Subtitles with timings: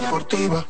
[0.00, 0.64] deportiva.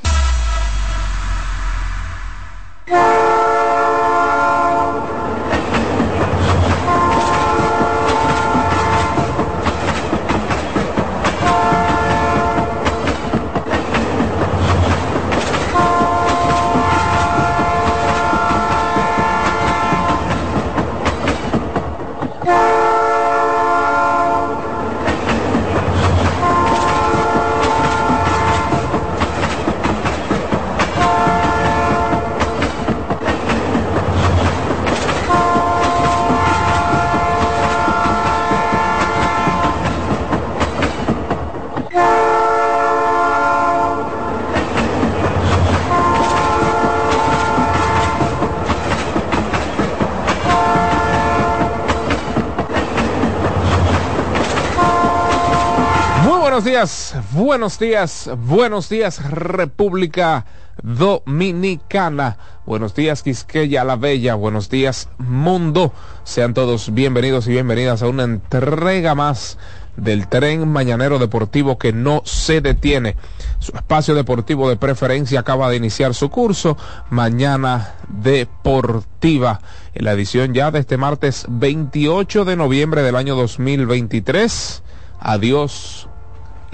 [56.54, 57.14] buenos días,
[57.54, 60.44] buenos días, buenos días República
[60.82, 62.36] Dominicana.
[62.66, 65.92] Buenos días Quisqueya la Bella, buenos días mundo.
[66.24, 69.56] Sean todos bienvenidos y bienvenidas a una entrega más
[69.96, 73.14] del tren mañanero deportivo que no se detiene.
[73.60, 76.76] Su espacio deportivo de preferencia acaba de iniciar su curso.
[77.10, 79.60] Mañana deportiva
[79.94, 84.82] en la edición ya de este martes 28 de noviembre del año 2023.
[85.20, 86.08] Adiós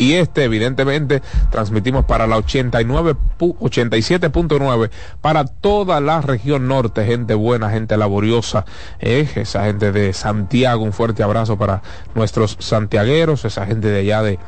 [0.00, 1.20] y este evidentemente
[1.50, 8.64] transmitimos para la 89 87.9 para toda la región norte, gente buena, gente laboriosa,
[8.98, 11.82] eh, esa gente de Santiago, un fuerte abrazo para
[12.14, 14.38] nuestros santiagueros, esa gente de allá de,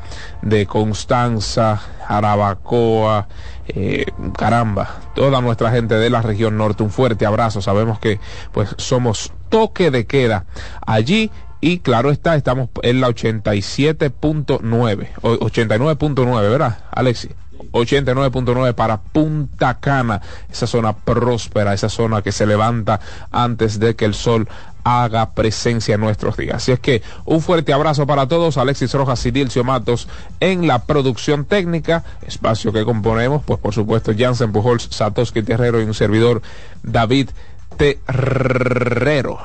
[0.41, 3.27] de Constanza, Arabacoa,
[3.67, 7.61] eh, caramba, toda nuestra gente de la región norte, un fuerte abrazo.
[7.61, 8.19] Sabemos que
[8.51, 10.45] pues somos toque de queda
[10.85, 11.29] allí
[11.63, 17.29] y claro está, estamos en la 87.9, 89.9, ¿verdad, Alexi?
[17.71, 22.99] 89.9 para Punta Cana, esa zona próspera, esa zona que se levanta
[23.31, 24.49] antes de que el sol
[24.83, 26.57] haga presencia en nuestros días.
[26.57, 30.09] Así es que un fuerte abrazo para todos, Alexis Rojas y Dilcio Matos
[30.41, 35.85] en la producción técnica, espacio que componemos, pues por supuesto Jansen Pujols, Satoshi Terrero y
[35.85, 36.41] un servidor
[36.83, 37.29] David
[37.77, 39.39] Terrero.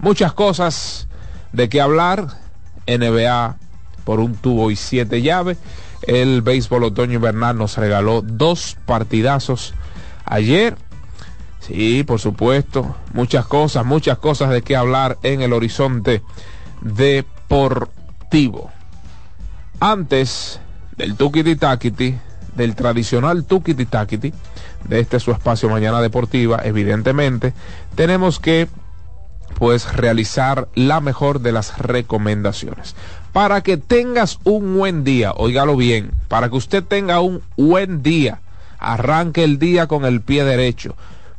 [0.00, 1.06] Muchas cosas
[1.54, 2.42] de qué hablar.
[2.86, 3.56] NBA
[4.04, 5.58] por un tubo y siete llaves.
[6.02, 9.74] El béisbol otoño invernal nos regaló dos partidazos
[10.26, 10.76] ayer.
[11.60, 16.22] Sí, por supuesto, muchas cosas, muchas cosas de qué hablar en el horizonte
[16.82, 18.70] deportivo.
[19.80, 20.60] Antes
[20.98, 22.18] del Tukiti Takiti,
[22.54, 24.34] del tradicional Tukiti Takiti,
[24.86, 27.54] de este su espacio Mañana Deportiva, evidentemente,
[27.94, 28.68] tenemos que
[29.58, 32.94] pues realizar la mejor de las recomendaciones.
[33.32, 38.40] Para que tengas un buen día, óigalo bien, para que usted tenga un buen día,
[38.78, 40.94] arranque el día con el pie derecho.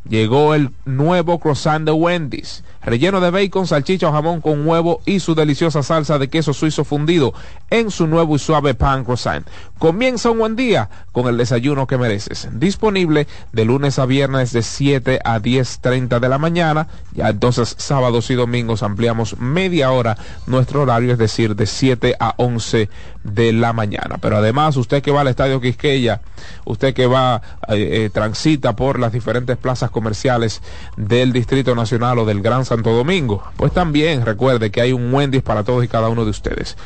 [0.07, 5.19] Llegó el nuevo croissant de Wendy's relleno de bacon, salchicha o jamón con huevo y
[5.19, 7.33] su deliciosa salsa de queso suizo fundido
[7.69, 9.47] en su nuevo y suave pan croissant.
[9.79, 12.47] Comienza un buen día con el desayuno que mereces.
[12.53, 16.87] Disponible de lunes a viernes de 7 a 10.30 de la mañana.
[17.13, 22.35] Ya entonces sábados y domingos ampliamos media hora nuestro horario, es decir, de 7 a
[22.37, 22.89] 11
[23.25, 24.17] de la mañana.
[24.21, 26.21] Pero además, usted que va al Estadio Quisqueya,
[26.63, 30.61] usted que va, eh, eh, transita por las diferentes plazas comerciales
[30.95, 33.43] del Distrito Nacional o del Gran San Santo Domingo.
[33.57, 36.77] Pues también recuerde que hay un Wendy's para todos y cada uno de ustedes.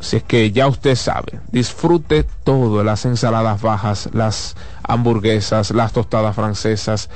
[0.00, 6.34] Si es que ya usted sabe, disfrute todo, las ensaladas bajas, las hamburguesas, las tostadas
[6.34, 7.08] francesas,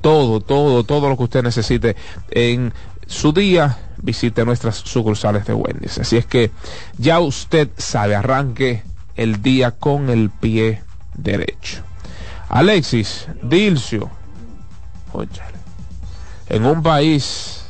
[0.00, 1.96] todo, todo, todo lo que usted necesite
[2.30, 2.72] en
[3.08, 5.98] su día, visite nuestras sucursales de Wendy's.
[5.98, 6.52] Así es que
[6.98, 8.84] ya usted sabe, arranque
[9.16, 10.82] el día con el pie
[11.14, 11.82] derecho.
[12.48, 14.10] Alexis, Dilcio,
[16.48, 17.64] en un país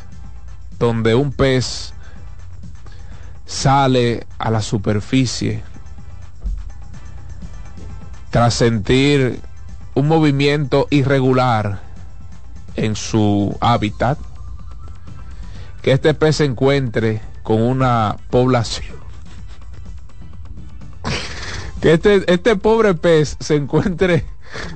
[0.79, 1.95] donde un pez
[3.47, 5.63] sale a la superficie
[8.31, 9.41] tras sentir
[9.95, 11.81] un movimiento irregular
[12.77, 14.19] en su hábitat,
[15.89, 18.95] que este pez se encuentre con una población
[21.81, 24.27] que este, este pobre pez se encuentre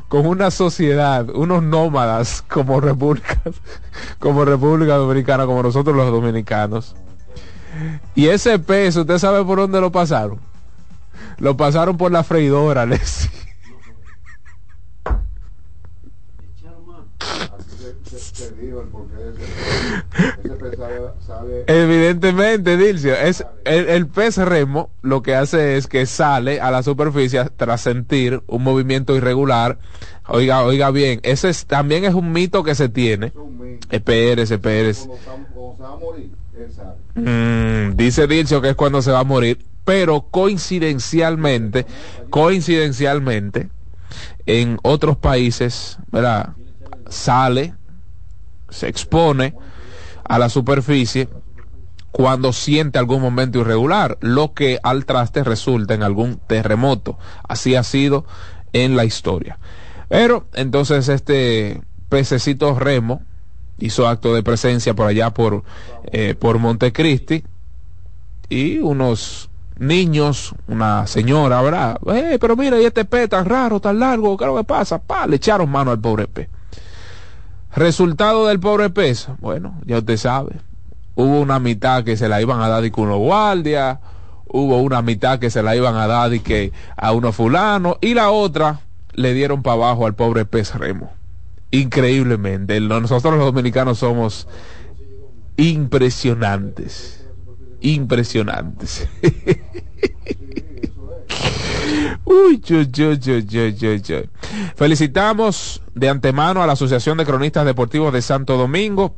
[0.08, 3.42] con una sociedad, unos nómadas como República,
[4.20, 6.96] como República Dominicana, como nosotros los dominicanos.
[8.14, 10.40] Y ese pez, ¿usted sabe por dónde lo pasaron?
[11.36, 12.86] Lo pasaron por la freidora,
[21.66, 27.44] Evidentemente, Dilcio, es el, pez remo lo que hace es que sale a la superficie
[27.56, 29.78] tras sentir un movimiento irregular.
[30.28, 33.32] Oiga, oiga bien, ese es, también es un mito que se tiene.
[33.90, 35.08] Espérese, espérese.
[37.14, 41.86] Mm, dice Dilcio que es cuando se va a morir, pero coincidencialmente,
[42.30, 43.68] coincidencialmente,
[44.46, 46.54] en otros países, ¿verdad?
[47.08, 47.74] Sale
[48.72, 49.54] se expone
[50.32, 51.28] a la superficie
[52.10, 57.18] cuando siente algún momento irregular, lo que al traste resulta en algún terremoto.
[57.46, 58.24] Así ha sido
[58.72, 59.58] en la historia.
[60.08, 63.20] Pero entonces este pececito remo
[63.78, 65.64] hizo acto de presencia por allá por,
[66.04, 67.44] eh, por Montecristi
[68.48, 71.98] y unos niños, una señora, ¿verdad?
[72.06, 74.96] Eh, pero mira, y este pez tan raro, tan largo, ¿qué es lo que pasa?
[74.98, 76.48] Pa, le echaron mano al pobre pez.
[77.74, 80.56] Resultado del pobre pez, bueno, ya usted sabe.
[81.14, 83.98] Hubo una mitad que se la iban a dar y con los guardias,
[84.46, 88.14] hubo una mitad que se la iban a dar y que a uno fulano, y
[88.14, 88.80] la otra
[89.14, 91.12] le dieron para abajo al pobre pez remo.
[91.70, 94.46] Increíblemente, nosotros los dominicanos somos
[95.56, 97.26] impresionantes,
[97.80, 99.08] impresionantes.
[102.24, 102.62] Uy,
[104.76, 109.16] Felicitamos de antemano a la Asociación de Cronistas Deportivos de Santo Domingo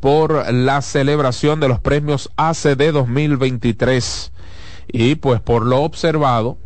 [0.00, 4.32] por la celebración de los premios ACD 2023
[4.88, 6.58] y pues por lo observado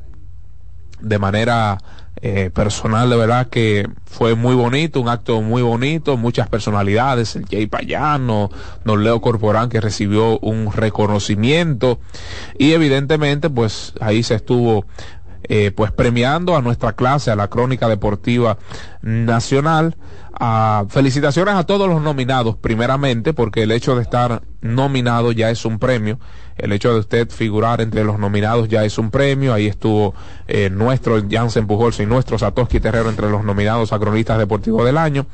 [1.00, 1.78] de manera
[2.22, 7.46] eh, personal, de verdad que fue muy bonito, un acto muy bonito, muchas personalidades, el
[7.46, 8.50] Jay Payano,
[8.84, 11.98] Don Leo Corporán que recibió un reconocimiento.
[12.58, 14.84] Y evidentemente pues ahí se estuvo
[15.52, 18.56] eh, pues premiando a nuestra clase, a la Crónica Deportiva
[19.02, 19.96] Nacional.
[20.32, 25.64] Ah, felicitaciones a todos los nominados, primeramente, porque el hecho de estar nominado ya es
[25.64, 26.20] un premio.
[26.56, 29.52] El hecho de usted figurar entre los nominados ya es un premio.
[29.52, 30.14] Ahí estuvo
[30.46, 34.98] eh, nuestro Jansen Pujols y nuestro Satoshi Terrero entre los nominados a cronistas deportivos del
[34.98, 35.26] año.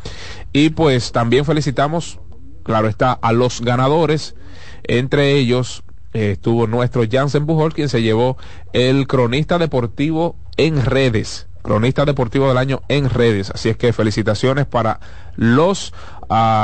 [0.50, 2.20] Y pues también felicitamos,
[2.62, 4.34] claro está, a los ganadores,
[4.82, 5.82] entre ellos
[6.16, 8.36] estuvo nuestro Jansen Pujol, quien se llevó
[8.72, 11.46] el cronista deportivo en redes.
[11.62, 13.50] Cronista deportivo del año en redes.
[13.50, 15.00] Así es que felicitaciones para
[15.34, 15.92] los,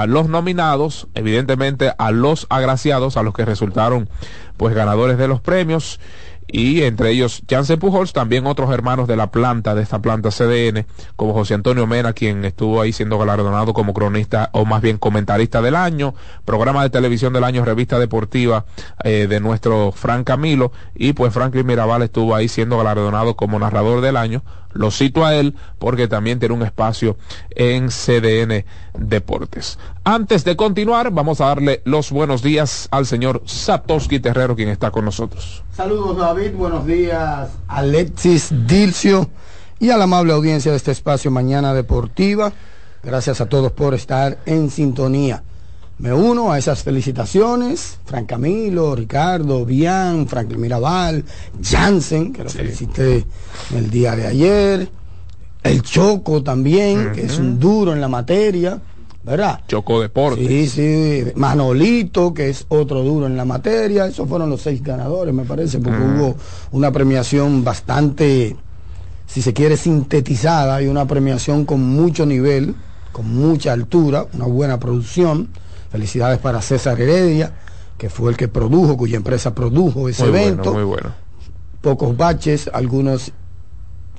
[0.06, 4.08] los nominados, evidentemente a los agraciados, a los que resultaron
[4.56, 5.98] pues ganadores de los premios
[6.46, 10.86] y entre ellos Jansen Pujols, también otros hermanos de la planta, de esta planta CDN,
[11.16, 15.62] como José Antonio Mena, quien estuvo ahí siendo galardonado como cronista o más bien comentarista
[15.62, 18.66] del año, programa de televisión del año, revista deportiva
[19.04, 24.00] eh, de nuestro Frank Camilo, y pues Franklin Mirabal estuvo ahí siendo galardonado como narrador
[24.00, 24.42] del año.
[24.74, 27.16] Lo cito a él porque también tiene un espacio
[27.50, 28.64] en CDN
[28.98, 29.78] Deportes.
[30.04, 34.90] Antes de continuar, vamos a darle los buenos días al señor Satoshi Terrero, quien está
[34.90, 35.62] con nosotros.
[35.74, 39.28] Saludos David, buenos días Alexis Dilcio
[39.78, 42.52] y a la amable audiencia de este espacio Mañana Deportiva.
[43.02, 45.42] Gracias a todos por estar en sintonía.
[46.02, 51.24] Me uno a esas felicitaciones, Fran Camilo, Ricardo, Bian, Franklin Mirabal,
[51.62, 53.24] Jansen, que lo felicité
[53.72, 54.88] el día de ayer,
[55.62, 58.80] el Choco también, que es un duro en la materia,
[59.22, 59.60] ¿verdad?
[59.68, 60.44] Choco Deportes.
[60.44, 65.32] Sí, sí, Manolito, que es otro duro en la materia, esos fueron los seis ganadores,
[65.32, 66.34] me parece, porque hubo
[66.72, 68.56] una premiación bastante,
[69.28, 72.74] si se quiere, sintetizada y una premiación con mucho nivel,
[73.12, 75.48] con mucha altura, una buena producción
[75.92, 77.52] Felicidades para César Heredia,
[77.98, 80.72] que fue el que produjo, cuya empresa produjo ese evento.
[80.72, 81.12] muy bueno.
[81.82, 83.30] Pocos baches, algunos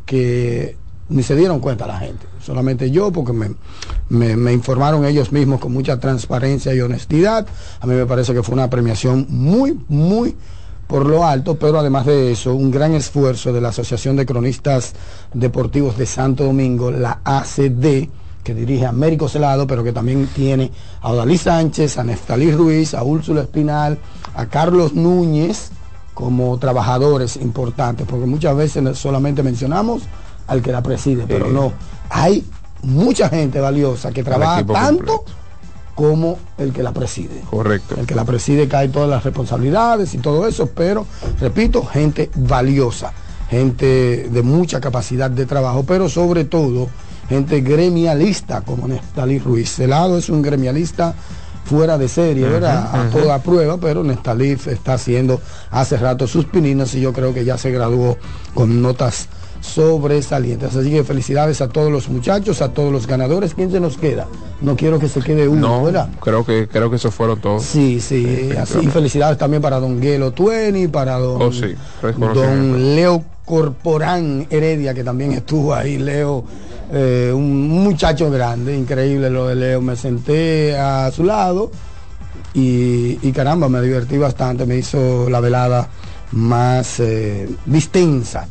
[0.06, 0.78] que
[1.10, 5.74] ni se dieron cuenta la gente, solamente yo, porque me, me, informaron ellos mismos con
[5.74, 7.48] mucha transparencia y honestidad.
[7.80, 10.36] A mí me parece que fue una premiación muy, muy
[10.86, 14.94] por lo alto, pero además de eso, un gran esfuerzo de la Asociación de Cronistas
[15.34, 18.10] Deportivos de Santo Domingo, la ACD,
[18.44, 20.72] que dirige a Américo Celado, pero que también tiene
[21.02, 23.98] a Odalí Sánchez, a Neftalí Ruiz, a Úrsula Espinal,
[24.36, 25.72] a Carlos Núñez
[26.14, 30.04] como trabajadores importantes, porque muchas veces solamente mencionamos
[30.48, 31.72] al que la preside, pero no,
[32.10, 32.46] hay
[32.84, 35.24] mucha gente valiosa que trabaja tanto
[35.96, 37.42] como el que la preside.
[37.50, 37.96] Correcto.
[37.98, 41.06] El que la preside cae todas las responsabilidades y todo eso, pero
[41.40, 43.14] repito, gente valiosa
[43.54, 46.90] gente de mucha capacidad de trabajo, pero sobre todo
[47.30, 49.80] gente gremialista como Nestalí Ruiz.
[49.80, 51.14] lado es un gremialista
[51.66, 52.90] fuera de serie, ¿verdad?
[52.94, 57.46] A toda prueba, pero Nestalif está haciendo hace rato sus pininos y yo creo que
[57.46, 58.18] ya se graduó
[58.54, 59.28] con notas
[59.62, 60.76] sobresalientes.
[60.76, 63.54] Así que felicidades a todos los muchachos, a todos los ganadores.
[63.54, 64.28] ¿Quién se nos queda?
[64.62, 66.10] No quiero que se quede uno, ¿verdad?
[66.22, 67.64] Creo que, creo que esos fueron todos.
[67.64, 68.86] Sí, sí, así.
[68.88, 75.34] Felicidades también para don Guelo Tueni, para don, oh, don Leo Corporán Heredia, que también
[75.34, 76.44] estuvo ahí, Leo.
[76.92, 79.82] Eh, un muchacho grande, increíble lo de Leo.
[79.82, 81.72] Me senté a su lado
[82.54, 85.90] y, caramba, me divertí bastante, me hizo la velada
[86.32, 88.48] más eh, distensa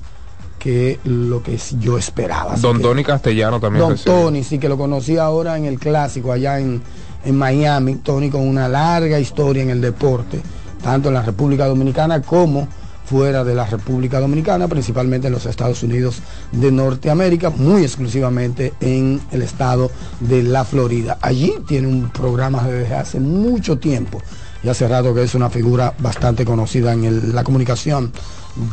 [0.59, 2.55] que lo que yo esperaba.
[2.57, 3.85] Don Tony Castellano también.
[3.85, 6.81] Don Tony, sí, que lo conocí ahora en el clásico allá en,
[7.25, 7.97] en Miami.
[7.97, 10.41] Tony con una larga historia en el deporte,
[10.83, 12.69] tanto en la República Dominicana como
[13.13, 19.21] fuera de la República Dominicana, principalmente en los Estados Unidos de Norteamérica, muy exclusivamente en
[19.31, 19.91] el estado
[20.21, 21.19] de la Florida.
[21.21, 24.23] Allí tiene un programa desde hace mucho tiempo
[24.65, 28.13] y hace rato que es una figura bastante conocida en la comunicación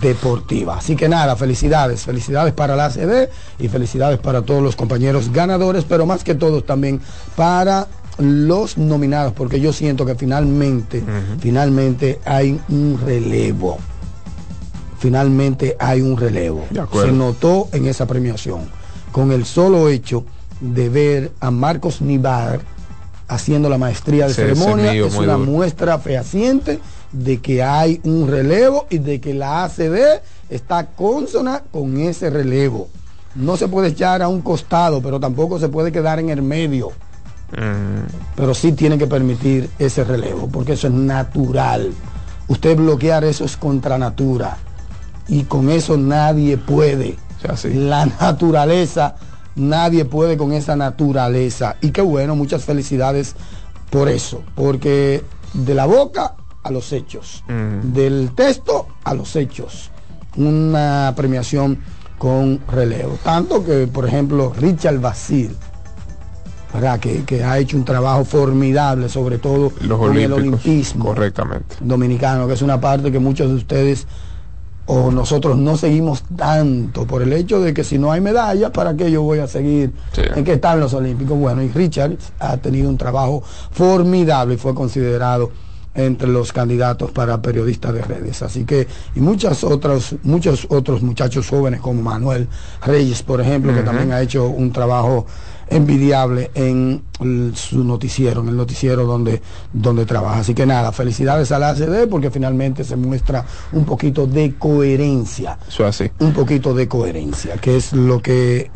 [0.02, 0.78] deportiva.
[0.78, 3.28] Así que nada, felicidades, felicidades para la ACD
[3.60, 7.02] y felicidades para todos los compañeros ganadores, pero más que todos también
[7.36, 11.04] para los nominados, porque yo siento que finalmente,
[11.42, 13.80] finalmente hay un relevo.
[15.00, 16.66] Finalmente hay un relevo.
[16.94, 18.70] Se notó en esa premiación,
[19.12, 20.26] con el solo hecho
[20.60, 22.60] de ver a Marcos Nibar
[23.30, 26.80] haciendo la maestría de ceremonia, es una muestra fehaciente
[27.12, 32.90] de que hay un relevo y de que la ACD está consona con ese relevo.
[33.36, 36.90] No se puede echar a un costado, pero tampoco se puede quedar en el medio.
[37.52, 38.36] Mm.
[38.36, 41.92] Pero sí tiene que permitir ese relevo, porque eso es natural.
[42.48, 44.58] Usted bloquear eso es contra natura.
[45.30, 47.18] Y con eso nadie puede.
[47.64, 49.16] La naturaleza,
[49.56, 51.78] nadie puede con esa naturaleza.
[51.82, 53.36] Y qué bueno, muchas felicidades
[53.90, 54.44] por eso.
[54.56, 57.94] Porque de la boca a los hechos, mm.
[57.94, 59.92] del texto a los hechos.
[60.36, 61.80] Una premiación
[62.18, 63.18] con relevo.
[63.24, 65.56] Tanto que, por ejemplo, Richard Basil,
[66.74, 67.00] ¿verdad?
[67.00, 71.78] Que, ha hecho un trabajo formidable, sobre todo con el olimpismo correctamente.
[71.80, 74.06] dominicano, que es una parte que muchos de ustedes
[74.92, 78.98] o nosotros no seguimos tanto por el hecho de que si no hay medallas, ¿para
[78.98, 79.94] qué yo voy a seguir?
[80.36, 81.38] ¿En qué están los olímpicos?
[81.38, 85.52] Bueno, y Richard ha tenido un trabajo formidable y fue considerado
[85.94, 88.42] entre los candidatos para periodistas de redes.
[88.42, 92.48] Así que, y muchas otras, muchos otros muchachos jóvenes como Manuel
[92.84, 95.28] Reyes, por ejemplo, que también ha hecho un trabajo
[95.70, 97.04] envidiable en
[97.54, 99.42] su noticiero, en el noticiero donde,
[99.74, 100.40] donde trabaja.
[100.40, 105.58] Así que nada, felicidades a la ACD porque finalmente se muestra un poquito de coherencia.
[105.68, 106.10] Eso así.
[106.20, 108.72] Un poquito de coherencia, que es lo que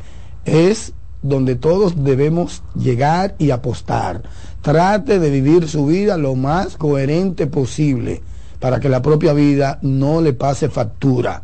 [0.45, 4.23] es donde todos debemos llegar y apostar.
[4.61, 8.21] Trate de vivir su vida lo más coherente posible
[8.59, 11.43] para que la propia vida no le pase factura.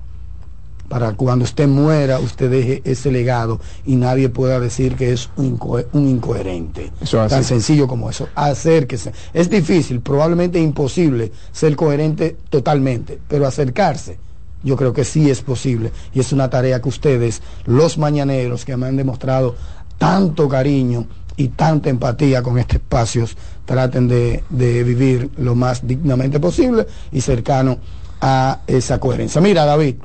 [0.89, 5.57] Para cuando usted muera, usted deje ese legado y nadie pueda decir que es un,
[5.93, 6.91] incoherente.
[7.09, 8.27] Tan sencillo como eso.
[8.35, 9.13] Acérquese.
[9.33, 14.17] Es difícil, probablemente imposible ser coherente totalmente, pero acercarse
[14.63, 18.75] yo creo que sí es posible y es una tarea que ustedes, los mañaneros que
[18.75, 19.55] me han demostrado
[19.97, 26.85] tanto cariño y tanta empatía con estos espacios, traten de, vivir lo más dignamente posible
[27.11, 27.77] y cercano
[28.19, 29.39] a esa coherencia.
[29.39, 29.95] Mira, David,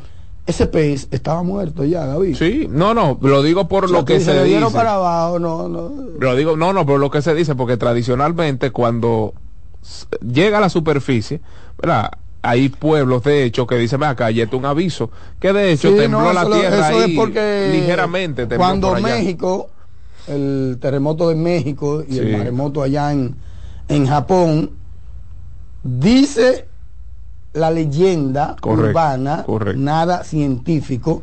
[0.46, 2.36] ese pez estaba muerto ya, David.
[2.36, 4.66] Sí, no, no, lo digo por lo que, se, dice.
[4.72, 5.90] para abajo, no, no.
[6.18, 9.32] Lo digo, no, no, por lo que se dice, porque tradicionalmente cuando
[10.20, 11.40] llega a la superficie,
[11.80, 12.10] ¿verdad?
[12.42, 15.10] hay pueblos de hecho que dicen acá y esto un aviso
[15.40, 19.70] que de hecho tembló la tierra ahí porque ligeramente cuando México
[20.28, 23.34] el terremoto de México y el maremoto allá en,
[23.88, 24.72] en Japón
[25.82, 26.68] dice
[27.54, 29.44] la leyenda urbana
[29.76, 31.22] nada científico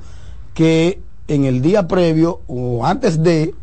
[0.54, 3.54] que en el día previo o antes de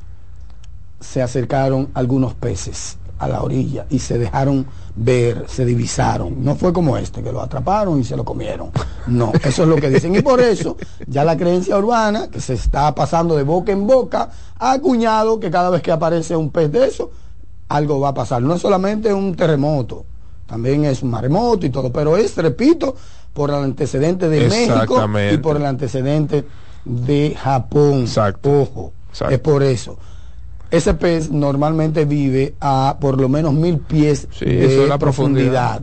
[1.01, 6.45] se acercaron algunos peces a la orilla y se dejaron ver, se divisaron.
[6.45, 8.71] No fue como este, que lo atraparon y se lo comieron.
[9.07, 10.15] No, eso es lo que dicen.
[10.15, 14.31] Y por eso ya la creencia urbana, que se está pasando de boca en boca,
[14.59, 17.11] ha acuñado que cada vez que aparece un pez de eso,
[17.69, 18.43] algo va a pasar.
[18.43, 20.05] No es solamente un terremoto,
[20.49, 22.97] también es un maremoto y todo, pero es, repito,
[23.33, 26.45] por el antecedente de México y por el antecedente
[26.85, 28.01] de Japón.
[28.01, 28.63] Exacto.
[28.63, 28.93] Ojo,
[29.31, 29.97] es por eso
[30.71, 35.81] ese pez normalmente vive a por lo menos mil pies de profundidad.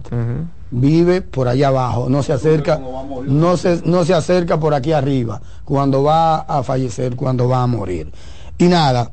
[0.69, 2.79] vive por allá abajo, no se acerca,
[3.25, 7.67] no se, no se acerca por aquí arriba, cuando va a fallecer, cuando va a
[7.67, 8.11] morir.
[8.59, 9.11] Y nada,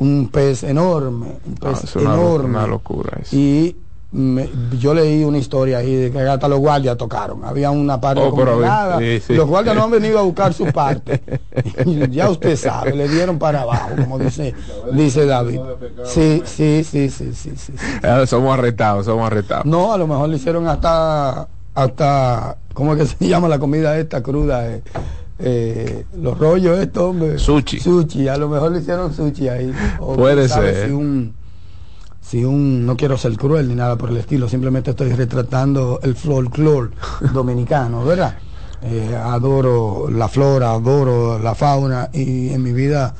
[0.00, 2.48] un pez enorme, un Ah, pez es una, enorme.
[2.58, 3.36] una locura eso.
[3.36, 3.76] Y
[4.16, 7.44] me- yo leí una historia ahí de que hasta los guardias tocaron.
[7.44, 9.34] Había una parte Oh, sí, sí.
[9.34, 11.20] Los guardias no han venido a buscar su parte.
[12.10, 14.54] ya usted sabe, le dieron para abajo, como dice,
[14.92, 15.60] dice David.
[16.04, 17.72] Sí, sí, sí, sí, sí, sí.
[17.76, 17.96] sí.
[18.02, 19.66] Eh, somos arrestados, somos arrestados.
[19.66, 23.98] No, a lo mejor le hicieron hasta, hasta, ¿cómo es que se llama la comida
[23.98, 24.66] esta cruda?
[24.66, 24.82] Eh,
[25.38, 27.38] eh, los rollos estos, hombre.
[27.38, 27.80] Sushi.
[27.80, 29.70] Sushi, a lo mejor le hicieron sushi ahí.
[30.00, 30.86] O Puede ser.
[30.86, 31.34] Si un,
[32.28, 36.16] si un, no quiero ser cruel ni nada por el estilo, simplemente estoy retratando el
[36.16, 36.90] folclore
[37.32, 38.36] dominicano, ¿verdad?
[38.82, 43.14] Eh, adoro la flora, adoro la fauna y en mi vida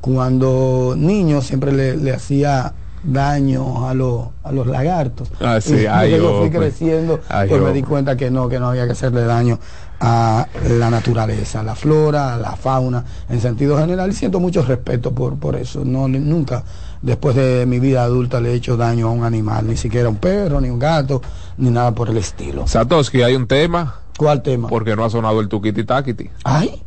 [0.00, 5.30] cuando niño siempre le, le hacía daño a, los a los lagartos.
[5.40, 8.58] Ah, sí, y ay, yo fui creciendo, Ay, pues me di cuenta que no, que
[8.58, 9.58] no había que hacerle daño
[10.00, 10.46] a
[10.78, 15.12] la naturaleza, a la flora, a la fauna, en sentido general, y siento mucho respeto
[15.12, 15.84] por, por eso.
[15.84, 16.64] No, nunca,
[17.02, 20.10] después de mi vida adulta, le he hecho daño a un animal, ni siquiera a
[20.10, 21.22] un perro, ni un gato,
[21.56, 22.66] ni nada por el estilo.
[22.66, 24.68] Satoshi, hay un tema ¿Cuál tema?
[24.68, 26.30] porque no ha sonado el tukiti takiti.
[26.44, 26.82] ¡Ay!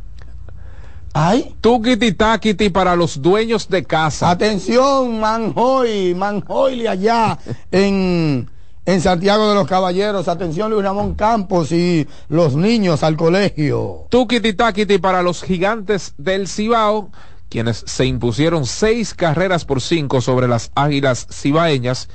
[1.12, 1.54] ¡Ay!
[1.60, 4.30] Tukiti takiti para los dueños de casa.
[4.30, 7.38] Atención, Manjoy, Manjoy allá
[7.70, 8.50] en,
[8.84, 10.28] en Santiago de los Caballeros.
[10.28, 14.06] Atención, Luis Ramón Campos y los niños al colegio.
[14.10, 17.10] Tukiti takiti para los gigantes del Cibao,
[17.54, 22.08] quienes se impusieron seis carreras por cinco sobre las águilas cibaeñas.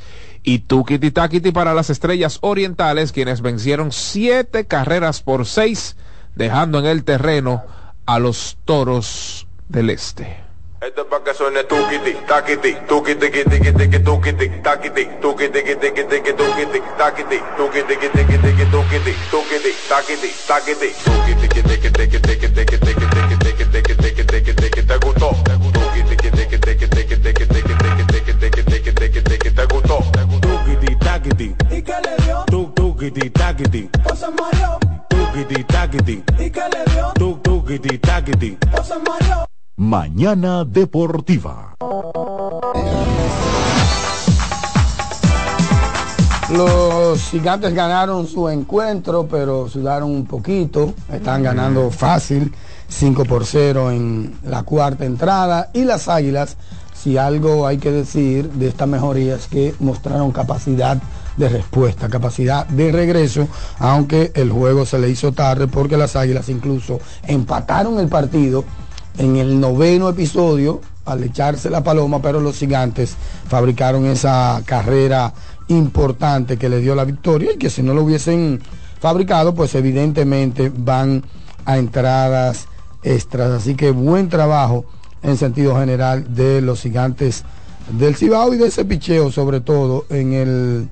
[0.43, 5.96] Y tukiti takiti para las estrellas orientales, quienes vencieron siete carreras por seis,
[6.36, 7.63] dejando en el terreno
[8.05, 10.43] a los toros del este.
[10.81, 18.43] Esto es pa' que suene tukiti, takiti, tukiti, tukiti, takiti, tukiti, tukiti, takiti, tukiti, tukiti,
[18.72, 19.69] tukiti, takiti,
[23.96, 24.68] takiti, tukiti,
[33.10, 34.78] tukiti takiti, ¿O se mareó?
[35.10, 37.12] tukiti takiti, ¿Y qué le dio?
[37.15, 38.58] tuk tukiti takiti.
[38.78, 39.45] ¿O se mareó?
[39.78, 41.74] Mañana Deportiva.
[46.52, 50.93] Los gigantes ganaron su encuentro, pero sudaron un poquito.
[51.12, 52.54] Están ganando fácil,
[52.88, 55.69] 5 por 0 en la cuarta entrada.
[55.74, 56.58] Y las águilas,
[56.93, 60.98] si algo hay que decir de esta mejoría es que mostraron capacidad
[61.39, 63.47] de respuesta, capacidad de regreso,
[63.80, 68.65] aunque el juego se le hizo tarde porque las águilas incluso empataron el partido
[69.17, 73.15] en el noveno episodio al echarse la paloma, pero los gigantes
[73.47, 75.34] fabricaron esa carrera
[75.69, 78.62] importante que le dio la victoria y que si no lo hubiesen
[78.99, 81.23] fabricado, pues evidentemente van
[81.65, 82.67] a entradas
[83.02, 83.52] extras.
[83.52, 84.86] Así que buen trabajo
[85.23, 87.43] en sentido general de los gigantes
[87.97, 90.89] del Cibao y de ese picheo sobre todo en el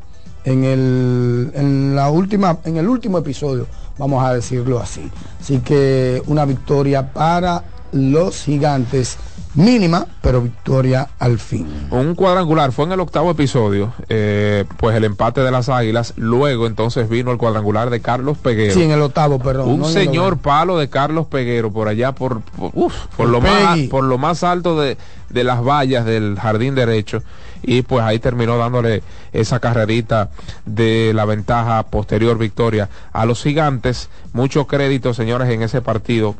[0.48, 5.12] en el en la última en el último episodio vamos a decirlo así.
[5.42, 9.18] Así que una victoria para los gigantes
[9.56, 15.04] mínima pero victoria al fin Un cuadrangular fue en el octavo episodio, eh, pues el
[15.04, 16.14] empate de las águilas.
[16.18, 18.74] Luego entonces vino el cuadrangular de Carlos Peguero.
[18.74, 22.42] sí en el octavo perdón un no señor palo de Carlos Peguero por allá por
[22.42, 24.98] por, uf, por El lo más por lo más alto de,
[25.30, 27.24] de las vallas del jardín derecho
[27.64, 30.30] y pues ahí terminó dándole esa carrerita
[30.66, 36.36] de la ventaja posterior victoria a los gigantes mucho crédito señores en ese partido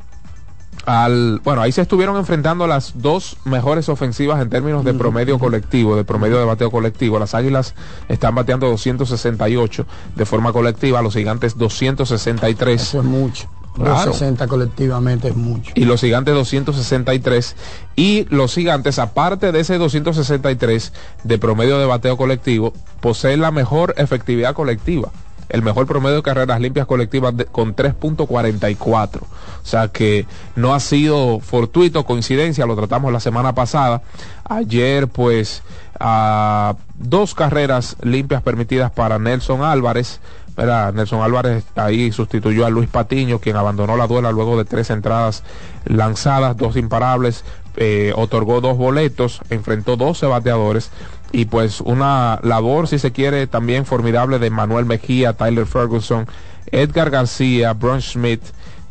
[0.88, 5.98] al bueno ahí se estuvieron enfrentando las dos mejores ofensivas en términos de promedio colectivo
[5.98, 7.20] de promedio de bateo colectivo.
[7.20, 7.76] Las águilas
[8.08, 13.50] están bateando 268 de forma colectiva los gigantes 263 eso es mucho.
[13.76, 14.12] Claro.
[14.12, 15.72] 60 colectivamente es mucho.
[15.76, 17.56] Y los gigantes 263
[17.96, 23.94] y los gigantes aparte de ese 263 de promedio de bateo colectivo poseen la mejor
[23.98, 25.12] efectividad colectiva
[25.50, 30.80] el mejor promedio de carreras limpias colectivas de- con 3.44 o sea que no ha
[30.80, 34.02] sido fortuito coincidencia lo tratamos la semana pasada.
[34.46, 35.62] Ayer pues
[36.00, 40.20] a dos carreras limpias permitidas para Nelson Álvarez.
[40.56, 44.90] Mira, Nelson Álvarez ahí sustituyó a Luis Patiño, quien abandonó la duela luego de tres
[44.90, 45.44] entradas
[45.86, 47.44] lanzadas, dos imparables,
[47.78, 50.92] eh, otorgó dos boletos, enfrentó 12 bateadores
[51.32, 56.28] y pues una labor, si se quiere, también formidable de Manuel Mejía, Tyler Ferguson,
[56.72, 58.42] Edgar García, Bron Schmidt,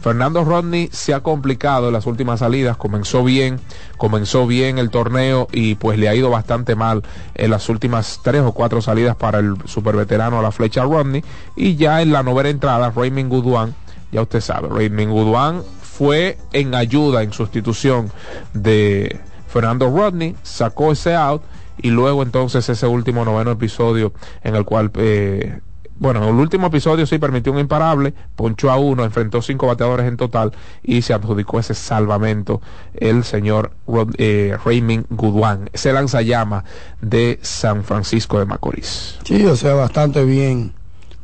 [0.00, 3.58] Fernando Rodney se ha complicado en las últimas salidas, comenzó bien,
[3.96, 7.02] comenzó bien el torneo y pues le ha ido bastante mal
[7.34, 11.24] en las últimas tres o cuatro salidas para el superveterano a la flecha Rodney.
[11.56, 13.74] Y ya en la novena entrada Raymond Goodwan,
[14.12, 15.62] ya usted sabe, Raymond Goodwan
[15.96, 18.10] fue en ayuda, en sustitución
[18.52, 21.42] de Fernando Rodney, sacó ese out
[21.78, 25.60] y luego entonces ese último noveno episodio en el cual eh,
[25.98, 30.06] bueno, en el último episodio sí permitió un imparable, ponchó a uno, enfrentó cinco bateadores
[30.06, 32.60] en total y se adjudicó ese salvamento
[32.94, 36.64] el señor Rod, eh, Raymond Goodwan, ese lanzallama
[37.00, 39.18] de San Francisco de Macorís.
[39.24, 40.74] Sí, o sea, bastante bien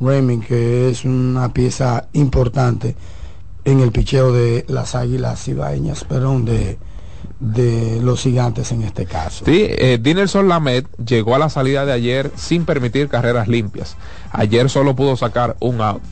[0.00, 2.96] Raymond, que es una pieza importante
[3.64, 6.79] en el picheo de las águilas cibaeñas, perdón, de,
[7.40, 9.44] de los gigantes en este caso.
[9.44, 13.96] Sí, eh, Dinelson Lamed llegó a la salida de ayer sin permitir carreras limpias.
[14.31, 16.03] Ayer solo pudo sacar un out.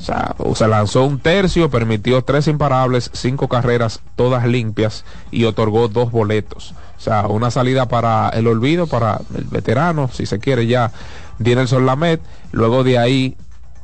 [0.00, 5.88] O sea, se lanzó un tercio, permitió tres imparables, cinco carreras, todas limpias, y otorgó
[5.88, 6.72] dos boletos.
[6.96, 10.92] O sea, una salida para el olvido, para el veterano, si se quiere ya,
[11.40, 12.20] Dinelson Lamed.
[12.52, 13.36] Luego de ahí,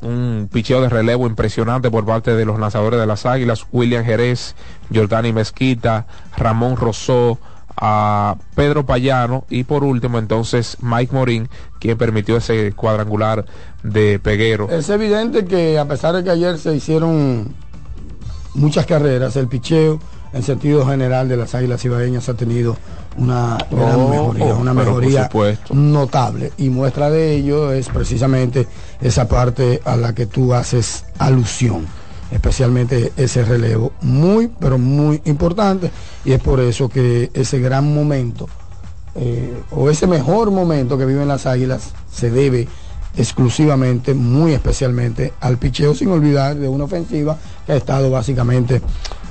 [0.04, 4.54] un picheo de relevo impresionante por parte de los lanzadores de las Águilas, William Jerez,
[4.94, 7.38] Jordani Mezquita, Ramón Rosó,
[7.76, 11.48] a Pedro Payano y por último entonces Mike Morín,
[11.80, 13.46] quien permitió ese cuadrangular
[13.82, 14.70] de Peguero.
[14.70, 17.54] Es evidente que a pesar de que ayer se hicieron
[18.54, 19.98] muchas carreras, el picheo
[20.32, 22.76] en sentido general de las Águilas Ibaeñas ha tenido
[23.16, 25.30] una gran Oh, mejoría, oh, una mejoría
[25.70, 26.52] notable.
[26.58, 28.66] Y muestra de ello es precisamente
[29.00, 31.86] esa parte a la que tú haces alusión,
[32.30, 35.90] especialmente ese relevo muy, pero muy importante.
[36.24, 38.48] Y es por eso que ese gran momento,
[39.14, 42.68] eh, o ese mejor momento que viven las Águilas, se debe
[43.16, 48.82] exclusivamente, muy especialmente al picheo, sin olvidar de una ofensiva que ha estado básicamente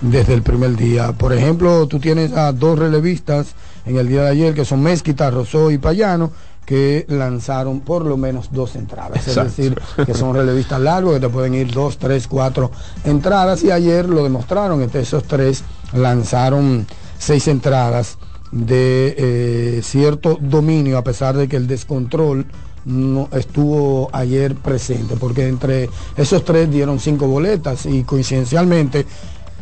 [0.02, 1.12] desde el primer día.
[1.12, 5.30] Por ejemplo, tú tienes a dos relevistas en el día de ayer, que son Mezquita,
[5.30, 6.32] Rosó y Payano,
[6.66, 9.28] que lanzaron por lo menos dos entradas.
[9.28, 9.50] Exacto.
[9.50, 12.72] Es decir, que son relevistas largos, que te pueden ir dos, tres, cuatro
[13.04, 13.64] entradas.
[13.64, 18.18] Y ayer lo demostraron, entre esos tres lanzaron seis entradas
[18.52, 22.46] de eh, cierto dominio, a pesar de que el descontrol
[22.86, 29.06] no estuvo ayer presente, porque entre esos tres dieron cinco boletas y coincidencialmente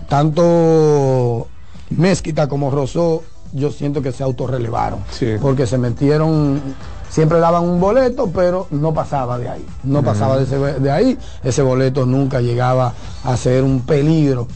[0.10, 1.48] tanto
[1.92, 5.00] Mezquita como Rosó yo siento que se autorrelevaron.
[5.12, 5.34] Sí.
[5.42, 6.62] porque se metieron
[7.10, 9.66] siempre daban un boleto pero no pasaba de ahí.
[9.84, 11.18] No pasaba de, ese- de ahí.
[11.44, 14.48] Ese boleto nunca llegaba a ser un peligro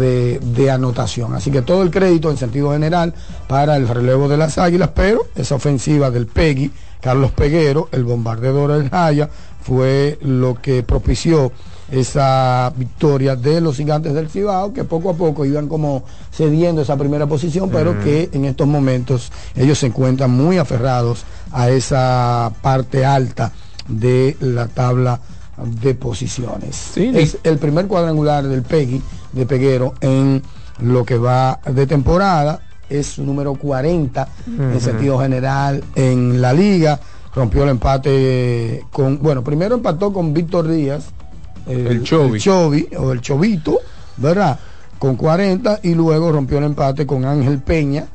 [0.00, 1.34] de, de anotación.
[1.34, 3.14] Así que todo el crédito en sentido general
[3.46, 8.66] para el relevo de las águilas pero esa ofensiva del Peggy Carlos Peguero el bombardero
[8.68, 9.28] del Jaya
[9.62, 11.52] fue lo que propició
[11.90, 16.96] esa victoria de los gigantes del Cibao, que poco a poco iban como cediendo esa
[16.96, 23.04] primera posición, pero que en estos momentos ellos se encuentran muy aferrados a esa parte
[23.04, 23.52] alta
[23.88, 25.20] de la tabla
[25.82, 26.76] de posiciones.
[26.94, 30.42] Sí, es el primer cuadrangular del Peggy, de Peguero, en
[30.80, 32.60] lo que va de temporada.
[32.88, 36.98] Es su número 40 en sentido general en la liga.
[37.34, 41.10] Rompió el empate con, bueno, primero empató con Víctor Díaz,
[41.68, 42.34] El Chovi.
[42.34, 43.78] el Chovi, o el Chovito,
[44.16, 44.58] ¿verdad?
[44.98, 48.06] Con 40 y luego rompió el empate con Ángel Peña,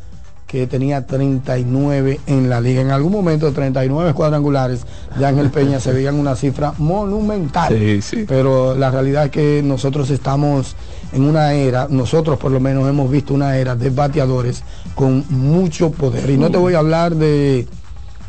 [0.48, 2.82] que tenía 39 en la liga.
[2.82, 4.86] En algún momento 39 cuadrangulares
[5.18, 7.76] de Ángel Peña se veían una cifra monumental.
[7.76, 8.26] Sí, sí.
[8.28, 10.76] Pero la realidad es que nosotros estamos
[11.12, 14.64] en una era, nosotros por lo menos hemos visto una era de bateadores
[14.94, 16.30] con mucho poder.
[16.30, 17.68] Y no te voy a hablar de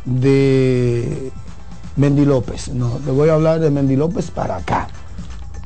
[0.05, 1.31] de
[1.95, 4.87] Mendy López, no, te voy a hablar de Mendy López para acá.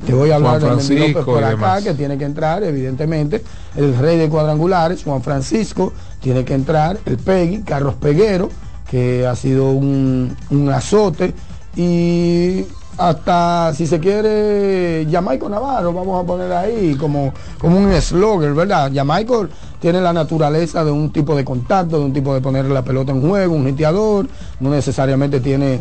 [0.06, 1.82] Te voy a hablar Juan de Mendy López por acá, demás.
[1.82, 3.42] que tiene que entrar, evidentemente,
[3.76, 8.48] el rey de cuadrangulares, Juan Francisco, tiene que entrar, el Peggy, Carlos Peguero,
[8.90, 11.34] que ha sido un, un azote,
[11.76, 12.64] y
[13.00, 18.90] hasta, si se quiere, Jamaico Navarro, vamos a poner ahí como, como un eslogan, ¿verdad?
[18.92, 19.48] Jamaico
[19.80, 23.12] tiene la naturaleza de un tipo de contacto, de un tipo de poner la pelota
[23.12, 24.26] en juego, un hiteador,
[24.60, 25.80] no necesariamente tiene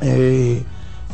[0.00, 0.62] eh,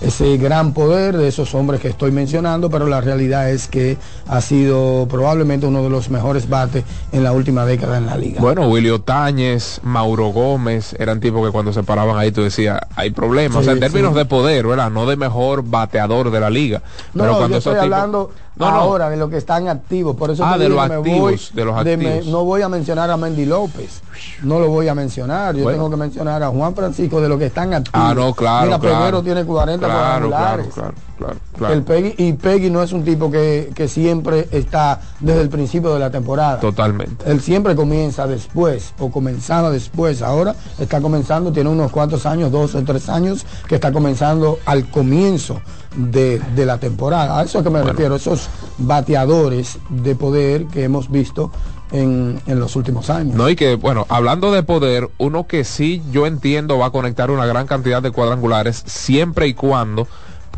[0.01, 3.97] ese gran poder de esos hombres que estoy mencionando, pero la realidad es que
[4.29, 8.41] ha sido probablemente uno de los mejores bates en la última década en la liga.
[8.41, 13.11] Bueno, Willy Otañez, Mauro Gómez, eran tipos que cuando se paraban ahí tú decías, hay
[13.11, 13.59] problemas.
[13.59, 14.19] o sea, en términos sí.
[14.19, 14.91] de poder, ¿verdad?
[14.91, 16.83] No de mejor bateador de la liga.
[17.15, 18.77] No, Pero cuando yo estoy tipos- hablando No, no.
[18.77, 20.16] ahora de los que están activos.
[20.16, 22.27] Por eso Ah, te de digo los activos, voy de los activos.
[22.27, 24.01] no voy a mencionar a Mendy López.
[24.42, 25.55] No lo voy a mencionar.
[25.55, 25.79] Yo Bueno.
[25.79, 28.01] tengo que mencionar a Juan Francisco de los que están activos.
[28.11, 28.97] Ah, no, claro, Mira, claro.
[28.99, 30.66] Peguero tiene 40 Claro, cuadrangulares.
[30.75, 31.08] claro, claro.
[31.18, 31.74] Claro, claro.
[31.74, 35.92] El Peggy, y Peggy no es un tipo que, que siempre está desde el principio
[35.92, 36.61] de la temporada.
[36.61, 37.31] Totalmente.
[37.31, 40.22] Él siempre comienza después, o comenzaba después.
[40.22, 44.88] Ahora está comenzando, tiene unos cuantos años, dos o tres años, que está comenzando al
[44.90, 45.61] comienzo
[45.96, 47.38] de, de la temporada.
[47.38, 51.50] A eso es que me refiero, esos bateadores de poder que hemos visto
[51.90, 53.35] en, en los últimos años.
[53.35, 57.31] No, y que, bueno, hablando de poder, uno que sí yo entiendo va a conectar
[57.31, 60.07] una gran cantidad de cuadrangulares siempre y cuando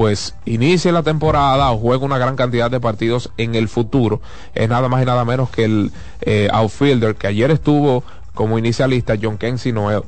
[0.01, 4.23] pues inicie la temporada o juegue una gran cantidad de partidos en el futuro.
[4.55, 8.03] Es nada más y nada menos que el eh, outfielder que ayer estuvo
[8.35, 10.03] como inicialista, John Kensi Noel.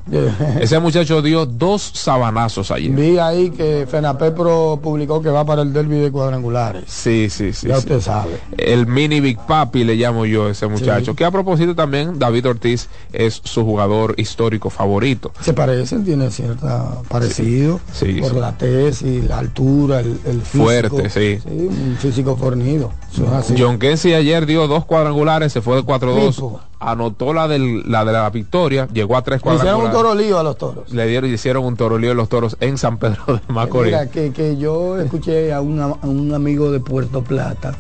[0.60, 2.90] Ese muchacho dio dos sabanazos ayer.
[2.92, 6.84] Vi ahí que Fenapepro publicó que va para el derby de cuadrangulares.
[6.86, 7.68] Sí, sí, sí.
[7.68, 7.80] ya sí.
[7.80, 8.38] usted sabe.
[8.56, 11.12] El mini Big Papi le llamo yo a ese muchacho.
[11.12, 11.16] Sí.
[11.16, 15.32] Que a propósito también, David Ortiz es su jugador histórico favorito.
[15.40, 20.64] Se parecen, tiene cierta parecido Sí, por la y la altura, el, el físico.
[20.64, 21.38] Fuerte, sí.
[21.46, 22.92] un físico fornido.
[23.12, 23.54] Eso es así.
[23.58, 26.60] John Kensi ayer dio dos cuadrangulares, se fue de 4-2, Tipo.
[26.90, 30.38] Anotó la, del, la de la victoria, llegó a tres Le hicieron un toro lío
[30.38, 30.92] a los toros.
[30.92, 33.92] Le dieron y hicieron un toro lío de los toros en San Pedro de Macorís.
[33.92, 37.74] Mira, que, que yo escuché a, una- a un amigo de Puerto Plata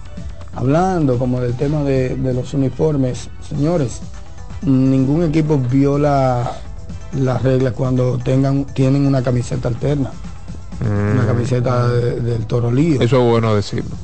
[0.54, 3.28] hablando como del tema de, de los uniformes.
[3.48, 4.00] Señores,
[4.62, 6.52] ningún equipo viola
[7.18, 10.10] las reglas cuando tengan tienen una camiseta alterna,
[11.14, 13.00] una camiseta de- del Toro Lío.
[13.00, 13.02] Mm.
[13.02, 13.96] Eso es bueno decirlo.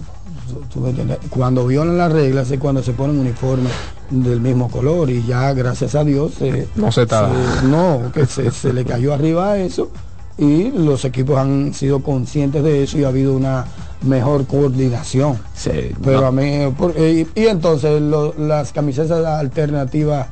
[1.30, 3.72] Cuando violan las reglas es cuando se ponen uniformes
[4.10, 8.50] del mismo color y ya gracias a Dios se- No se se- no que se,
[8.50, 9.90] se le cayó arriba a eso
[10.38, 13.66] y los equipos han sido conscientes de eso y ha habido una
[14.02, 15.36] mejor coordinación.
[15.54, 16.26] Sí, pero no.
[16.28, 20.28] a mí por- eh, y, y entonces lo- las camisetas alternativas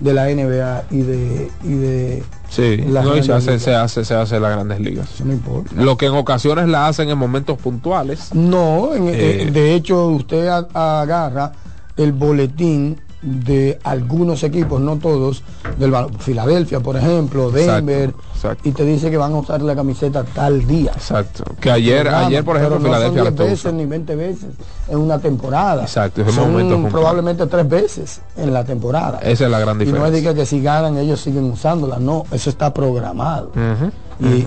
[0.00, 4.12] de la NBA y de y de Sí, no, y se hace, se hace, se
[4.14, 5.08] hace las grandes ligas.
[5.14, 8.34] eso no importa Lo que en ocasiones la hacen en momentos puntuales.
[8.34, 9.48] No, en- Eh.
[9.52, 11.52] de hecho usted agarra
[11.96, 15.42] el boletín de algunos equipos, no todos,
[15.78, 18.68] del Filadelfia, por ejemplo, Denver, Exacto, exacto.
[18.68, 20.92] y te dice que van a usar la camiseta tal día.
[20.92, 21.44] Exacto.
[21.60, 24.16] Que ayer, ayer por ejemplo, pero no Filadelfia la son está 10 veces ni 20
[24.16, 24.48] veces
[24.88, 25.82] en una temporada.
[25.82, 29.18] Exacto, son probablemente tres veces en la temporada.
[29.18, 30.30] Esa es la gran y no es diferencia.
[30.30, 33.52] que, que si ganan ellos siguen usándola, no, eso está programado.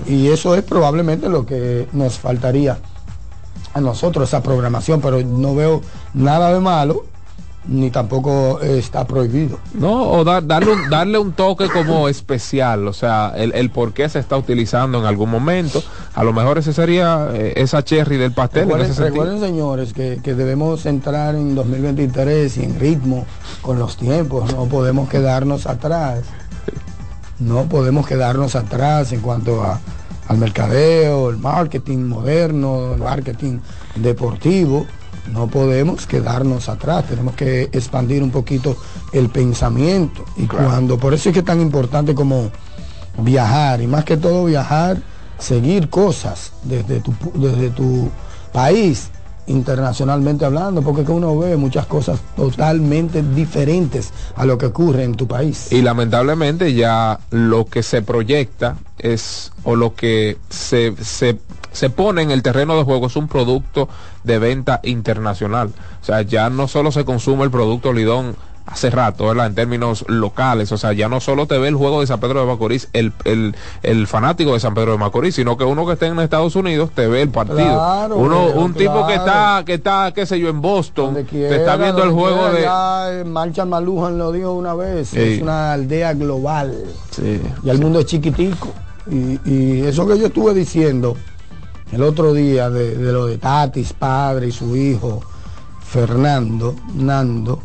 [0.06, 2.78] Y eso es probablemente lo que nos faltaría
[3.72, 5.80] a nosotros, esa programación, pero no veo
[6.14, 7.04] nada de malo,
[7.66, 9.58] ni tampoco está prohibido.
[9.72, 13.92] No, o dar- darle, un, darle un toque como especial, o sea, el, el por
[13.94, 15.82] qué se está utilizando en algún momento.
[16.14, 20.20] A lo mejor ese sería eh, esa cherry del pastel en Recuerden, recuerden, señores, que,
[20.22, 23.24] que debemos entrar en 2023 y en ritmo
[23.62, 26.20] con los tiempos, no podemos quedarnos atrás.
[27.40, 29.80] No podemos quedarnos atrás en cuanto a,
[30.28, 33.58] al mercadeo, el marketing moderno, el marketing
[33.96, 34.86] deportivo.
[35.32, 38.76] No podemos quedarnos atrás, tenemos que expandir un poquito
[39.12, 40.24] el pensamiento.
[40.36, 42.50] Y cuando, por eso es que es tan importante como
[43.18, 44.98] viajar, y más que todo viajar,
[45.38, 48.10] seguir cosas desde tu, desde tu
[48.52, 49.10] país,
[49.46, 55.14] internacionalmente hablando, porque que uno ve muchas cosas totalmente diferentes a lo que ocurre en
[55.14, 55.72] tu país.
[55.72, 61.38] Y lamentablemente ya lo que se proyecta es, o lo que se, se,
[61.72, 63.88] se pone en el terreno de juego es un producto
[64.22, 65.72] de venta internacional.
[66.00, 69.46] O sea, ya no solo se consume el producto Lidón hace rato, ¿verdad?
[69.48, 70.72] En términos locales.
[70.72, 73.12] O sea, ya no solo te ve el juego de San Pedro de Macorís, el,
[73.24, 76.56] el, el fanático de San Pedro de Macorís, sino que uno que esté en Estados
[76.56, 77.56] Unidos te ve el partido.
[77.56, 81.56] Claro, uno, un tipo que está, que está, qué sé yo, en Boston, Donde te
[81.56, 83.20] está quiera, viendo el juego quiera, de...
[83.20, 85.18] eh, Marcha Malujan lo dijo una vez, Sí.
[85.20, 86.74] es una aldea global.
[87.10, 88.68] Sí, y el mundo es chiquitico.
[89.10, 91.14] Y, y eso que yo estuve diciendo
[91.92, 95.20] el otro día de, de lo de Tatis, padre y su hijo,
[95.82, 97.60] Fernando, Nando,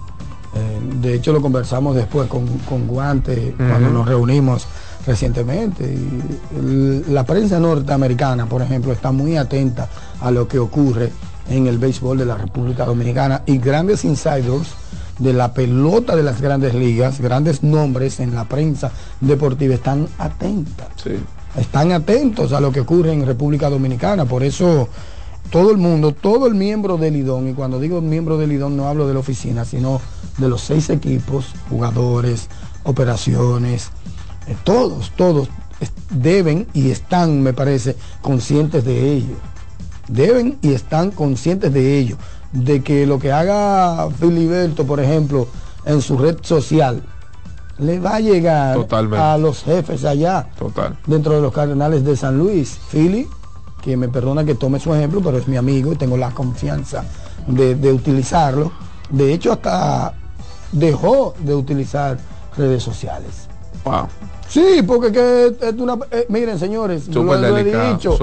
[0.56, 4.68] eh, de hecho lo conversamos después con, con Guante cuando nos reunimos
[5.06, 5.86] recientemente.
[5.86, 9.90] Y la prensa norteamericana, por ejemplo, está muy atenta
[10.22, 11.12] a lo que ocurre
[11.50, 14.70] en el béisbol de la República Dominicana y grandes insiders
[15.18, 20.88] de la pelota de las grandes ligas, grandes nombres en la prensa deportiva están atentas
[20.96, 21.12] sí.
[21.58, 24.26] están atentos a lo que ocurre en República Dominicana.
[24.26, 24.88] Por eso
[25.52, 28.88] todo el mundo, todo el miembro del IDON, y cuando digo miembro del IDON no
[28.88, 30.00] hablo de la oficina, sino
[30.38, 32.50] de los seis equipos, jugadores,
[32.84, 33.90] operaciones,
[34.48, 35.50] eh, todos, todos
[36.10, 39.36] deben y están, me parece, conscientes de ello.
[40.08, 42.18] Deben y están conscientes de ello.
[42.52, 45.48] De que lo que haga Filiberto, por ejemplo,
[45.86, 47.04] en su red social,
[47.78, 49.24] le va a llegar Totalmente.
[49.24, 50.98] a los jefes allá Total.
[51.06, 52.80] dentro de los Cardenales de San Luis.
[52.92, 53.28] Philly,
[53.82, 57.04] que me perdona que tome su ejemplo, pero es mi amigo y tengo la confianza
[57.48, 58.72] de, de utilizarlo.
[59.10, 60.14] De hecho, hasta
[60.72, 62.18] dejó de utilizar
[62.58, 63.48] redes sociales.
[63.86, 64.08] Wow.
[64.48, 65.98] Sí, porque que es una...
[66.12, 67.64] eh, miren, señores, yo Súper lo, lo he
[67.94, 68.18] dicho.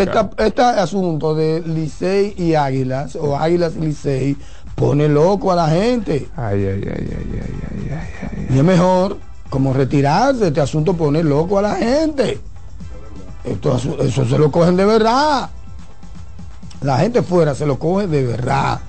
[0.00, 4.36] Esta- Este asunto de Licey y Águilas, o Águilas y Licey,
[4.76, 6.28] pone loco a la gente.
[6.36, 8.46] Ay, ay, ay, ay, ay, ay, ay, ay.
[8.54, 9.18] Y es mejor
[9.50, 10.48] como retirarse.
[10.48, 12.40] Este asunto pone loco a la gente.
[13.44, 15.50] Esto, eso se lo cogen de verdad.
[16.82, 18.80] La gente fuera se lo coge de verdad.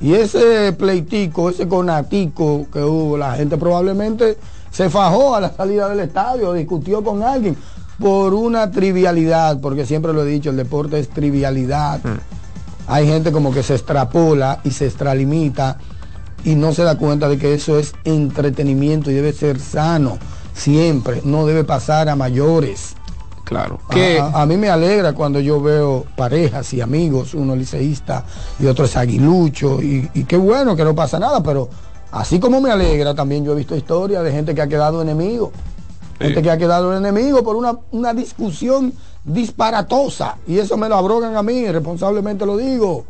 [0.00, 4.36] Y ese pleitico, ese conatico que hubo, la gente probablemente
[4.70, 7.56] se fajó a la salida del estadio, discutió con alguien
[7.98, 12.00] por una trivialidad, porque siempre lo he dicho, el deporte es trivialidad.
[12.86, 15.78] Hay gente como que se extrapola y se extralimita
[16.44, 20.18] y no se da cuenta de que eso es entretenimiento y debe ser sano
[20.54, 22.96] siempre, no debe pasar a mayores.
[23.54, 23.78] Claro.
[23.90, 28.24] Que A, a mí me alegra cuando yo veo parejas y amigos, uno liceísta
[28.58, 31.68] y otro es aguilucho, y, y qué bueno que no pasa nada, pero
[32.10, 35.52] así como me alegra, también yo he visto historias de gente que ha quedado enemigo,
[36.18, 36.26] Sí.
[36.26, 38.92] gente que ha quedado enemigo por una, una discusión
[39.24, 43.04] disparatosa, y eso me lo abrogan a mí, responsablemente lo digo.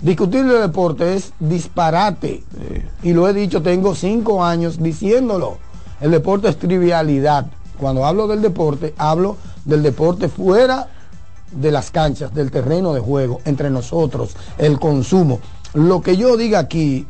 [0.00, 2.44] Discutir de deporte es disparate.
[3.02, 5.58] Y lo he dicho, tengo cinco años diciéndolo.
[6.00, 7.46] El deporte es trivialidad.
[7.78, 10.88] Cuando hablo del deporte, hablo del deporte fuera
[11.52, 15.40] de las canchas, del terreno de juego, entre nosotros, el consumo.
[15.74, 17.06] Lo que yo diga aquí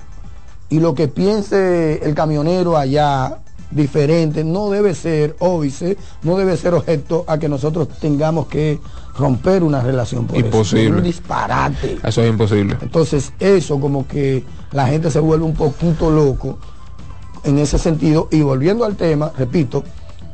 [0.69, 3.39] y lo que piense el camionero allá
[3.71, 8.79] diferente no debe ser óbice, no debe ser objeto a que nosotros tengamos que
[9.17, 10.47] romper una relación por eso.
[10.47, 10.85] Imposible.
[10.85, 11.99] Es un disparate.
[12.03, 12.77] eso es imposible.
[12.81, 16.59] Entonces eso como que la gente se vuelve un poquito loco
[17.45, 18.29] en ese sentido.
[18.31, 19.85] Y volviendo al tema, repito,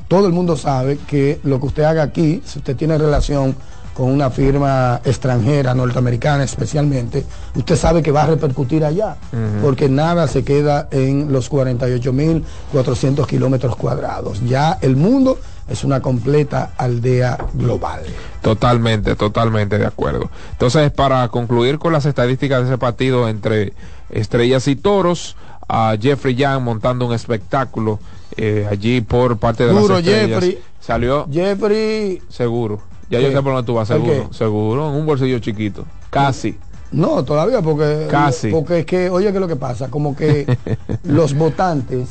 [0.09, 3.55] todo el mundo sabe que lo que usted haga aquí, si usted tiene relación
[3.95, 9.17] con una firma extranjera, norteamericana especialmente, usted sabe que va a repercutir allá,
[9.63, 14.43] porque nada se queda en los 48.400 kilómetros cuadrados.
[14.45, 15.39] Ya el mundo
[15.69, 18.03] es una completa aldea global.
[18.43, 20.29] Totalmente, totalmente de acuerdo.
[20.51, 23.75] Entonces, para concluir con las estadísticas de ese partido entre
[24.11, 25.37] Estrellas y Toros,
[25.69, 27.99] a Jeffrey Young montando un espectáculo
[28.37, 30.29] eh, allí por parte de Duro, las Estrellas.
[30.41, 30.59] Jeffrey.
[30.81, 32.81] Salió Jeffrey seguro.
[33.11, 33.35] Ya yo ¿Qué?
[33.37, 34.29] sé por dónde tú vas, ¿El seguro.
[34.31, 34.37] qué?
[34.37, 35.85] Seguro, en un bolsillo chiquito.
[36.11, 36.57] Casi.
[36.93, 38.51] No, todavía porque Casi.
[38.51, 40.57] porque es que oye que lo que pasa, como que
[41.05, 42.09] los votantes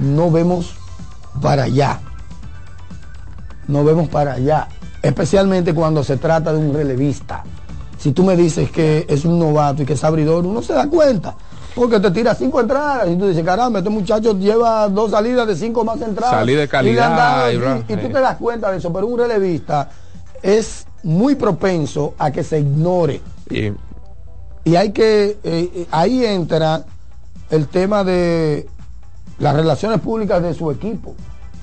[0.00, 0.74] no vemos
[1.40, 2.00] para allá.
[3.68, 4.68] No vemos para allá,
[5.02, 7.44] especialmente cuando se trata de un relevista.
[7.98, 10.88] Si tú me dices que es un novato y que es abridor, uno se da
[10.88, 11.36] cuenta.
[11.74, 15.56] Porque te tira cinco entradas y tú dices, caramba, este muchacho lleva dos salidas de
[15.56, 16.34] cinco más entradas.
[16.34, 19.18] Salí de calidad, y y, bla- y tú te das cuenta de eso, pero un
[19.18, 19.88] relevista
[20.42, 23.20] es muy propenso a que se ignore.
[23.50, 23.72] Y
[24.64, 26.84] Y hay que, eh, ahí entra
[27.50, 28.68] el tema de
[29.38, 31.14] las relaciones públicas de su equipo.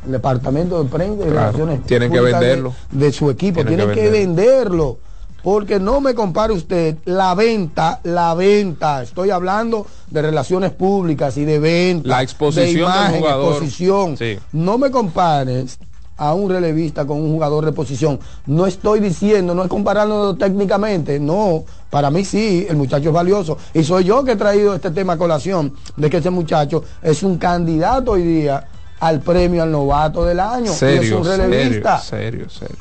[0.06, 2.74] El departamento de prensa y Claro, relaciones tienen que públicas venderlo.
[2.92, 3.56] De, su equipo.
[3.64, 4.98] Tienen Tienen, que que, venderlo.
[5.44, 9.04] Porque no me compare usted la venta, la venta.
[9.04, 12.08] Estoy hablando de relaciones públicas y de venta.
[12.08, 13.52] La exposición de del imagen, jugador.
[13.54, 14.18] exposición.
[14.18, 14.38] Sí.
[14.52, 15.80] No me compares
[16.20, 18.20] a un relevista con un jugador de posición.
[18.46, 21.64] No estoy diciendo, no es comparándolo técnicamente, no.
[21.90, 23.58] Para mí sí, el muchacho es valioso.
[23.74, 27.24] Y soy yo que he traído este tema a colación de que ese muchacho es
[27.24, 28.68] un candidato hoy día
[29.00, 30.66] al premio al novato del año.
[30.66, 32.00] y es serio, un serio, relevista.
[32.00, 32.76] serio, serio.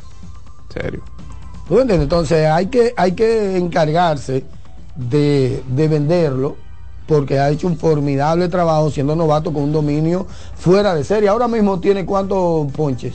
[0.72, 1.17] Serio.
[1.68, 2.04] ¿Tú entiendes?
[2.04, 4.44] Entonces hay que, hay que encargarse
[4.96, 6.56] de, de venderlo
[7.06, 10.26] porque ha hecho un formidable trabajo siendo novato con un dominio
[10.56, 11.28] fuera de serie.
[11.28, 13.14] Ahora mismo tiene cuántos ponches.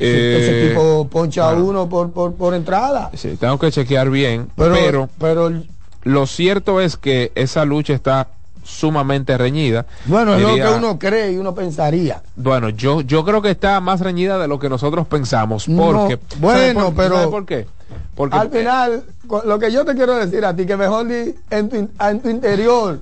[0.00, 1.64] Eh, Ese tipo poncha claro.
[1.64, 3.10] uno por, por, por entrada.
[3.14, 5.62] Sí, tengo que chequear bien, Pero, pero, pero,
[6.04, 8.28] lo cierto es que esa lucha está
[8.68, 9.86] sumamente reñida.
[10.04, 12.22] bueno, es Diría- lo que uno cree y uno pensaría.
[12.36, 15.68] Bueno, yo, yo creo que está más reñida de lo que nosotros pensamos.
[15.68, 17.66] No, Porque, bueno, ¿sabe por- pero- ¿sabe por qué?
[18.14, 21.34] Porque Al final, co- lo que yo te quiero decir a ti, que mejor di
[21.50, 23.00] en tu, en tu interior,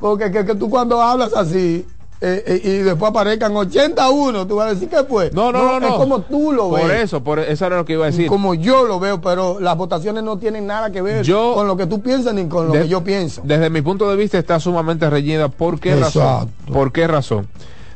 [0.00, 1.86] porque que, que tú cuando hablas así
[2.26, 5.30] eh, eh, y después aparezcan 81, tú vas a decir que fue.
[5.34, 5.86] no, no, no, no.
[5.88, 7.02] Es como tú lo Por ves.
[7.04, 8.28] eso, por eso era lo que iba a decir.
[8.28, 11.76] Como yo lo veo, pero las votaciones no tienen nada que ver Yo- con lo
[11.76, 13.42] que tú piensas ni con lo De- que yo pienso.
[13.44, 15.48] Desde mi punto de vista está sumamente reñida.
[15.48, 16.22] ¿Por qué razón?
[16.22, 16.72] Exacto.
[16.72, 17.46] ¿Por qué razón?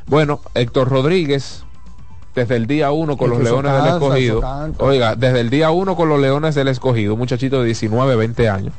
[0.06, 1.64] Bueno, Héctor Rodríguez,
[2.34, 4.40] desde el día uno con Es los Leones del Escogido.
[4.78, 8.48] Oiga, desde el día uno con los Leones del Escogido, un muchachito de 19, 20
[8.48, 8.74] años.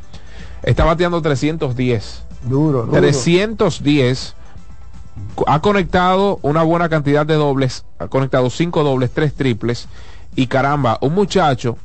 [0.63, 2.23] Está bateando 310.
[2.43, 2.91] Duro, duro.
[2.99, 4.35] 310.
[5.47, 7.85] Ha conectado una buena cantidad de dobles.
[7.99, 9.87] Ha conectado cinco dobles, tres triples.
[10.35, 11.77] Y caramba, un muchacho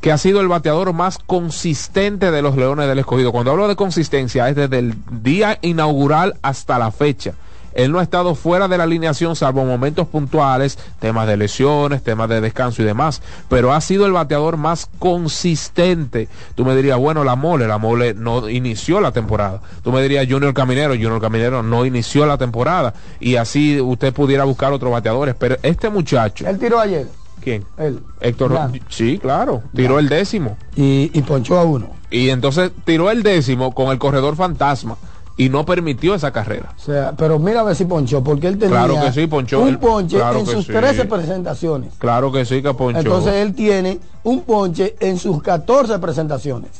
[0.00, 3.32] que ha sido el bateador más consistente de los Leones del Escogido.
[3.32, 7.34] Cuando hablo de consistencia es desde el día inaugural hasta la fecha.
[7.78, 12.28] Él no ha estado fuera de la alineación salvo momentos puntuales, temas de lesiones, temas
[12.28, 16.28] de descanso y demás, pero ha sido el bateador más consistente.
[16.56, 19.60] Tú me dirías, bueno, la mole, la mole no inició la temporada.
[19.84, 24.42] Tú me dirías Junior Caminero, Junior Caminero no inició la temporada y así usted pudiera
[24.42, 27.06] buscar otros bateadores, pero este muchacho, Él tiró ayer.
[27.40, 27.64] ¿quién?
[27.76, 28.00] Él.
[28.20, 28.70] Héctor, Ya.
[28.88, 30.56] sí, claro, tiró el décimo.
[30.74, 31.90] Y, y ponchó a uno.
[32.10, 34.96] Y entonces tiró el décimo con el corredor fantasma
[35.38, 36.74] y no permitió esa carrera.
[36.76, 39.60] O sea, pero mira a ver si ponchó, porque él tenía Claro que sí, ponchó.
[39.60, 40.72] un Él- ponche claro en sus sí.
[40.72, 41.94] 13 presentaciones.
[41.98, 42.98] Claro que sí, que ponchó.
[42.98, 46.70] Entonces él tiene un ponche en sus 14 presentaciones.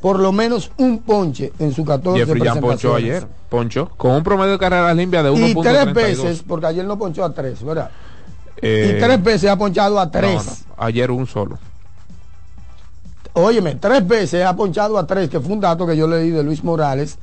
[0.00, 2.80] Por lo menos un ponche en sus 14 Jeffrey presentaciones.
[2.82, 3.26] ponchó ayer.
[3.50, 5.50] Ponchó con un promedio de carreras limpias de 1.32.
[5.50, 7.90] Y tres veces, porque ayer no ponchó a tres, ¿verdad?
[8.62, 10.64] Eh, y tres veces ha ponchado a no, tres.
[10.68, 11.58] no, ayer un solo.
[13.32, 16.42] Óyeme, tres veces ha ponchado a tres, que fue un dato que yo leí de
[16.42, 17.18] Luis Morales,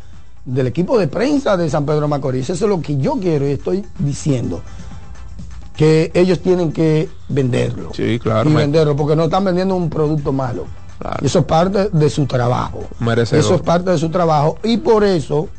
[0.47, 2.49] del equipo de prensa de San Pedro de Macorís.
[2.49, 4.61] Eso es lo que yo quiero y estoy diciendo.
[5.75, 7.91] Que ellos tienen que venderlo.
[7.93, 10.65] Sí, claro, Y venderlo, porque no están vendiendo un producto malo.
[10.97, 11.17] Claro.
[11.23, 12.79] Eso es parte de su trabajo.
[12.99, 13.45] Merecedor.
[13.45, 14.57] Eso es parte de su trabajo.
[14.63, 15.49] Y por eso,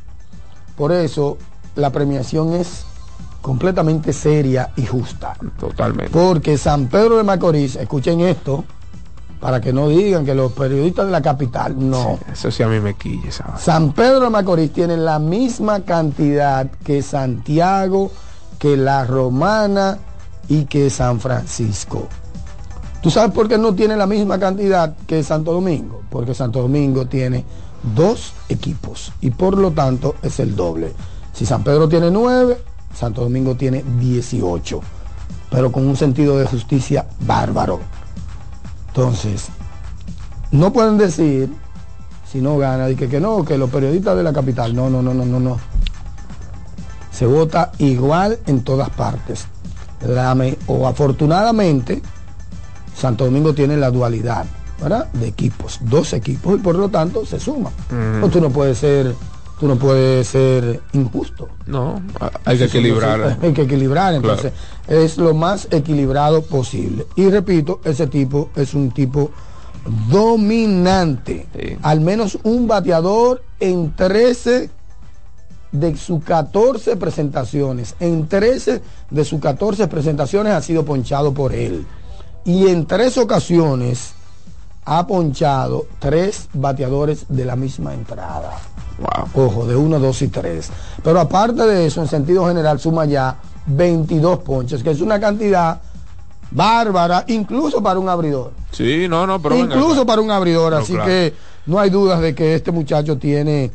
[0.77, 1.39] por eso,
[1.77, 2.85] la premiación es
[3.43, 5.35] completamente seria y justa.
[5.61, 6.11] Totalmente.
[6.11, 8.65] Porque San Pedro de Macorís, escuchen esto,
[9.41, 12.19] para que no digan que los periodistas de la capital, no.
[12.33, 13.31] Eso sí a mí me quilla.
[13.59, 18.11] San Pedro de Macorís tiene la misma cantidad que Santiago,
[18.59, 19.99] que La Romana
[20.49, 22.09] y que San Francisco.
[23.03, 26.03] ¿Tú sabes por qué no tiene la misma cantidad que Santo Domingo?
[26.11, 27.45] Porque Santo Domingo tiene
[27.95, 30.93] dos equipos y por lo tanto es el doble.
[31.33, 32.59] Si San Pedro tiene nueve,
[32.93, 34.81] Santo Domingo tiene 18,
[35.51, 37.79] pero con un sentido de justicia bárbaro.
[38.99, 39.47] Entonces,
[40.51, 41.55] no pueden decir,
[42.29, 45.01] si no gana, y que, que no, que los periodistas de la capital, no, no,
[45.01, 45.61] no, no, no, no.
[47.13, 49.47] Se vota igual en todas partes.
[50.67, 52.03] O afortunadamente,
[52.93, 54.47] Santo Domingo tiene la dualidad,
[54.83, 55.07] ¿verdad?
[55.13, 57.73] De equipos, dos equipos, y por lo tanto se suman.
[58.21, 59.15] No, tú no puedes ser,
[59.59, 61.49] tú no puedes ser injusto.
[61.67, 63.39] No, a- hay que equilibrar.
[63.43, 64.53] Hay que equilibrar, entonces
[64.87, 67.07] es lo más equilibrado posible.
[67.17, 69.31] Y repito, ese tipo es un tipo
[70.11, 71.47] dominante.
[71.59, 71.77] Sí.
[71.83, 74.71] Al menos un bateador en 13
[75.73, 77.95] de sus 14 presentaciones.
[78.01, 78.81] En 13
[79.11, 81.87] de sus 14 presentaciones ha sido ponchado por él.
[82.45, 84.13] Y en tres ocasiones
[84.89, 88.53] ha ponchado tres bateadores de la misma entrada.
[88.99, 89.45] Wow.
[89.47, 90.71] Ojo, de 1, 2 y 3.
[91.05, 93.37] Pero aparte de eso, en sentido general, suma ya
[93.67, 95.81] 22 ponches, que es una cantidad
[96.51, 98.53] bárbara, incluso para un abridor.
[98.73, 100.73] Sí, no, no, pero incluso para un abridor.
[100.73, 101.07] No, así claro.
[101.07, 101.35] que
[101.67, 103.71] no hay dudas de que este muchacho tiene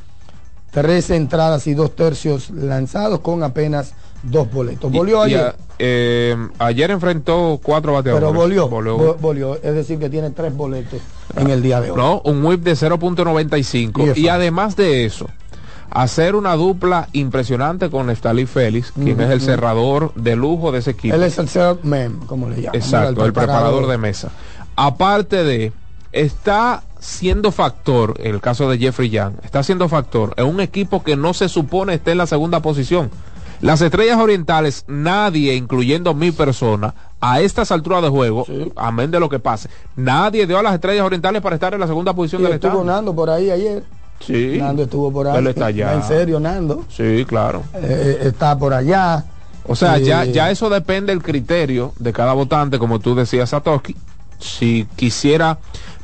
[0.72, 3.93] tres entradas y dos tercios lanzados con apenas
[4.24, 4.91] dos boletos.
[4.91, 5.39] Volvió ayer.
[5.39, 8.28] a- eh, ayer enfrentó cuatro bateadores.
[8.30, 8.97] Pero volvió, Volvió.
[8.97, 10.99] vo- volvió, es decir, que tiene tres boletos
[11.36, 11.97] en el día de hoy.
[11.97, 14.13] No, un whip de 0.95.
[14.15, 15.28] Y además de eso,
[15.89, 20.91] hacer una dupla impresionante con Nestalí Félix, quien es el cerrador de lujo de ese
[20.91, 21.15] equipo.
[21.15, 22.76] Él es el third man, como le llaman.
[22.76, 24.30] Exacto, el preparador de mesa.
[24.76, 25.71] Aparte de,
[26.11, 31.03] está siendo factor, en el caso de Jeffrey Young, está siendo factor en un equipo
[31.03, 33.09] que no se supone esté en la segunda posición.
[33.64, 38.45] Las estrellas orientales, nadie, incluyendo mi persona, a estas alturas de juego,
[38.76, 41.88] amén de lo que pase, nadie dio a las estrellas orientales para estar en la
[41.88, 42.84] segunda posición Y del estuvo estado.
[42.84, 43.84] Nando por ahí ayer.
[44.20, 44.57] Sí.
[44.59, 45.38] Nando estuvo por ahí.
[45.38, 45.93] Él está allá.
[45.93, 46.84] En serio, Nando.
[46.89, 47.64] Sí, claro.
[47.74, 49.24] Eh, está por allá.
[49.66, 53.51] O sea, ya, Eh, ya eso depende del criterio de cada votante, como tú decías,
[53.51, 53.95] Satoshi.
[54.39, 55.57] Si quisiera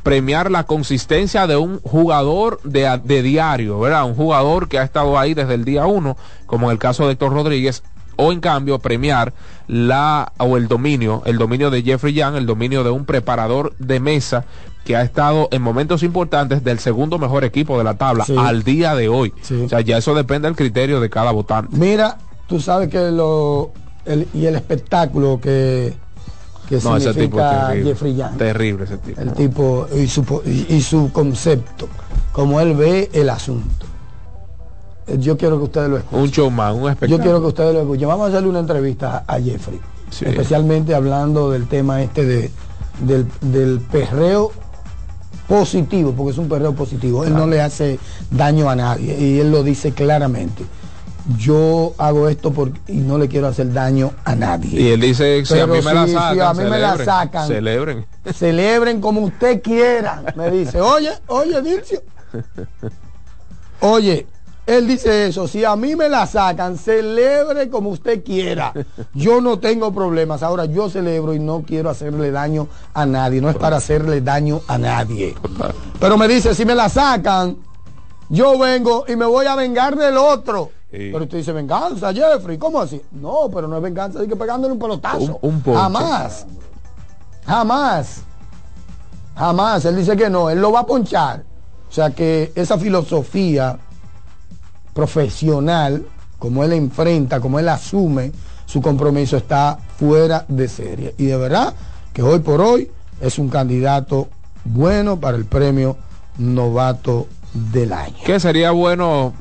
[0.03, 4.05] premiar la consistencia de un jugador de, de diario, ¿verdad?
[4.05, 7.13] Un jugador que ha estado ahí desde el día uno, como en el caso de
[7.13, 7.83] Héctor Rodríguez,
[8.15, 9.33] o en cambio premiar
[9.67, 13.99] la o el dominio, el dominio de Jeffrey Young, el dominio de un preparador de
[13.99, 14.43] mesa
[14.83, 18.35] que ha estado en momentos importantes del segundo mejor equipo de la tabla Sí.
[18.37, 19.33] al día de hoy.
[19.41, 19.61] Sí.
[19.65, 21.75] O sea, ya eso depende del criterio de cada votante.
[21.77, 23.71] Mira, tú sabes que lo.
[24.05, 25.93] el- y el espectáculo que,
[26.69, 27.89] que No, ese tipo es significa terrible.
[27.89, 28.37] Jeffrey Young.
[28.37, 29.21] Terrible ese tipo.
[29.21, 31.89] El tipo y su, y, su concepto,
[32.31, 33.87] como él ve el asunto.
[35.17, 36.19] Yo quiero que ustedes lo escuchen.
[36.19, 37.17] Un showman, un espectáculo.
[37.17, 38.07] Yo quiero que ustedes lo escuchen.
[38.07, 39.81] Vamos a hacerle una entrevista a Jeffrey.
[40.11, 40.25] Sí.
[40.25, 42.51] Especialmente hablando del tema este de,
[43.01, 44.51] del, del perreo
[45.47, 47.25] positivo, porque es un perreo positivo.
[47.25, 47.97] Él no le hace
[48.29, 50.63] daño a nadie y él lo dice claramente.
[51.37, 54.81] Yo hago esto porque, y no le quiero hacer daño a nadie.
[54.81, 56.91] Y él dice, si a Pero mí me la sí, sacan, a mí me la
[56.91, 57.47] celebren, sacan.
[57.47, 58.05] Celebren.
[58.33, 60.23] Celebren como usted quiera.
[60.35, 62.01] Me dice, oye, oye, Dircio.
[63.81, 64.27] Oye,
[64.65, 68.71] él dice eso, si a mí me la sacan, celebre como usted quiera.
[69.13, 70.43] Yo no tengo problemas.
[70.43, 73.41] Ahora yo celebro y no quiero hacerle daño a nadie.
[73.41, 75.35] No es para hacerle daño a nadie.
[75.99, 77.57] Pero me dice, si me la sacan,
[78.29, 80.71] yo vengo y me voy a vengar del otro.
[80.91, 82.99] Pero usted dice, venganza, Jeffrey, ¿cómo así?
[83.11, 85.39] No, pero no es venganza, hay que pegándole un pelotazo.
[85.41, 85.79] Un- un ponche.
[85.79, 86.45] Jamás.
[87.45, 88.21] Jamás.
[89.35, 89.85] Jamás.
[89.85, 91.43] Él dice que no, él lo va a ponchar.
[91.87, 93.77] O sea que esa filosofía
[94.93, 96.05] profesional,
[96.37, 98.31] como él enfrenta, como él asume
[98.65, 101.15] su compromiso, está fuera de serie.
[101.17, 101.73] Y de verdad
[102.13, 104.27] que hoy por hoy es un candidato
[104.65, 105.97] bueno para el premio
[106.37, 108.15] novato del año.
[108.25, 109.33] Que sería bueno,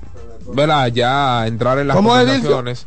[0.54, 0.86] ¿verdad?
[0.88, 2.86] Ya entrar en las ¿Cómo es, conversaciones.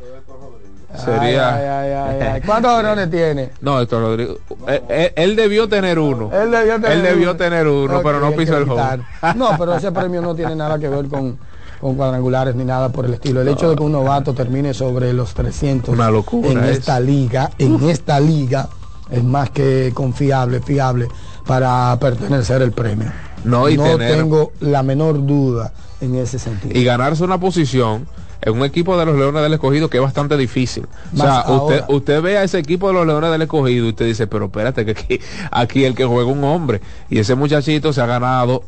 [1.06, 1.56] Sería.
[1.56, 2.42] Ay, ay, ay.
[2.42, 3.50] ¿Cuántos varones tiene?
[3.62, 4.38] No, esto Rodrigo.
[4.68, 6.30] Él, él- él debió tener uno.
[6.34, 7.38] Él debió tener Él debió uno.
[7.38, 9.00] tener uno, Ok, pero no pisó el quitar.
[9.36, 11.38] No, pero ese premio no tiene nada que ver con,
[11.80, 13.42] con cuadrangulares ni nada por el estilo.
[13.42, 16.80] El hecho de que un novato termine sobre los 300 Una locura en es.
[16.80, 18.68] esta liga, en esta liga,
[19.10, 21.08] es más que confiable, fiable
[21.48, 23.10] para pertenecer el premio.
[23.46, 25.72] No, y tener- tengo la menor duda
[26.02, 26.78] en ese sentido.
[26.78, 28.08] y ganarse una posición
[28.42, 30.88] en un equipo de los Leones del Escogido que es bastante difícil.
[31.14, 34.06] O sea, usted, usted ve a ese equipo de los Leones del Escogido y usted
[34.06, 35.20] dice, pero espérate que aquí,
[35.52, 36.82] aquí el que juega un hombre.
[37.10, 38.64] Y ese muchachito se ha ganado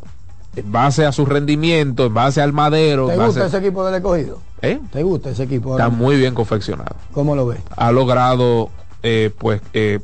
[0.56, 3.08] en base a su rendimiento, en base al madero.
[3.08, 4.40] ¿Te gusta ese equipo del escogido?
[4.62, 4.80] ¿Eh?
[4.92, 5.72] ¿Te gusta ese equipo?
[5.72, 6.96] Está muy bien confeccionado.
[7.12, 7.60] ¿Cómo lo ves?
[7.76, 8.70] Ha logrado,
[9.02, 10.00] eh, pues, eh,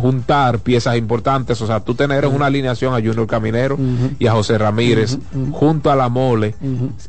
[0.00, 1.60] juntar piezas importantes.
[1.62, 3.78] O sea, tú tener en una alineación a Junior Caminero
[4.18, 5.18] y a José Ramírez
[5.52, 6.54] junto a la mole.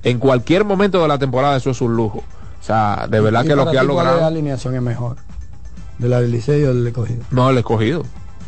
[0.04, 2.20] En cualquier momento de la temporada eso es un lujo.
[2.20, 4.26] O sea, de verdad ¿Y que lo que ha ti cuál logrado.
[4.26, 5.16] alineación es mejor?
[5.98, 7.24] ¿De la del Licey o del escogido?
[7.32, 8.04] No, el escogido.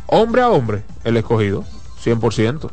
[0.06, 1.64] Hombre a hombre, el escogido.
[2.04, 2.70] 100%.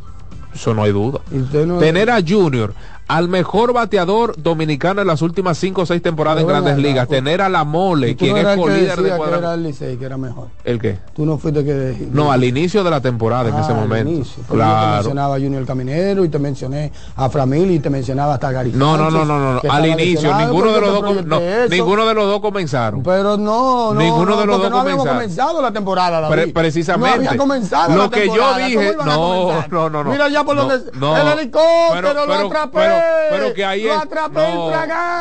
[0.54, 1.22] Eso no hay duda.
[1.32, 2.74] ¿Y usted no- Tener a Junior,
[3.18, 7.08] al mejor bateador dominicano en las últimas 5 o 6 temporadas en Pero grandes ligas.
[7.08, 7.18] pues.
[7.20, 9.64] Tener a la mole, ¿Y tú quien no es colíder de decía que era el
[9.64, 10.48] Licey que era mejor?
[10.64, 10.98] ¿El qué?
[11.16, 12.08] Tú no fuiste que...
[12.12, 14.12] No, al inicio de la temporada en Ah, ese momento.
[14.12, 14.44] inicio.
[14.48, 14.94] Porque Yo te Claro.
[14.96, 18.96] mencionaba a Junior Caminero y te mencioné a Framil y te mencionaba hasta Gary No,
[18.98, 21.40] no, no, no, no, Al inicio, ninguno de los dos no,
[21.70, 23.04] ninguno de los dos comenzaron.
[23.04, 25.18] Pero no, no, Ninguno no, de los dos no habíamos comenzaron.
[25.22, 26.30] comenzado la temporada.
[26.30, 27.18] Pre- precisamente.
[27.18, 28.54] No había comenzado Lo la que yo temporada.
[28.54, 30.12] ¿Cómo dije- no, no, no, no.
[30.12, 32.50] Mira ya por donde el helicóptero lo.
[33.30, 34.72] Pero- que ahí lo es- atrapé no.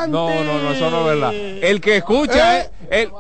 [0.09, 1.35] No, no, no, eso no es verdad.
[1.35, 3.11] El que escucha Eh, es el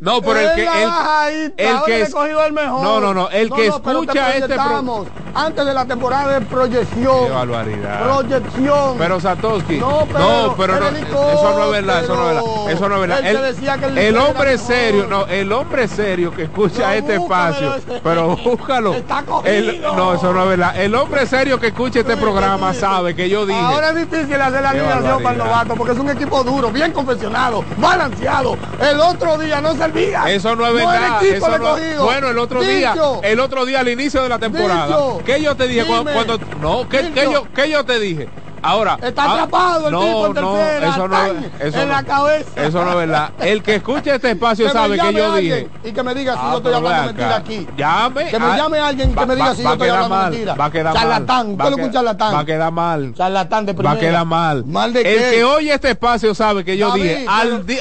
[0.00, 1.52] no, pero el que la el,
[1.86, 2.82] que es- el mejor.
[2.82, 6.46] No, no, no, el No, que no, escucha este pro- antes de la temporada de
[6.46, 7.26] proyección.
[7.26, 8.02] Qué barbaridad.
[8.04, 8.94] Proyección.
[8.98, 12.70] Pero Satoshi, No, pero, no, pero no, eso no es verdad, eso no es verdad,
[12.72, 13.26] eso no es verdad.
[13.26, 17.74] Él decía que el hombre serio, no, el hombre serio que escucha Pero este espacio,
[17.74, 18.00] ese.
[18.02, 18.94] pero búscalo.
[18.94, 19.52] Está cogido.
[19.54, 20.76] El- no, eso no es verdad.
[20.80, 23.60] El hombre serio que escucha este programa sabe que yo dije.
[23.60, 26.92] Ahora es difícil hacer la alineación para el novato porque es un equipo duro, bien
[26.92, 28.56] confeccionado, balanceado.
[28.80, 30.24] El otro día no servía.
[30.28, 31.22] Eso no es No verdad.
[31.22, 33.20] equipo eso no- bueno, el otro día, Dicho.
[33.22, 35.22] el otro día al inicio de la temporada, Dicho.
[35.24, 36.12] ¿qué yo te dije Dime.
[36.12, 38.30] cuando, no, ¿qué, qué yo, qué yo te dije?
[38.66, 41.16] Ahora Está ah, atrapado el no, tipo en no, tercera, eso no,
[41.60, 42.50] eso en la cabeza.
[42.66, 43.30] Eso no es verdad.
[43.40, 45.68] El que escuche este espacio Que sabe que yo dije.
[45.84, 47.66] Y que me diga si Ah, yo estoy hablando mentira aquí.
[47.76, 48.26] Llame.
[48.28, 50.30] Que me llame alguien que va- me diga va- si va yo estoy hablando mal,
[50.30, 50.54] mentira.
[50.54, 51.72] Va a quedar Charlatán, mal.
[51.72, 52.34] Va charlatán.
[52.34, 53.14] Va a quedar mal.
[53.14, 53.96] Charlatán de Va primera.
[53.96, 54.64] a quedar mal.
[54.64, 55.30] ¿Mal de el qué?
[55.36, 57.26] que oye este espacio sabe que yo David, dije,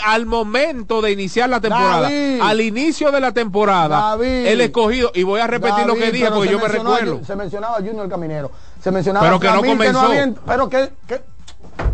[0.05, 2.39] al, momento de iniciar la temporada, David.
[2.41, 4.47] al inicio de la temporada, David.
[4.47, 7.21] el escogido, y voy a repetir lo que dije porque yo me recuerdo.
[7.25, 8.51] Se mencionaba Junior Caminero.
[8.85, 9.99] Se mencionaba Pero que no comenzó.
[9.99, 11.19] habían- pero que, que-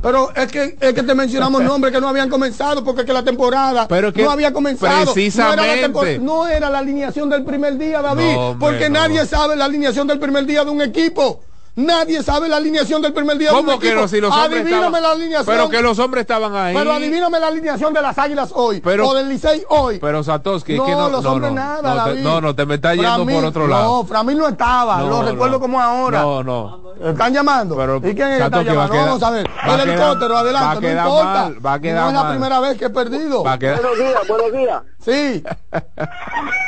[0.02, 3.24] pero es que es que te mencionamos nombres que no habían comenzado porque que la
[3.24, 5.14] temporada Pero que no había comenzado.
[5.14, 5.56] precisamente.
[5.56, 8.90] No era, la tempor- no era la alineación del primer día, David, No, hombre, porque
[8.90, 9.00] no.
[9.00, 11.40] nadie sabe la alineación del primer día de un equipo.
[11.74, 13.90] Nadie sabe la alineación del primer día de un ¿Cómo equipo.
[13.96, 14.08] que no?
[14.08, 15.56] Si los hombres Adivíname estaban- la alineación.
[15.56, 16.76] Pero que los hombres estaban ahí.
[16.76, 19.98] Pero adivíname la alineación de las Águilas hoy Pero- o del Licey hoy.
[20.00, 22.56] Pero Satoshi, no, es que no, los no, hombres no, nada, no, te, no, no,
[22.56, 23.84] te me está yendo Framil- por otro lado.
[23.84, 25.60] No, Framil no estaba, No, lo recuerdo no.
[25.62, 26.22] como ahora.
[26.22, 26.82] No, no.
[27.02, 27.78] ¿Están llamando?
[27.78, 28.92] Pero, ¿Y quién es que está llamando?
[28.94, 29.48] quedar- Vamos a ver.
[29.48, 31.24] va El helicóptero, va a adelante, no importa.
[31.26, 32.32] mal, va a quedar no es la mal.
[32.34, 33.44] primera vez que he perdido.
[33.44, 34.82] Va a quedar- Buenos días, buenos días.
[35.00, 35.44] Sí.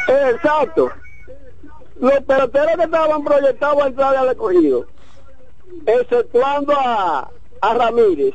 [0.08, 0.90] Exacto.
[2.00, 4.86] Los peloteros que estaban proyectados a entrar al escogido,
[5.86, 7.30] exceptuando a,
[7.62, 8.34] a Ramírez,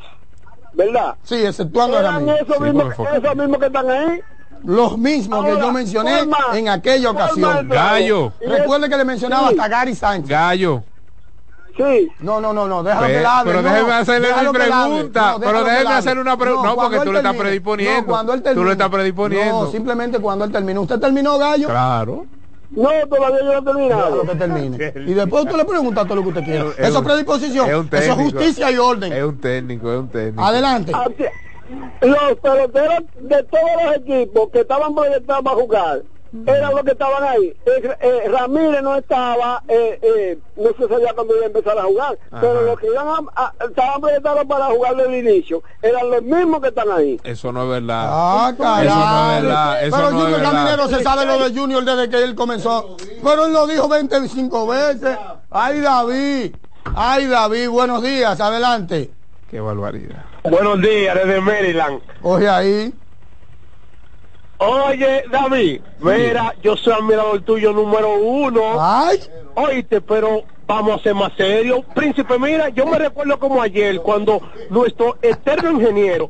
[0.72, 1.14] ¿verdad?
[1.22, 2.42] Sí, exceptuando a Ramírez.
[2.42, 4.20] esos, Sí, mismos, esos mismos que están ahí.
[4.64, 7.68] Los mismos que Ahora, yo mencioné forma- en aquella ocasión.
[7.68, 8.32] Gallo.
[8.40, 9.54] Recuerde que le mencionaba Sí.
[9.54, 10.28] hasta Gary Sánchez.
[10.30, 10.82] Gallo.
[11.76, 12.10] Sí.
[12.18, 13.52] No, no, no, no, déjalo Pe- que la hable.
[13.52, 14.50] pero no, déjeme hacerle que hable.
[14.58, 16.68] pregunta, No, pero que déjeme hacerle una pregunta.
[16.68, 17.44] No, cuando porque él tú le estás termine.
[17.44, 18.00] predisponiendo.
[18.00, 18.72] No, cuando él Tú le termine.
[18.72, 19.64] estás predisponiendo.
[19.64, 20.80] No, simplemente cuando él terminó.
[20.82, 21.68] ¿Usted terminó, Gallo?
[21.68, 22.26] Claro.
[22.70, 24.22] No, todavía yo no he terminado.
[24.22, 24.92] Que termine.
[25.06, 26.64] Y después usted le pregunta todo lo que usted quiera.
[26.78, 27.68] Es Eso es predisposición.
[27.68, 29.12] es un Eso es justicia y orden.
[29.12, 30.42] Es un técnico, es un técnico.
[30.44, 30.92] Adelante.
[30.94, 31.24] Así-
[32.00, 36.02] los peloteros de todos los equipos que estaban proyectados a jugar
[36.46, 37.54] eran los que estaban ahí.
[37.66, 41.82] Eh, eh, Ramírez no estaba, eh, eh, no se sabía cuándo iba a empezar a
[41.84, 46.10] jugar, pero los que iban a- a- estaban proyectados para jugar desde el inicio eran
[46.10, 47.18] los mismos que están ahí.
[47.24, 48.04] Eso no es verdad.
[48.08, 48.86] Ah, caray.
[48.86, 50.52] Eso no es verdad, eso Pero no Junior verdad.
[50.52, 52.96] Caminero se sabe lo de Junior desde que él comenzó.
[53.22, 55.16] Pero él lo dijo 25 veces.
[55.50, 56.52] Ay, David.
[56.94, 58.40] Ay, David, buenos días.
[58.40, 59.10] Adelante.
[59.50, 60.24] Qué barbaridad.
[60.44, 62.00] Buenos días, desde Maryland.
[62.22, 62.92] Oye ahí.
[64.58, 68.76] Oye, David, mira, yo soy admirador tuyo número uno.
[68.80, 69.20] Ay.
[69.54, 71.80] Oíste, pero vamos a ser más serios.
[71.94, 74.40] Príncipe, mira, yo me recuerdo como ayer cuando
[74.70, 76.28] nuestro eterno ingeniero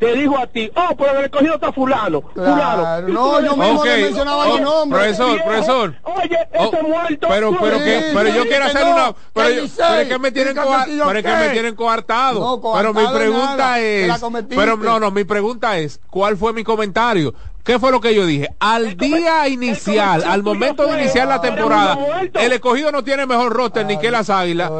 [0.00, 3.02] te dijo a ti, oh, pero en el recogido está fulano, fulano.
[3.02, 5.16] No, yo mismo Ok, le mencionaba oh, los nombres.
[5.16, 5.94] profesor, profesor.
[6.04, 7.28] Oye, Oh, ese muerto.
[7.28, 9.14] pero, pero, Sí, que, pero sí, yo quiero hacer no, una.
[9.34, 12.40] Pero, yo- pero es que me tienen, coa- pero es que me tienen coartado.
[12.40, 14.20] No, pero mi pregunta nada, es.
[14.48, 17.34] Pero no, no, mi pregunta es: ¿cuál fue mi comentario?
[17.64, 18.48] ¿Qué fue lo que yo dije?
[18.58, 21.98] Al día inicial, al momento de iniciar la temporada,
[22.34, 24.70] el escogido no tiene mejor roster ni que las águilas,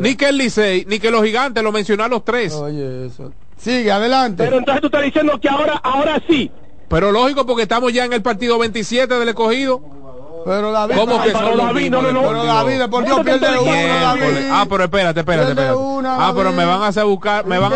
[0.00, 2.54] ni que el Licey, ni que los gigantes, lo mencioné a los tres.
[2.54, 3.32] Oye, eso.
[3.56, 4.44] Sigue, adelante.
[4.44, 6.50] Pero entonces tú estás diciendo que ahora, ahora sí.
[6.88, 9.80] Pero lógico, porque estamos ya en el partido 27 del escogido.
[10.46, 10.94] Pero David.
[10.94, 12.20] ¿Cómo que pero David, no, no, no.
[12.20, 12.46] Pero por Dios?
[12.54, 13.46] David, por Dios, ¿Cómo te pierde?
[13.56, 14.20] David.
[14.20, 14.44] Miércoles.
[14.52, 15.74] Ah, pero espérate, espérate, espérate.
[15.74, 17.72] una, ah, pero me van a hacer buscar, me van,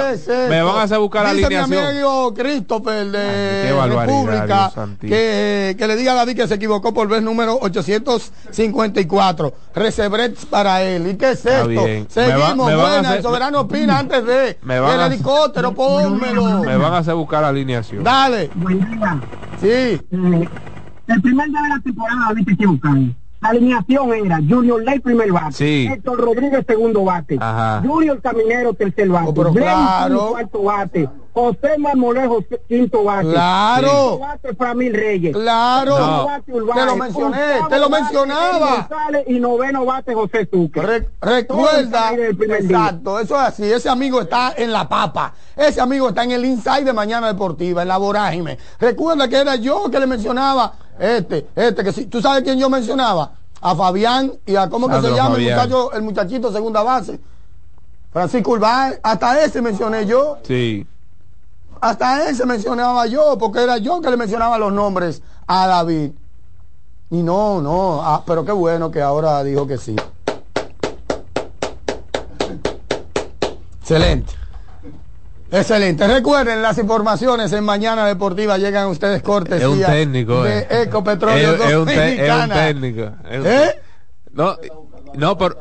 [0.48, 1.86] me van a hacer buscar la Dice mi alineación.
[1.88, 5.10] amigo Christopher de República Dios santísimo.
[5.16, 9.52] que, que le diga a David que se equivocó por vez número 854.
[9.74, 11.08] Recebrets para él.
[11.08, 11.84] ¿Y qué es esto?
[12.08, 13.00] Seguimos, buena.
[13.00, 14.58] hacer- El soberano opina antes de.
[14.62, 16.60] Me van el a- helicóptero, pónmelo.
[16.60, 18.04] Me van a hacer buscar la alineación.
[18.04, 18.50] Dale.
[18.54, 19.20] Buen día.
[19.60, 20.00] Sí.
[21.10, 22.96] El primer día de la temporada, viste equivocado.
[23.42, 25.88] La alineación era Junior Ley primer bate, Sí.
[25.90, 27.82] Héctor Rodríguez segundo bate, Ajá.
[27.82, 30.28] Junior Caminero tercer bate, Oh, claro.
[30.32, 33.88] Cuarto bate, José Marmolejo quinto bate, Claro.
[33.88, 35.96] quinto bate Framil Reyes, Claro.
[35.96, 37.38] sexto bate Urbáez, Te lo mencioné,
[37.70, 38.88] te lo mencionaba.
[39.26, 40.46] Y noveno bate José.
[40.74, 42.56] Re- Todo recuerda, día.
[42.58, 46.44] exacto, eso es así, ese amigo está en la papa, ese amigo está en el
[46.44, 48.58] inside de Mañana Deportiva, en la vorágine.
[48.78, 52.68] Recuerda que era yo que le mencionaba, este, este, que si, tú sabes quién yo
[52.68, 53.32] mencionaba,
[53.62, 57.18] a Fabián y a cómo que se llama el muchacho, el muchachito segunda base,
[58.12, 60.86] Francisco Urbán, hasta ese mencioné yo, Sí.
[61.80, 66.12] hasta ese mencionaba yo, porque era yo que le mencionaba los nombres a David.
[67.10, 69.96] Y no, no, ah, pero qué bueno que ahora dijo que sí.
[73.80, 74.39] Excelente.
[75.52, 76.06] Excelente.
[76.06, 80.42] Recuerden las informaciones en Mañana Deportiva llegan a ustedes cortesía Es un técnico.
[80.44, 80.66] de eh.
[80.82, 83.10] Ecopetróleo es, es un te- es un técnico.
[83.28, 83.74] es un- ¿Eh?
[84.32, 84.56] No,
[85.14, 85.56] no, pero.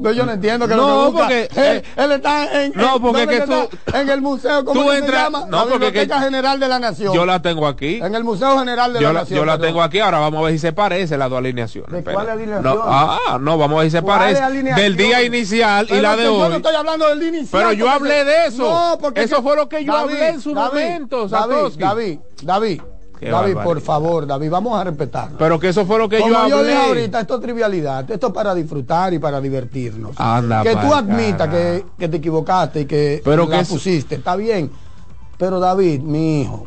[0.00, 3.00] No, yo no entiendo que No, lo que porque, él, eh, él está en, no,
[3.00, 5.46] porque ¿dónde que tú- en el museo ¿cómo tú que se llama?
[5.48, 7.14] no, la porque que- Biblioteca General de la Nación.
[7.14, 8.00] Yo la tengo aquí.
[8.02, 9.38] En el Museo General de Yo la la, Nación.
[9.38, 12.04] yo la tengo aquí, ahora vamos a ver si se parece las dos alineaciones.
[12.04, 12.62] ¿De cuál alineación?
[12.62, 14.74] No, ah, no, vamos a ver si se ¿Cuáles parece.
[14.74, 16.52] Del día inicial y Pero la de que Yo no hoy.
[16.56, 17.62] estoy hablando del día inicial.
[17.62, 18.62] Pero yo hablé de eso.
[18.70, 21.72] No, porque Eso fue lo que yo hablé en su momento, David.
[21.78, 22.80] David, David,
[23.24, 23.64] Qué David, barbaridad.
[23.64, 25.38] por favor, David, vamos a respetarlo.
[25.38, 26.70] Pero que eso fue lo que Como yo yo, hablé.
[26.72, 30.12] dije ahorita, esto es trivialidad, esto es para disfrutar y para divertirnos.
[30.18, 34.14] Anda que tú admitas que, que te equivocaste y que Pero la que eso- pusiste,
[34.16, 34.70] está bien.
[35.38, 36.66] Pero David, mi hijo,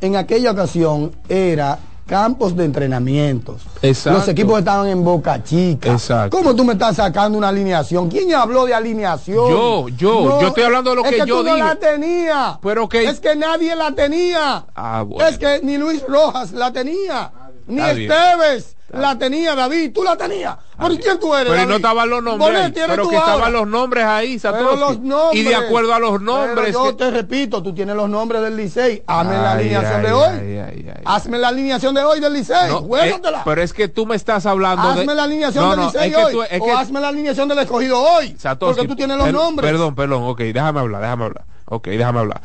[0.00, 3.62] en aquella ocasión era campos de entrenamientos.
[3.82, 4.18] Exacto.
[4.18, 5.92] Los equipos estaban en Boca Chica.
[5.92, 6.36] Exacto.
[6.36, 8.08] ¿Cómo tú me estás sacando una alineación?
[8.10, 9.48] ¿Quién habló de alineación?
[9.50, 11.66] Yo, yo, yo estoy hablando de lo es que que yo tú no dije.
[11.68, 12.58] la tenía.
[12.62, 14.66] Pero que- Es que nadie la tenía.
[14.74, 15.28] Ah, bueno.
[15.28, 17.32] Es que ni Luis Rojas la tenía.
[17.66, 17.80] Ni.
[17.80, 19.92] Esteves la tenía, David.
[19.92, 20.56] Tú la tenías.
[20.78, 21.46] ¿Por quién tú eres?
[21.46, 21.68] Pero David?
[21.70, 22.70] no estaban los nombres.
[22.74, 23.32] Pero tú que ahora.
[23.32, 24.98] estaban los nombres ahí, Satoshi.
[25.00, 25.40] nombres.
[25.40, 26.72] Y de acuerdo a los Pero nombres.
[26.72, 29.02] yo que- te repito, tú tienes los nombres del Licey.
[29.06, 30.58] Hazme la alineación ay, de hoy.
[30.58, 31.00] ay.
[31.04, 32.68] Hazme la alineación de hoy del Licey.
[32.70, 33.38] No, Juégatela.
[33.38, 35.00] eh, pero es que tú me estás hablando de.
[35.00, 36.32] hazme la alineación No, del Licey hoy.
[36.32, 38.36] tú- o que- hazme la alineación del escogido hoy.
[38.38, 39.70] Satoshi, porque tú tienes los per- nombres.
[39.70, 41.44] Perdón, perdón, ok, déjame hablar, déjame hablar.
[41.66, 42.42] Ok, déjame hablar.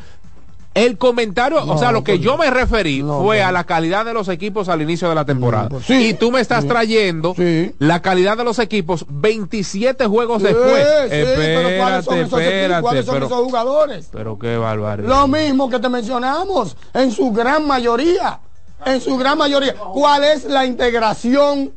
[0.72, 4.04] El comentario, No, o sea, lo que yo me referí no, fue a la calidad
[4.04, 5.68] de los equipos al inicio de la temporada.
[5.68, 7.74] por- sí, y tú me estás sí, trayendo sí.
[7.80, 10.86] la calidad de los equipos 27 juegos después.
[11.10, 14.08] sí, pero ¿cuáles son espérate, esos espérate, ¿Cuáles son pero, esos jugadores?
[14.12, 15.08] pero qué barbaridad.
[15.08, 18.38] Lo mismo que te mencionamos, en su gran mayoría,
[18.86, 19.74] en su gran mayoría.
[19.74, 21.72] ¿Cuál es la integración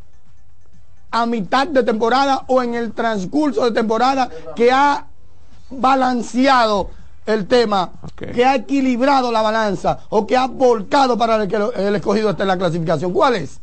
[1.09, 5.07] a mitad de temporada o en el transcurso de temporada que ha
[5.71, 6.91] balanceado
[7.25, 11.95] el tema, que ha equilibrado la balanza o que ha volcado para que lo- el
[11.95, 13.13] escogido esté en la clasificación.
[13.13, 13.59] ¿Cuál es?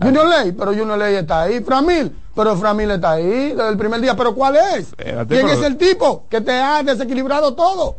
[0.00, 1.60] Junior Ley, pero Junior Ley está ahí.
[1.60, 4.14] Framil, pero Framil está ahí desde el primer día.
[4.16, 4.88] ¿Pero cuál es?
[4.90, 7.96] Espérate, ¿Quién pero- es el tipo que te ha desequilibrado todo?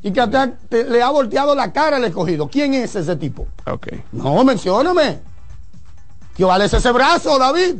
[0.00, 2.48] Y que te ha- te- le ha volteado la cara al escogido.
[2.48, 3.46] ¿Quién es ese tipo?
[3.66, 3.88] Ok.
[4.12, 5.18] No, mencióname.
[6.36, 7.74] ¿Qué vale ese brazo, David?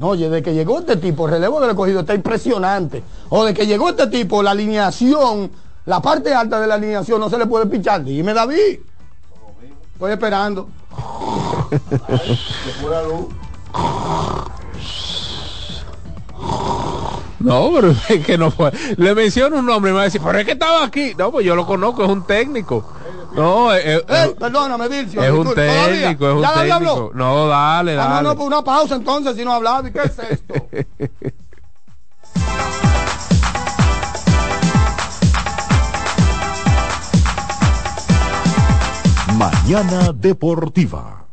[0.00, 3.02] No, oye, de que llegó este tipo, el relevo del escogido está impresionante.
[3.28, 5.50] O de que llegó este tipo, la alineación,
[5.84, 8.02] la parte alta de la alineación no se le puede pichar.
[8.02, 8.78] Dime, David.
[9.92, 10.70] Estoy esperando.
[17.40, 18.72] No, pero es que no fue.
[18.96, 21.12] Le menciono un nombre y me va a decir, pero es que estaba aquí.
[21.18, 22.86] No, pues yo lo conozco, es un técnico.
[23.32, 25.22] No, es, es- Ey, perdóname, Dilcio.
[25.22, 27.10] es un técnico, es un ¿Ya técnico.
[27.14, 28.28] No, dale, Ah, no, dale.
[28.28, 29.88] no, pues una pausa entonces si no hablaba.
[29.88, 30.54] ¿Y qué es esto?
[39.36, 41.26] Mañana Deportiva.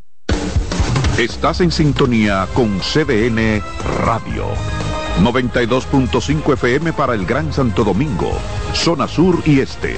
[1.17, 3.61] Estás en sintonía con CDN
[4.05, 4.45] Radio.
[5.21, 8.31] 92.5 FM para el Gran Santo Domingo,
[8.73, 9.97] zona sur y este.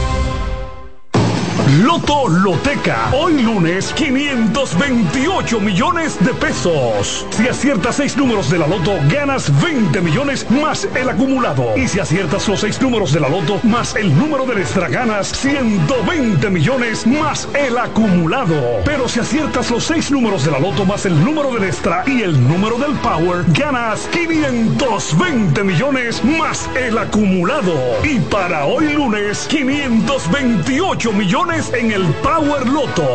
[1.79, 3.11] Loto Loteca.
[3.13, 7.25] Hoy lunes, 528 millones de pesos.
[7.29, 11.77] Si aciertas seis números de la Loto, ganas 20 millones más el acumulado.
[11.77, 15.29] Y si aciertas los seis números de la Loto más el número del extra, ganas
[15.29, 18.81] 120 millones más el acumulado.
[18.83, 22.21] Pero si aciertas los seis números de la Loto más el número del extra y
[22.21, 27.73] el número del Power, ganas 520 millones más el acumulado.
[28.03, 33.07] Y para hoy lunes, 528 millones en el Power Loto.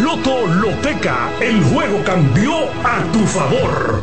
[0.00, 4.02] Loto Loteca, el juego cambió a tu favor.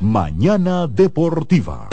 [0.00, 1.88] Mañana Deportiva.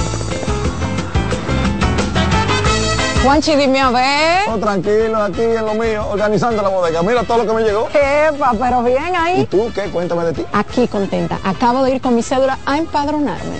[3.24, 4.42] Juanchi, dime a ver.
[4.50, 7.02] Oh, tranquilo, aquí en lo mío, organizando la bodega.
[7.04, 7.88] Mira todo lo que me llegó.
[7.90, 9.46] Epa, pero bien ¿Y ahí.
[9.46, 9.84] tú qué?
[9.84, 10.46] Cuéntame de ti.
[10.54, 11.40] Aquí contenta.
[11.44, 13.60] Acabo de ir con mi cédula a empadronarme.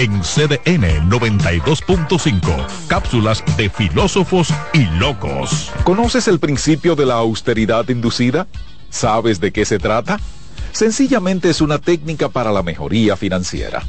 [0.00, 5.70] En CDN 92.5, cápsulas de filósofos y locos.
[5.84, 8.46] ¿Conoces el principio de la austeridad inducida?
[8.88, 10.18] ¿Sabes de qué se trata?
[10.72, 13.82] Sencillamente es una técnica para la mejoría financiera.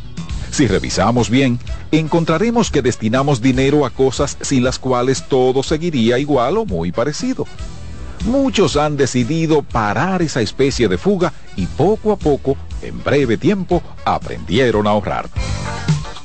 [0.52, 1.60] Si revisamos bien,
[1.94, 7.48] encontraremos que destinamos dinero a cosas sin las cuales todo seguiría igual o muy parecido.
[8.26, 13.82] Muchos han decidido parar esa especie de fuga y poco a poco, en breve tiempo,
[14.04, 15.30] aprendieron a ahorrar.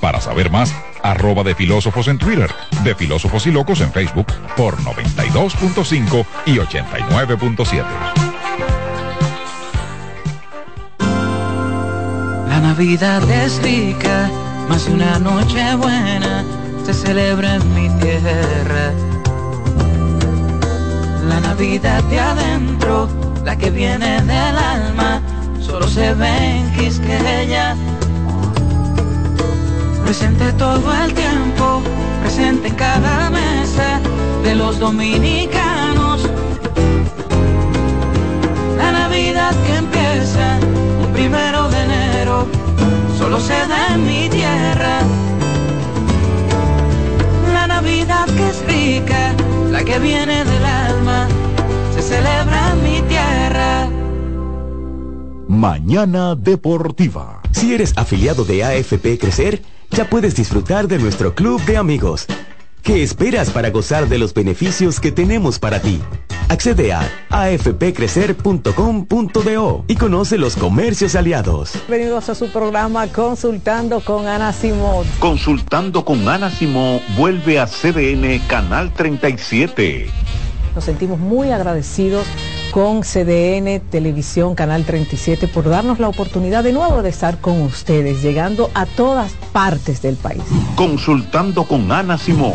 [0.01, 2.51] Para saber más, arroba de filósofos en Twitter,
[2.85, 4.27] de filósofos y locos en Facebook
[4.57, 7.85] por 92.5 y 89.7.
[12.49, 14.31] La Navidad es rica,
[14.69, 16.45] más de una noche buena
[16.87, 18.93] se celebra en mi tierra.
[21.29, 23.09] La Navidad de adentro,
[23.45, 25.21] la que viene del alma,
[25.61, 27.75] solo se ve en Quisqueya.
[30.07, 31.83] Presente todo el tiempo,
[32.23, 34.01] presente en cada mesa
[34.45, 36.31] de los dominicanos.
[38.79, 40.59] La Navidad que empieza
[41.05, 42.47] un primero de enero,
[43.19, 45.01] solo se da en mi tierra.
[47.53, 49.35] La Navidad que es rica,
[49.73, 51.27] la que viene del alma,
[51.97, 53.89] se celebra en mi tierra.
[55.49, 57.41] Mañana Deportiva.
[57.51, 62.27] Si eres afiliado de AFP Crecer, ya puedes disfrutar de nuestro club de amigos.
[62.83, 66.01] ¿Qué esperas para gozar de los beneficios que tenemos para ti?
[66.49, 71.73] Accede a afpcrecer.com.do y conoce los comercios aliados.
[71.89, 75.05] Bienvenidos a su programa Consultando con Ana Simón.
[75.19, 80.09] Consultando con Ana Simón vuelve a CDN Canal 37.
[80.77, 82.25] Nos sentimos muy agradecidos
[82.77, 88.21] con CDN Televisión Canal 37 por darnos la oportunidad de nuevo de estar con ustedes,
[88.21, 90.43] llegando a todas partes del país.
[90.75, 92.53] Consultando con Ana Simón.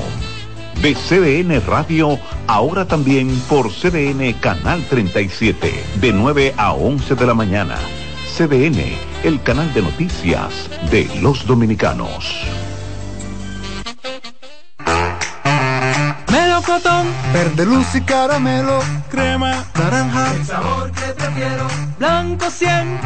[0.79, 7.33] De CDN Radio, ahora también por CDN Canal 37, de 9 a 11 de la
[7.33, 7.77] mañana.
[8.37, 8.93] CDN,
[9.23, 12.70] el canal de noticias de los dominicanos.
[17.33, 18.79] Verde luz y caramelo,
[19.09, 21.67] crema, naranja, El sabor que prefiero,
[21.97, 22.99] blanco 100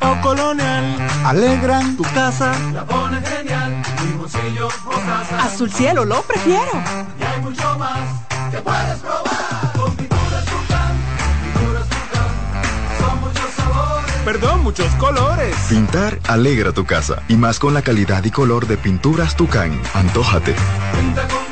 [0.00, 2.52] o colonial, alegran tu casa.
[2.72, 5.42] la pone genial, limoncillo o.
[5.42, 6.70] Azul cielo lo prefiero.
[7.18, 8.00] Y hay mucho más
[8.50, 9.72] que puedes probar.
[9.76, 10.92] Con pinturas Tucán,
[11.42, 14.12] pinturas Tucán, son muchos sabores.
[14.24, 15.56] Perdón, muchos colores.
[15.68, 19.80] Pintar alegra tu casa y más con la calidad y color de pinturas Tucán.
[19.94, 20.54] Antójate.
[20.94, 21.51] Pinta con.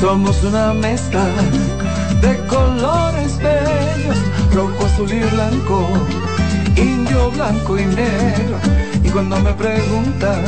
[0.00, 1.26] Somos una mezcla
[2.20, 4.16] de colores bellos,
[4.54, 5.88] rojo, azul y blanco,
[6.76, 8.58] indio, blanco y negro.
[9.02, 10.44] Y cuando me preguntan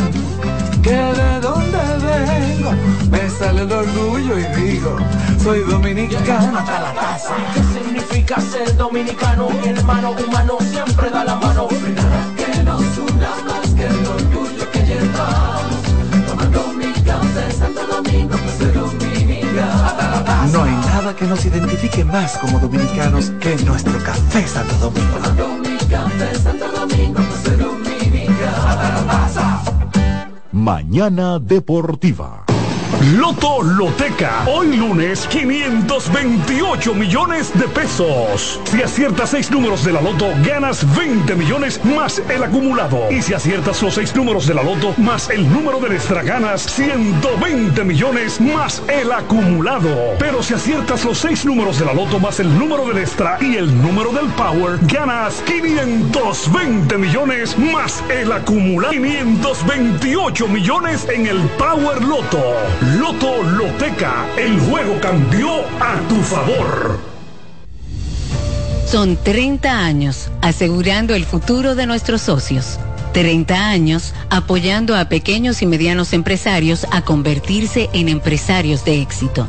[0.82, 2.70] que de dónde vengo,
[3.10, 4.96] me sale el orgullo y digo,
[5.42, 7.34] soy dominicano hasta la casa.
[7.52, 9.48] ¿Qué significa ser dominicano?
[9.50, 11.66] Mi hermano humano siempre da la mano.
[11.96, 14.29] Nada que nos una más que el
[21.14, 25.18] que nos identifique más como dominicanos que nuestro café Santo Domingo.
[30.52, 32.49] Mañana Deportiva.
[33.16, 34.44] Loto Loteca.
[34.46, 38.60] Hoy lunes, 528 millones de pesos.
[38.64, 43.10] Si aciertas seis números de la Loto, ganas 20 millones más el acumulado.
[43.10, 46.62] Y si aciertas los seis números de la Loto más el número de extra, ganas
[46.62, 50.14] 120 millones más el acumulado.
[50.18, 53.56] Pero si aciertas los seis números de la Loto más el número del extra y
[53.56, 58.92] el número del Power, ganas 520 millones más el acumulado.
[58.92, 62.40] 528 millones en el Power Loto.
[62.80, 65.50] Loto Loteca, el juego cambió
[65.80, 66.98] a tu favor.
[68.86, 72.78] Son 30 años asegurando el futuro de nuestros socios.
[73.12, 79.46] 30 años apoyando a pequeños y medianos empresarios a convertirse en empresarios de éxito.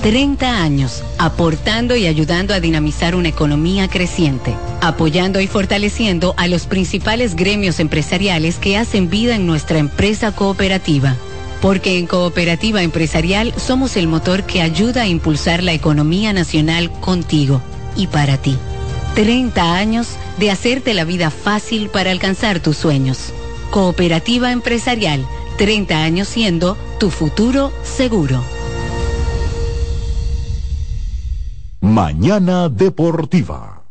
[0.00, 6.66] 30 años aportando y ayudando a dinamizar una economía creciente, apoyando y fortaleciendo a los
[6.66, 11.14] principales gremios empresariales que hacen vida en nuestra empresa cooperativa.
[11.62, 17.62] Porque en Cooperativa Empresarial somos el motor que ayuda a impulsar la economía nacional contigo
[17.96, 18.58] y para ti.
[19.14, 20.08] 30 años
[20.38, 23.32] de hacerte la vida fácil para alcanzar tus sueños.
[23.70, 25.24] Cooperativa Empresarial,
[25.56, 28.42] 30 años siendo tu futuro seguro.
[31.80, 33.82] Mañana Deportiva.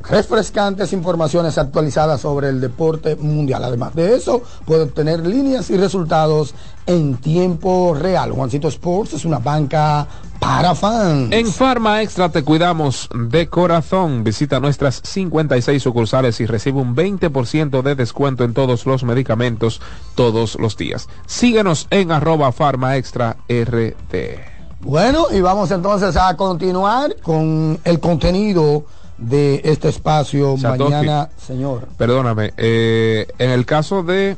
[0.09, 3.65] refrescantes informaciones actualizadas sobre el deporte mundial.
[3.65, 6.55] Además de eso, puede obtener líneas y resultados
[6.87, 8.33] en tiempo real.
[8.33, 10.07] Juancito Sports es una banca
[10.41, 11.31] para fans.
[11.31, 14.25] En Farma Extra te cuidamos de corazón.
[14.25, 19.81] Visita nuestras 56 sucursales y recibe un 20% de descuento en todos los medicamentos
[20.17, 21.09] todos los días.
[21.27, 24.53] Síguenos en arroba Farma Extra RT.
[24.81, 28.85] Bueno, y vamos entonces a continuar con el contenido
[29.23, 30.93] de este espacio Satoshi.
[30.93, 31.89] mañana, señor.
[31.97, 34.37] Perdóname, eh, en el caso de,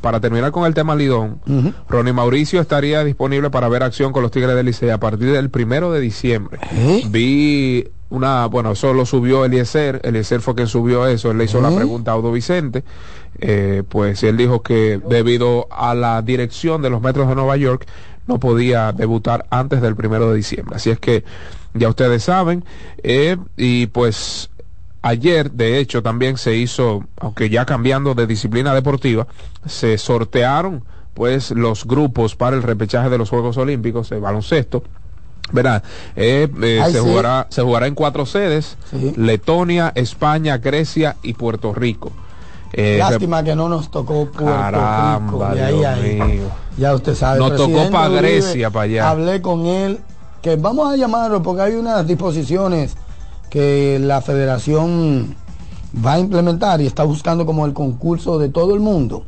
[0.00, 1.40] para terminar con el tema Lidón,
[1.88, 5.50] Ronnie Mauricio estaría disponible para ver acción con los Tigres del Licey a partir del
[5.50, 6.58] primero de diciembre.
[7.10, 11.60] Vi una, bueno, eso lo subió Eliezer, Eliezer fue quien subió eso, él le hizo
[11.60, 11.76] la ¿Eh?
[11.76, 12.82] pregunta a Audo Vicente,
[13.38, 17.86] eh, pues él dijo que debido a la dirección de los Metros de Nueva York,
[18.26, 20.76] no podía debutar antes del primero de diciembre.
[20.76, 21.24] Así es que
[21.74, 22.64] ya ustedes saben,
[23.02, 24.50] eh, y pues
[25.02, 29.26] ayer de hecho también se hizo, aunque ya cambiando de disciplina deportiva,
[29.66, 34.82] se sortearon pues los grupos para el repechaje de los Juegos Olímpicos de baloncesto.
[35.52, 35.82] Verá,
[36.14, 36.98] eh, eh, se, sí.
[36.98, 38.76] jugará, se jugará en cuatro sedes,
[39.16, 42.12] Letonia, España, Grecia y Puerto Rico.
[42.72, 45.54] Eh, Lástima que no nos tocó Puerto Caramba, Rico.
[45.54, 46.20] De ahí, Dios ahí.
[46.20, 46.44] mío.
[46.76, 47.40] Ya usted sabe.
[47.40, 49.10] Nos tocó presidente pa' Uribe, Grecia, pa' allá.
[49.10, 49.98] Hablé con él,
[50.42, 52.96] que vamos a llamarlo porque hay unas disposiciones
[53.50, 55.34] que la federación
[56.04, 59.24] va a implementar y está buscando como el concurso de todo el mundo,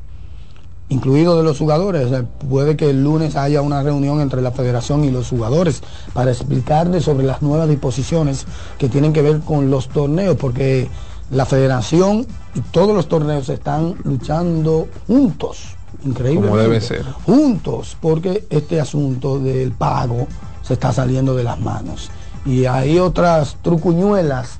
[0.89, 2.07] incluido de los jugadores.
[2.07, 5.83] O sea, puede que el lunes haya una reunión entre la federación y los jugadores
[6.13, 8.47] para explicarles sobre las nuevas disposiciones
[8.79, 10.89] que tienen que ver con los torneos, porque
[11.31, 15.77] la federación y todos los torneos están luchando juntos.
[16.05, 16.49] Increíble.
[16.49, 17.05] Como debe ser.
[17.27, 20.27] Juntos, porque este asunto del pago
[20.63, 22.11] se está saliendo de las manos.
[22.45, 24.59] Y hay otras trucuñuelas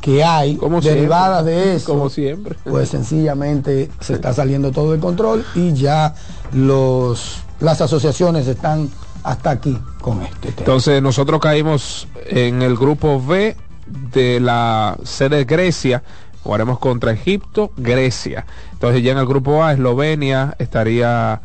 [0.00, 1.92] que hay derivadas siempre, de eso.
[1.92, 2.56] como siempre.
[2.64, 6.14] Pues sencillamente se está saliendo todo de control y ya
[6.52, 8.88] los las asociaciones están
[9.24, 10.60] hasta aquí con este tema.
[10.60, 13.56] Entonces nosotros caímos en el grupo B
[14.12, 16.02] de la sede Grecia,
[16.42, 18.46] jugaremos contra Egipto, Grecia.
[18.72, 21.40] Entonces ya en el grupo A, Eslovenia, estaría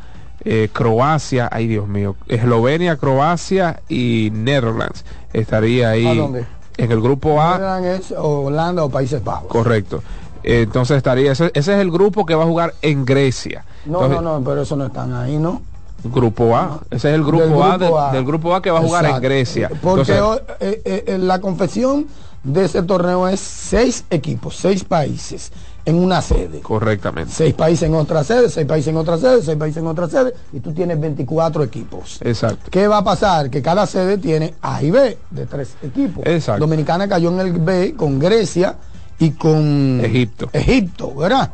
[0.46, 5.04] eh, Croacia, ay Dios mío, Eslovenia, Croacia y Netherlands.
[5.32, 6.46] Estaría ahí ¿A dónde?
[6.78, 7.58] en el grupo A.
[7.58, 9.48] Netherlands es Holanda o Países Bajos.
[9.48, 10.04] Correcto.
[10.44, 13.64] Eh, Entonces estaría, ese, ese es el grupo que va a jugar en Grecia.
[13.86, 15.62] No, Entonces, no, no, pero eso no están ahí, ¿no?
[16.04, 16.82] Grupo A.
[16.92, 18.12] Ese es el grupo, Del a, de- grupo A.
[18.12, 19.22] del grupo A que va a jugar en.
[19.22, 19.70] Grecia.
[19.82, 22.08] Porque Entonces, eh, la confesión
[22.44, 25.54] de ese torneo es seis equipos, seis países
[25.86, 26.62] en una sede.
[26.62, 27.32] correctamente.
[27.34, 30.34] Seis países en otra sede, seis países en otra sede, seis países en otra sede,
[30.54, 32.20] y tú tienes 24 equipos.
[32.22, 32.70] Exacto.
[32.72, 33.50] ¿Qué va a pasar?
[33.50, 36.26] Que cada sede tiene A y B de tres equipos.
[36.26, 36.62] Exacto.
[36.62, 38.78] Dominicana cayó en el B con Grecia
[39.20, 40.50] y con Egipto.
[40.54, 41.52] Egipto, ¿verdad?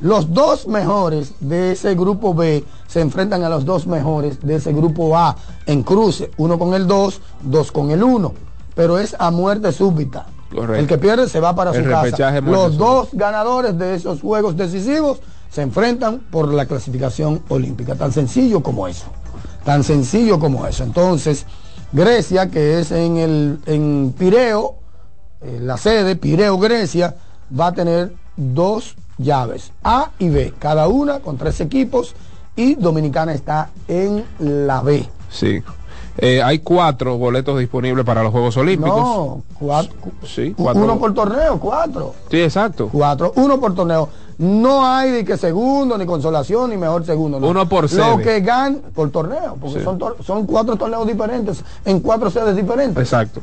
[0.00, 4.72] Los dos mejores de ese grupo B se enfrentan a los dos mejores de ese
[4.72, 8.34] grupo A en cruce, uno con el 2, dos con el 1,
[8.74, 10.26] pero es a muerte súbita.
[10.50, 10.74] Correcto.
[10.74, 12.40] El que pierde se va para El su casa.
[12.40, 15.18] Los dos ganadores de esos juegos decisivos
[15.50, 19.06] se enfrentan por la clasificación olímpica, tan sencillo como eso.
[19.64, 20.84] Tan sencillo como eso.
[20.84, 21.46] Entonces,
[21.92, 24.76] Grecia, que es en el en Pireo,
[25.40, 27.16] eh, la sede, Pireo, Grecia,
[27.58, 32.14] va a tener dos llaves, A y B, cada una con tres equipos,
[32.54, 35.08] y Dominicana está en la B.
[35.30, 35.62] Sí.
[36.18, 38.98] Eh, hay cuatro boletos disponibles para los Juegos Olímpicos.
[39.00, 39.92] No, cuatro,
[40.24, 40.82] Sí, cuatro.
[40.82, 42.14] uno por torneo, cuatro.
[42.30, 42.88] Sí, exacto.
[42.90, 44.08] Cuatro, uno por torneo.
[44.38, 47.38] No hay de que segundo, ni consolación, ni mejor segundo.
[47.40, 47.48] no.
[47.48, 48.22] Uno por Lo sede.
[48.22, 49.84] que gan por torneo, porque Sí.
[49.84, 53.02] son, tor- son cuatro torneos diferentes, en cuatro sedes diferentes.
[53.02, 53.40] Exacto.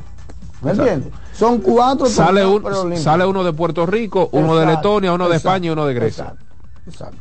[0.62, 1.12] ¿Me entiendes?
[1.34, 5.68] Son cuatro Sale, un- sale uno de Puerto Rico, uno de Letonia, uno de España
[5.68, 6.24] y uno de Grecia.
[6.26, 6.46] exacto.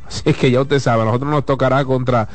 [0.07, 2.27] Así que ya usted sabe, nosotros nos tocará contra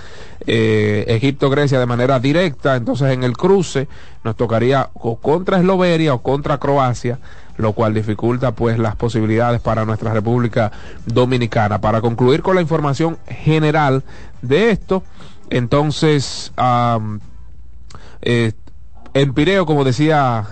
[0.46, 3.86] eh, Egipto-Grecia de manera directa, entonces en el cruce
[4.24, 7.18] nos tocaría o contra Eslovenia o contra Croacia,
[7.58, 10.72] lo cual dificulta pues las posibilidades para nuestra República
[11.04, 11.80] Dominicana.
[11.80, 14.04] Para concluir con la información general
[14.40, 15.02] de esto,
[15.50, 16.52] entonces
[18.22, 18.52] eh,
[19.12, 20.46] en Pireo, como decía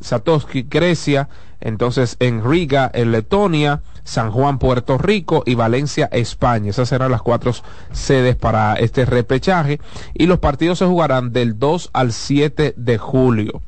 [0.00, 1.28] Satoshi, Grecia,
[1.62, 6.70] entonces en Riga, en Letonia, San Juan, Puerto Rico y Valencia, España.
[6.70, 7.52] Esas serán las cuatro
[7.92, 9.80] sedes para este repechaje
[10.14, 13.62] y los partidos se jugarán del 2 al 7 de julio.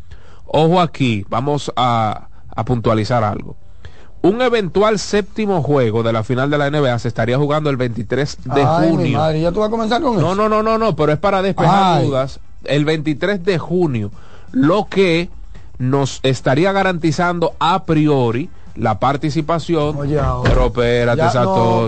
[0.47, 3.57] Ojo aquí, vamos a, a puntualizar algo.
[4.23, 8.39] Un eventual séptimo juego de la final de la NBA se estaría jugando el 23
[8.45, 9.19] de Ay, mi junio.
[9.19, 10.35] madre, ya tú vas a comenzar con No, eso.
[10.35, 12.07] no, no, no, no, pero es para despejar Ay.
[12.07, 12.41] dudas.
[12.65, 14.11] El 23 de junio,
[14.51, 15.29] lo que
[15.79, 19.97] nos estaría garantizando a priori la participación.
[19.97, 21.31] Oye, pero espérate, Ya, no,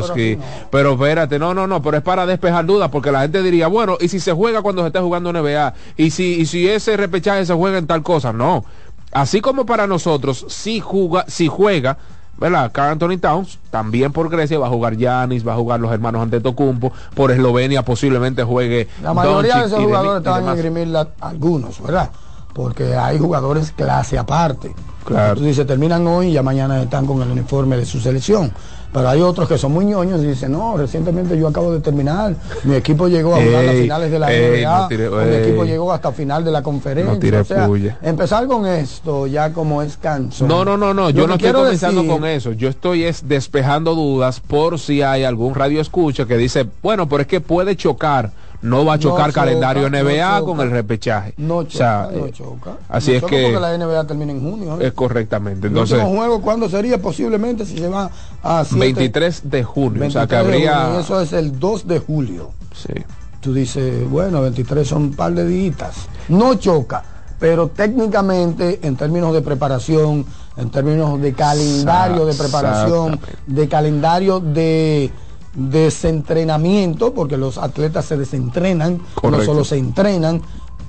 [0.03, 0.39] Satoshi.
[0.71, 3.97] pero, espérate, no, no, no, pero es para despejar dudas, porque la gente diría, bueno,
[4.01, 5.75] ¿y si se juega cuando se esté jugando NBA?
[5.97, 8.33] ¿Y si, y si ese repechaje se juega en tal cosa?
[8.33, 8.65] No.
[9.13, 11.97] Así como para nosotros, si, juega, si juega,
[12.39, 12.71] ¿verdad?
[12.73, 16.23] Carl Anthony Towns, también por Grecia va a jugar Yanis, va a jugar los hermanos
[16.23, 20.57] Antetokounmpo, por Eslovenia posiblemente juegue La mayoría de esos jugadores y te van a demás.
[20.59, 22.11] esgrimir la- algunos, ¿verdad?
[22.57, 24.75] Porque hay jugadores clase aparte.
[25.05, 25.37] Claro.
[25.37, 28.51] Tú dices, terminan hoy y ya mañana están con el uniforme de su selección.
[28.95, 32.35] Pero hay otros que son muy ñoños y dicen, no, recientemente yo acabo de terminar.
[32.65, 34.79] Mi equipo llegó a jugar las finales de la ey, NBA.
[34.79, 37.13] no tire- o mi equipo llegó hasta final de la conferencia.
[37.13, 37.69] No tire o sea,
[38.01, 40.49] empezar con esto ya como es cansón.
[40.49, 42.53] No, no, no, no, yo no estoy quiero comenzando decir- con eso.
[42.53, 47.21] Yo estoy es despejando dudas por si hay algún radio escucha que dice, bueno, pero
[47.21, 48.33] es que puede chocar.
[48.67, 51.35] No va a chocar choca, calendario NBA con el repechaje.
[51.37, 52.77] No O choca, sea, no eh, choca.
[52.89, 54.81] Así es que porque la NBA termina en junio.
[54.81, 54.89] ¿eh?
[54.89, 55.69] es correctamente.
[55.69, 57.01] El Entonces, juego, ¿cuándo sería?
[57.01, 58.11] Posiblemente si se va
[58.43, 60.07] a 7 23 de junio.
[60.07, 60.85] o sea, que 23 de habría...
[60.87, 62.51] junio, eso es el 2 de julio.
[62.75, 62.93] Sí.
[63.41, 66.09] Tú dices, bueno, 23 son un par de días.
[66.29, 67.05] No choca,
[67.39, 75.13] pero técnicamente, en términos de preparación, en términos de calendario de preparación, de calendario de
[75.57, 79.47] desentrenamiento, porque los atletas se desentrenan, no Correcto.
[79.47, 80.43] solo se entrenan,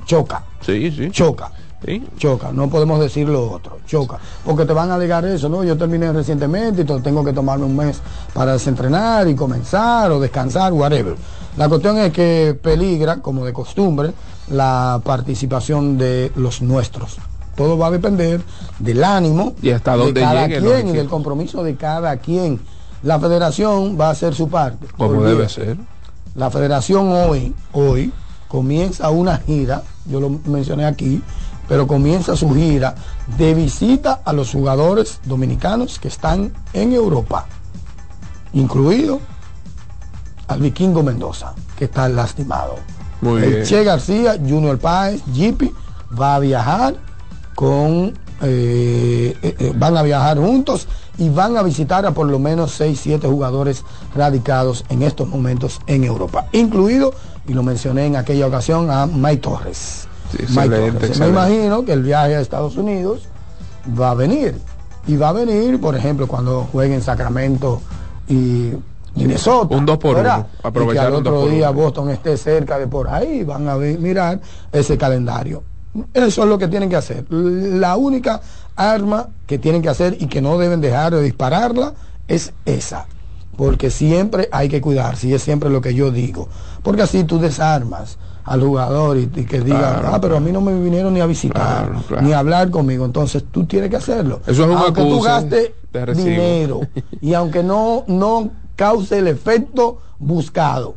[0.06, 0.44] choca.
[0.62, 1.10] Sí, sí.
[1.10, 1.52] Choca.
[1.86, 2.04] Sí.
[2.18, 4.18] Choca, no podemos decir lo otro, choca.
[4.44, 5.64] Porque te van a alegar eso, ¿no?
[5.64, 8.02] Yo terminé recientemente y tengo que tomarme un mes
[8.34, 11.16] para desentrenar y comenzar o descansar, whatever.
[11.56, 14.12] La cuestión es que peligra, como de costumbre,
[14.50, 17.18] la participación de los nuestros.
[17.56, 18.42] Todo va a depender
[18.78, 22.60] del ánimo Y hasta de cada quien y del compromiso de cada quien.
[23.08, 24.86] La federación va a hacer su parte.
[24.98, 25.78] Como debe ser.
[26.36, 28.12] La federación hoy, hoy,
[28.50, 31.22] comienza una gira, yo lo mencioné aquí,
[31.70, 32.96] pero comienza su gira
[33.38, 37.46] de visita a los jugadores dominicanos que están en Europa,
[38.52, 39.22] incluido
[40.50, 42.76] al vikingo Mendoza, que está lastimado.
[43.22, 43.64] Muy El bien.
[43.64, 45.74] Che García, Junior Páez, Jippy,
[46.20, 46.96] va a viajar
[47.56, 52.72] con, eh, eh, van a viajar juntos y van a visitar a por lo menos
[52.74, 53.84] 6, 7 jugadores
[54.16, 57.14] radicados en estos momentos en Europa, incluido,
[57.48, 60.08] y lo mencioné en aquella ocasión, a Mike Torres.
[60.32, 61.10] Sí, Mike excelente, Torres.
[61.10, 61.20] excelente.
[61.20, 63.22] Me imagino que el viaje a Estados Unidos
[64.00, 64.60] va a venir.
[65.08, 67.82] Y va a venir, por ejemplo, cuando jueguen Sacramento
[68.28, 68.74] y
[69.16, 69.74] Minnesota.
[69.74, 70.40] Un dos por ¿verdad?
[70.40, 71.82] uno, Y que aprovechar al un dos otro por día uno.
[71.82, 75.64] Boston esté cerca de por ahí, van a ver- mirar ese calendario.
[76.14, 77.26] Eso es lo que tienen que hacer.
[77.30, 78.42] La única
[78.76, 81.94] arma que tienen que hacer y que no deben dejar de dispararla
[82.28, 83.08] es esa.
[83.56, 86.48] Porque siempre hay que cuidarse y es siempre lo que yo digo.
[86.84, 90.52] Porque así tú desarmas al jugador y, y que diga, Claro, ah, pero a mí
[90.52, 93.04] no me vinieron ni a visitar, Claro, ni a hablar conmigo.
[93.04, 94.42] Entonces tú tienes que hacerlo.
[94.46, 95.72] Eso es un aunque tú gastes
[96.16, 96.82] dinero
[97.22, 100.96] y aunque no, no cause el efecto buscado,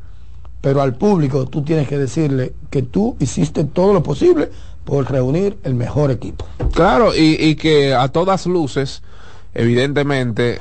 [0.61, 4.51] pero al público tú tienes que decirle que tú hiciste todo lo posible
[4.85, 6.47] por reunir el mejor equipo.
[6.73, 9.03] Claro, y, y que a todas luces,
[9.55, 10.61] evidentemente,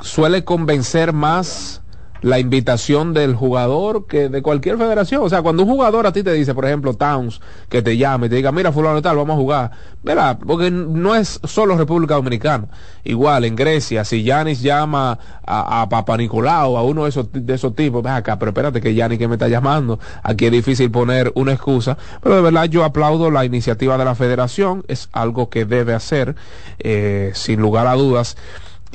[0.00, 1.82] suele convencer más
[2.22, 5.22] la invitación del jugador que de cualquier federación.
[5.22, 8.26] O sea, cuando un jugador a ti te dice, por ejemplo, Towns, que te llame
[8.26, 9.70] y te diga, mira, fulano tal, vamos a jugar.
[10.02, 12.68] Mira, porque no es solo República Dominicana.
[13.04, 17.54] Igual, en Grecia, si Yanis llama a, a Papa Nicolau, a uno de esos, de
[17.54, 19.98] esos tipos, ven acá, pero espérate que Yanis que me está llamando.
[20.22, 21.96] Aquí es difícil poner una excusa.
[22.22, 24.84] Pero de verdad yo aplaudo la iniciativa de la federación.
[24.88, 26.36] Es algo que debe hacer,
[26.78, 28.36] eh, sin lugar a dudas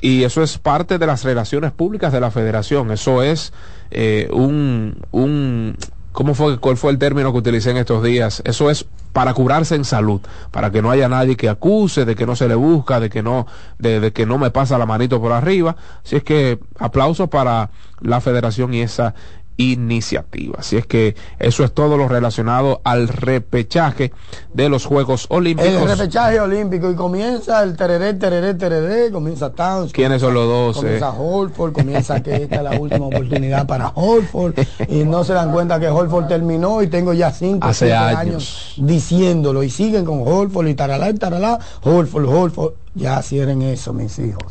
[0.01, 2.91] y eso es parte de las relaciones públicas de la federación.
[2.91, 3.53] Eso es
[3.91, 5.77] eh, un un
[6.11, 9.75] cómo fue cuál fue el término que utilicé en estos días eso es para curarse
[9.75, 10.19] en salud
[10.51, 13.23] para que no haya nadie que acuse de que no se le busca de que
[13.23, 13.47] no
[13.79, 15.75] de, de que no me pasa la manito por arriba.
[16.03, 17.69] Así es que aplausos para
[18.01, 19.13] la federación y esa
[19.57, 20.55] iniciativa.
[20.59, 24.11] Así es que eso es todo lo relacionado al repechaje
[24.53, 25.71] de los Juegos Olímpicos.
[25.71, 29.91] El repechaje olímpico y comienza el tereré, tereré, tereré, comienza Towns.
[29.93, 30.77] ¿Quiénes son los dos?
[30.77, 31.19] Comienza eh?
[31.19, 34.55] Holford, comienza que esta es la última oportunidad para Holford
[34.87, 38.19] y no se dan cuenta que Holford terminó y tengo ya cinco Hace años.
[38.19, 38.73] años.
[38.77, 44.17] diciéndolo y siguen con Holford y taralá y taralá, Holford, Holford, ya cierren eso mis
[44.19, 44.43] hijos,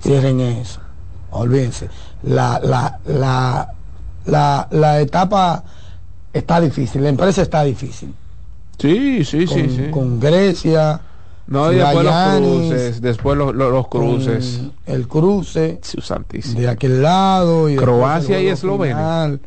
[0.00, 0.80] cierren eso,
[1.30, 1.88] olvídense,
[2.22, 3.74] la, la, la,
[4.26, 5.64] la, la etapa
[6.32, 8.14] está difícil, la empresa está difícil.
[8.78, 9.90] Sí, sí, con, sí, sí.
[9.90, 11.00] con Grecia,
[11.48, 14.60] No, y después los cruces, después los, los, los cruces.
[14.86, 16.60] el cruce Su santísimo.
[16.60, 19.38] de aquel lado y Croacia y Eslovenia.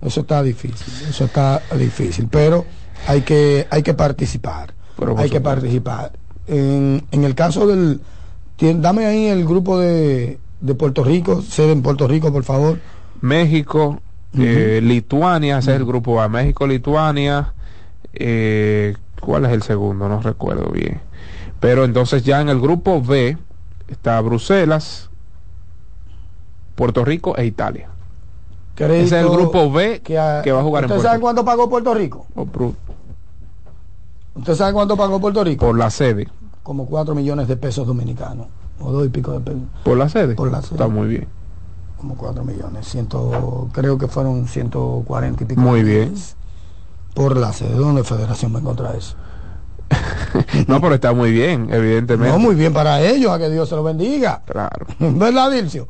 [0.00, 2.64] Eso está difícil, eso está difícil, pero
[3.08, 4.72] hay que hay que participar.
[4.96, 6.12] Pero hay que participar.
[6.46, 8.00] En, en el caso del
[8.58, 12.78] Tien- dame ahí el grupo de, de Puerto Rico, sede en Puerto Rico, por favor.
[13.20, 14.00] México,
[14.36, 16.28] eh, Lituania, ese es el grupo A.
[16.28, 17.54] México, Lituania.
[18.12, 20.08] eh, ¿Cuál es el segundo?
[20.08, 21.00] No recuerdo bien.
[21.60, 23.36] Pero entonces ya en el grupo B
[23.88, 25.10] está Bruselas,
[26.74, 27.88] Puerto Rico e Italia.
[28.76, 31.24] Ese es el grupo B que, a- va a jugar en ¿Usted Puerto sabe Rico.
[31.24, 32.26] cuánto pagó Puerto Rico?
[32.36, 32.46] Oh,
[34.36, 35.66] ¿Usted sabe cuánto pagó Puerto Rico?
[35.66, 36.28] Por la sede.
[36.62, 38.46] Como 4 millones de pesos dominicanos.
[38.80, 39.62] O dos y pico de pesos.
[39.82, 40.36] Por la sede.
[40.36, 40.74] Por la sede.
[40.74, 41.26] Está muy bien.
[41.98, 42.86] Como 4 millones.
[42.86, 45.60] Ciento, creo que fueron 140 y pico.
[45.60, 46.36] Muy millones
[47.14, 47.74] Por la sede.
[47.74, 49.16] ¿Dónde Federación va a encontrar eso?
[50.66, 52.32] No, pero está muy bien, evidentemente.
[52.32, 54.42] No, muy bien para ellos, a que Dios se lo bendiga.
[54.44, 54.86] Claro.
[54.98, 55.88] ¿Verdad, Dilcio?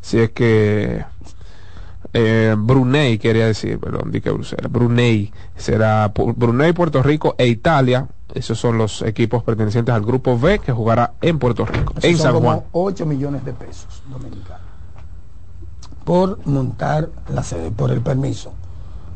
[0.00, 1.04] Si es que
[2.12, 4.70] eh, Brunei quería decir, perdón, di que Bruselas.
[4.70, 8.08] Brunei será Brunei, Puerto Rico e Italia.
[8.34, 12.16] Esos son los equipos pertenecientes al grupo B que jugará en Puerto Rico, Esos en
[12.16, 12.62] son San como Juan.
[12.72, 14.66] 8 millones de pesos dominicanos.
[16.04, 18.52] Por montar la sede, por el permiso.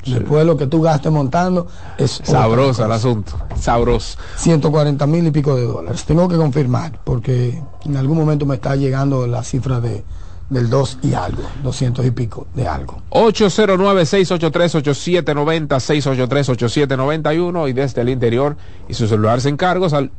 [0.04, 4.18] Después lo que tú gastes montando es Sabroso el asunto, sabroso.
[4.36, 6.04] 140 mil y pico de dólares.
[6.04, 10.02] Tengo que confirmar porque en algún momento me está llegando la cifra de
[10.50, 13.02] del 2 y algo, 200 y pico de algo.
[13.10, 18.56] 809-683-8790, 683-8791 y desde el interior
[18.88, 20.10] y su celular sin cargos al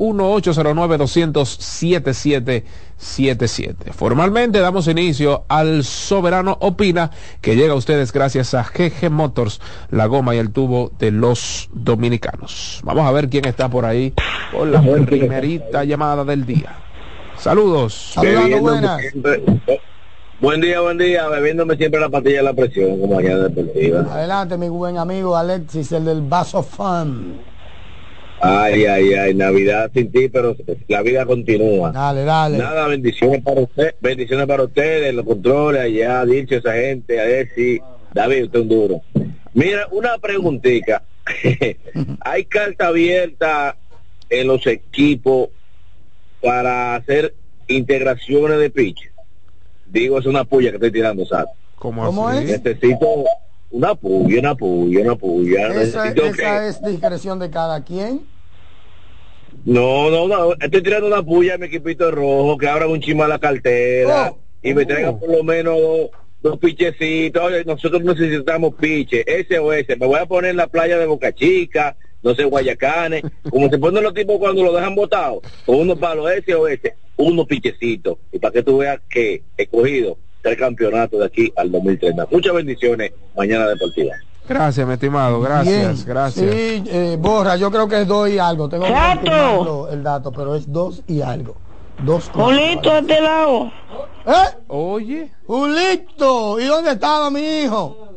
[2.97, 3.93] 1809-200-7777.
[3.93, 9.59] Formalmente damos inicio al Soberano Opina que llega a ustedes gracias a GG Motors,
[9.91, 12.81] la goma y el tubo de los dominicanos.
[12.83, 14.13] Vamos a ver quién está por ahí
[14.51, 16.77] con la primerita llamada del día.
[17.37, 18.13] Saludos.
[18.21, 19.43] Bebiéndome siempre-
[20.43, 24.01] Buen día, buen día, bebiéndome siempre la pastilla de la presión como mañana deportiva.
[24.01, 27.39] Adelante, mi buen amigo Alexis, el del Vaso Fan.
[28.41, 30.53] Ay, ay, ay, Navidad sin ti, pero
[30.89, 31.93] la vida continúa.
[31.93, 32.57] Dale, dale.
[32.57, 37.47] Nada, bendiciones para usted, bendiciones para ustedes, los controles allá, dicho esa gente, a ver
[37.55, 37.79] si
[38.13, 39.01] David, usted es un duro.
[39.53, 41.03] Mira, una preguntita.
[42.19, 43.77] Hay carta abierta
[44.29, 45.47] en los equipos
[46.41, 47.33] para hacer
[47.69, 49.12] integraciones de pitch.
[49.93, 51.51] Digo, es una puya que estoy tirando, ¿sabes?
[51.75, 52.51] ¿Cómo, ¿Cómo así?
[52.51, 52.63] es?
[52.63, 53.23] Necesito
[53.71, 55.67] una puya, una puya, una puya.
[55.67, 58.21] Esa, Necesito esa que- es discreción de cada quien.
[59.65, 60.53] No, no, no.
[60.59, 64.37] Estoy tirando una puya a mi equipito rojo, que abran un chima la cartera Oh.
[64.63, 66.09] y me traigan por lo menos dos,
[66.41, 67.43] dos pichecitos.
[67.43, 69.95] Oye, nosotros necesitamos piche, ese o ese.
[69.95, 73.77] Me voy a poner en la playa de Boca Chica, no sé, Guayacanes, como se
[73.77, 78.17] ponen los tipos cuando lo dejan botado, con unos palos ese o ese, unos pichecitos.
[78.31, 82.27] Y para que tú veas que he cogido el campeonato de aquí al 2030.
[82.31, 84.13] Muchas bendiciones, mañana deportiva.
[84.47, 85.39] Gracias, mi estimado.
[85.39, 86.05] Gracias, Bien.
[86.05, 86.51] gracias.
[86.51, 88.67] Sí, eh, borra, yo creo que es dos y algo.
[88.67, 91.55] Tengo confirmarlo el dato, pero es dos y algo.
[92.03, 93.71] Dos Julito, a este lado.
[94.25, 94.57] ¿Eh?
[94.67, 95.31] Oye.
[95.45, 98.09] Julito, ¿y dónde estaba mi hijo?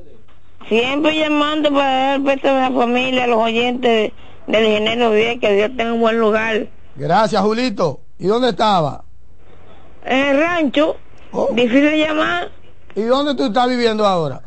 [0.69, 4.13] Siempre llamando para dar besos a la familia, a los oyentes
[4.49, 6.67] del ingeniero bien, que Dios tenga un buen lugar.
[6.97, 8.01] Gracias, Julito.
[8.19, 9.05] ¿Y dónde estaba?
[10.05, 10.97] En el rancho,
[11.53, 12.51] difícil de llamar.
[12.95, 14.43] ¿Y dónde tú estás viviendo ahora?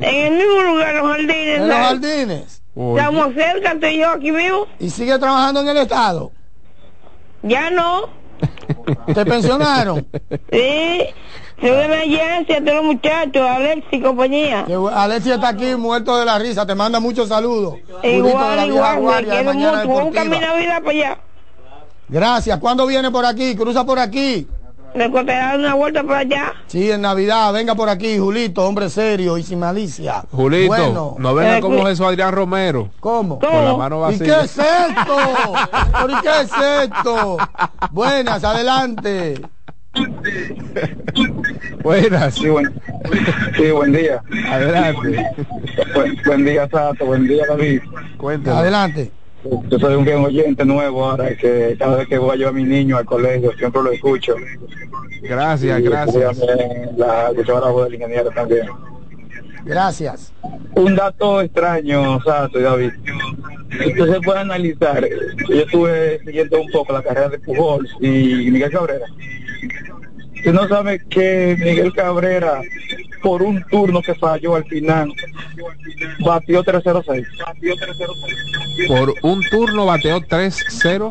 [0.00, 1.60] En el mismo lugar, los jardines.
[1.60, 2.62] En los jardines.
[2.74, 4.66] Estamos cerca, estoy yo aquí vivo.
[4.78, 6.32] ¿Y sigue trabajando en el Estado?
[7.42, 8.08] Ya no.
[9.14, 10.06] ¿Te pensionaron?
[10.50, 11.00] Sí.
[11.60, 14.66] Soy de emergencia, todos los muchachos, Alex y compañía.
[14.94, 17.76] Alexia está aquí muerto de la risa, te manda muchos saludos.
[18.02, 20.04] Igual, la igual, me quiero mucho.
[20.04, 20.38] Busca mi.
[20.38, 21.18] Navidad para allá.
[22.08, 22.58] Gracias.
[22.58, 23.54] ¿Cuándo viene por aquí?
[23.56, 24.46] Cruza por aquí.
[24.94, 26.52] Le conté dar una vuelta para allá.
[26.66, 30.22] Sí, en Navidad, venga por aquí, Julito, hombre serio y sin malicia.
[30.30, 31.14] Julito, Bueno.
[31.18, 32.90] no venga Eh, como Jesús Adrián Romero.
[33.00, 33.38] ¿Cómo?
[33.38, 34.26] Con la mano ¿Y vacía.
[34.40, 35.16] qué es esto?
[35.92, 36.50] ¿Pero y qué es
[36.84, 37.38] esto?
[37.90, 39.40] Buenas, adelante.
[41.82, 42.34] Buenas.
[42.34, 42.80] Sí, buen,
[43.56, 44.22] sí, buen día.
[44.50, 45.26] Adelante.
[45.94, 47.06] Buen, buen día, Sato.
[47.06, 47.80] Buen día, David.
[48.18, 48.58] Cuéntame.
[48.58, 49.10] Adelante.
[49.44, 52.96] Yo soy un oyente nuevo ahora que cada vez que voy llevar a mi niño
[52.96, 54.36] al colegio siempre lo escucho.
[55.22, 56.38] Gracias, Y gracias.
[56.96, 58.66] La escuchaba la voz del ingeniero también.
[59.64, 60.32] Gracias.
[60.74, 62.92] Un dato extraño, Sato y David.
[63.86, 65.08] Usted se puede analizar.
[65.48, 69.06] Yo estuve siguiendo un poco la carrera de Pujol y Miguel Cabrera.
[70.42, 72.62] Usted no sabe que Miguel Cabrera,
[73.22, 75.14] por un turno que falló al final,
[76.18, 77.28] batió 306.
[78.88, 81.10] Por un turno bateó 3-0.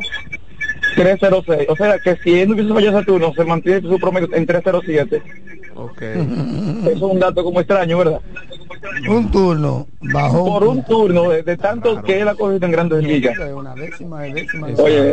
[0.96, 1.70] 306.
[1.70, 4.46] O sea que si él no hubiese fallado ese turno, se mantiene su promedio en
[4.46, 5.24] 307.
[5.76, 6.02] Ok.
[6.02, 8.20] Eso es un dato como extraño, ¿verdad?
[9.10, 10.46] Un turno bajó.
[10.46, 13.38] Por un turno, de, de tanto que él ha cogido en grandes ligas.
[13.56, 14.68] Una décima, de décima.
[14.78, 15.12] Oye,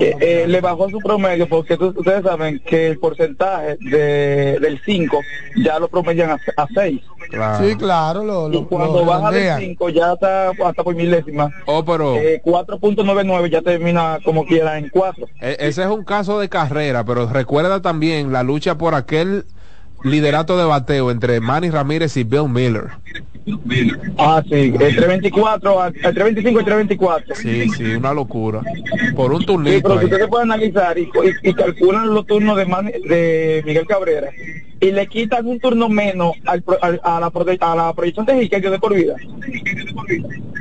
[0.00, 4.80] eh, eh, le bajó su promedio porque tú- ustedes saben que el porcentaje de, del
[4.84, 5.20] 5
[5.64, 7.00] ya lo promedian a, a 6.
[7.60, 9.60] Sí, claro, lo, Y cuando lo baja del redondean.
[9.60, 11.50] 5 ya está hasta por milésima.
[11.66, 15.26] Oh, pero Eh, 4.99 ya termina como quiera en 4.
[15.40, 19.44] e- ese es un caso de carrera, pero recuerda también la lucha por aquel
[20.04, 22.84] liderato de bateo entre Manny Ramírez y Bill Miller.
[24.16, 27.34] Ah, sí, entre 24, a- entre 25 y 24.
[27.34, 28.60] Sí, sí, una locura.
[29.14, 30.04] Por un Sí, turnito pero si ahí.
[30.12, 34.30] ustedes pueden analizar y, y- y calculan los turnos de, Man- de Miguel Cabrera
[34.80, 36.62] y le quitan un turno menos al
[37.02, 39.14] a, la, prote- a la proyección de Jiquelio de por vida,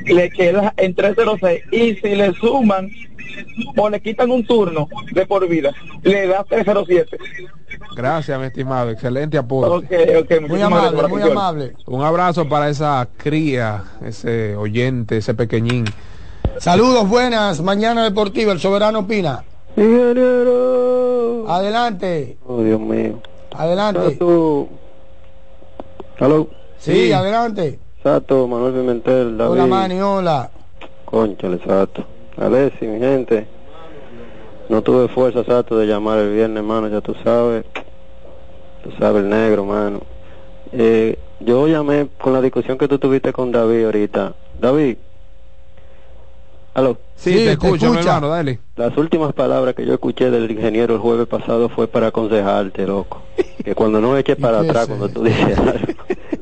[0.05, 2.89] le queda en 306 y si le suman
[3.75, 5.71] o le quitan un turno de por vida,
[6.03, 7.17] le da 307.
[7.95, 8.91] Gracias, mi estimado.
[8.91, 9.85] Excelente aporte.
[10.19, 11.73] Ok, ok, Muy amable, gracias, muy amable.
[11.87, 15.85] Un abrazo para esa cría, ese oyente, ese pequeñín.
[16.59, 17.61] Saludos, buenas.
[17.61, 19.43] Mañana Deportiva, el soberano opina.
[21.47, 23.19] Adelante, Oh, Dios mío.
[23.55, 24.13] Adelante.
[24.13, 24.67] Sato.
[26.19, 26.47] Hello.
[26.77, 27.79] Sí, adelante.
[28.01, 29.51] Sato, Manuel Pimentel, David.
[29.53, 30.49] Hola, Manny, hola.
[31.05, 32.05] Conchale, Sato.
[32.37, 33.47] Alessi, mi gente.
[34.69, 37.65] No tuve fuerza, Sato, de llamar el viernes, mano, ya tú sabes.
[38.83, 40.01] Tú sabes, el negro, mano.
[40.71, 44.33] Eh, yo llamé con la discusión que tú tuviste con David ahorita.
[44.59, 44.97] David.
[46.73, 46.97] Aló.
[47.15, 48.59] Sí, te escucho, hermano, dale.
[48.75, 53.21] Las últimas palabras que yo escuché del ingeniero el jueves pasado fue para aconsejarte, loco.
[53.63, 55.93] Que cuando no eches para atrás cuando tú dices algo.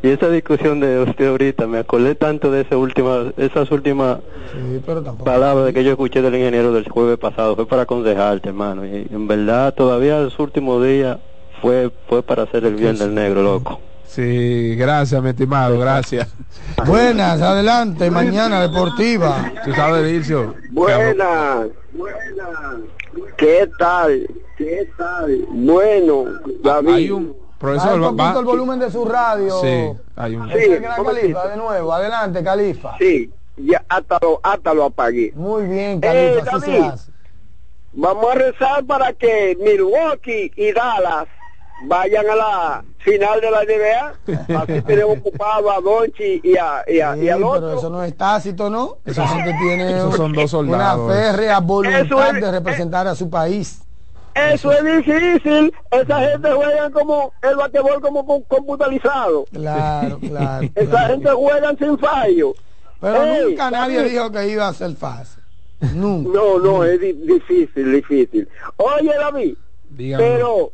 [0.03, 4.17] Y esa discusión de usted ahorita, me acordé tanto de esa última, esas últimas
[4.51, 4.81] Sí,
[5.23, 7.55] palabras que yo escuché del ingeniero del jueves pasado.
[7.55, 8.85] Fue para aconsejarte, hermano.
[8.85, 11.19] Y en verdad, todavía los últimos días
[11.61, 13.79] fue, fue para hacer el bien del negro, loco.
[14.13, 16.27] Sí, gracias, mi estimado, gracias.
[16.85, 18.11] Buenas, adelante.
[18.11, 19.51] Mañana Deportiva.
[19.63, 20.53] Tú sabes, Dilcio.
[20.71, 21.67] Buenas.
[23.37, 24.27] ¿Qué tal?
[24.57, 25.45] ¿Qué tal?
[25.49, 26.25] Bueno,
[26.61, 26.93] David.
[26.93, 29.61] Hay un profesor, un va- poquito el volumen de su radio.
[29.61, 30.51] Sí, hay un.
[30.51, 31.93] El gran Califa, de nuevo.
[31.93, 32.97] Adelante, Califa.
[32.99, 35.31] Sí, ya hasta lo, hasta lo apagué.
[35.35, 36.83] Muy bien, Eh, Califa, David.
[36.91, 37.11] hace.
[37.93, 41.27] Vamos a rezar para que Milwaukee y Dallas
[41.85, 44.59] vayan a la final de la NBA.
[44.61, 47.73] Así tenemos ocupado a Donchi y, a, y, a, Sí, y al pero otro.
[47.77, 48.97] eso no es tácito, ¿no?
[49.05, 51.11] Esa gente tiene esos son dos una soldados.
[51.11, 53.81] férrea voluntad es- de representar a su país.
[54.33, 55.73] Eso es difícil.
[55.91, 59.45] Esa gente juega como el basquetbol como com- computarizado.
[59.51, 60.67] Claro, claro.
[60.73, 61.13] Esa claro.
[61.15, 62.53] gente juega sin fallo.
[63.01, 65.41] Pero Ey, nunca nadie dijo que iba a ser fácil.
[65.95, 66.29] Nunca.
[66.31, 68.47] No, no, es di- difícil, difícil.
[68.77, 69.55] Oye, David,
[69.89, 70.23] Dígame.
[70.23, 70.71] pero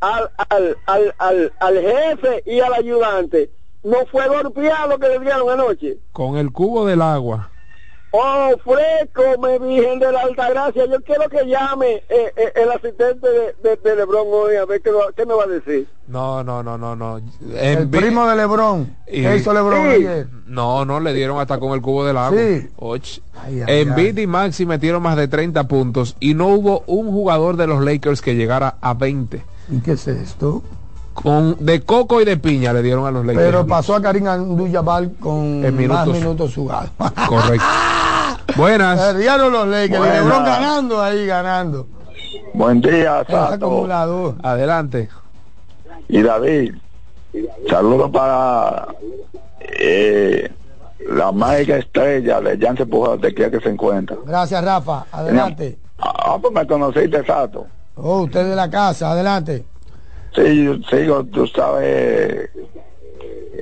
[0.00, 3.50] al, al, al, al, al jefe y al ayudante
[3.82, 5.98] no fue golpeado que le dieron anoche.
[6.12, 7.50] Con el cubo del agua.
[8.18, 10.86] Oh, fresco, me virgen de la alta gracia.
[10.86, 14.80] Yo quiero que llame eh, eh, el asistente de, de, de Lebron hoy a ver
[14.80, 15.86] qué, lo- qué me va a decir.
[16.06, 17.18] No, no, no, no, no.
[17.18, 18.96] El En primo de Lebrón.
[19.06, 20.06] Y- ¿Qué hizo Lebrón Sí.
[20.06, 20.28] ayer?
[20.46, 22.38] No, no, le dieron hasta con el cubo del agua.
[22.40, 22.68] Sí.
[22.76, 23.00] Och.
[23.34, 24.14] Ay, ay, En ay.
[24.16, 28.22] y Maxi metieron más de 30 puntos y no hubo un jugador de los Lakers
[28.22, 29.42] que llegara a 20.
[29.68, 30.62] ¿Y qué es esto?
[31.14, 33.46] Con, de coco y de piña le dieron a los Lakers.
[33.46, 36.14] Pero pasó a Karim Abdul-Jabbar con En más minutos.
[36.14, 36.90] minutos jugados.
[37.28, 37.64] Correcto.
[38.56, 39.00] Buenas.
[39.00, 39.98] Perdieron los Lakers.
[39.98, 40.14] Buena.
[40.14, 41.86] Lebron ganando ahí, ganando.
[42.52, 44.36] Buen día, Sato.
[44.42, 45.08] Adelante.
[46.08, 46.74] Y David,
[47.68, 48.86] saludos para
[49.60, 50.50] eh,
[51.10, 54.16] la mágica estrella de Jansen Pujol, de que que se encuentra.
[54.24, 55.06] Gracias, Rafa.
[55.10, 55.78] Adelante.
[55.98, 57.66] Ah, pues me conociste, Sato.
[57.96, 59.12] Oh, usted de la casa.
[59.12, 59.64] Adelante.
[60.34, 62.50] Sí, yo sigo, tú sabes,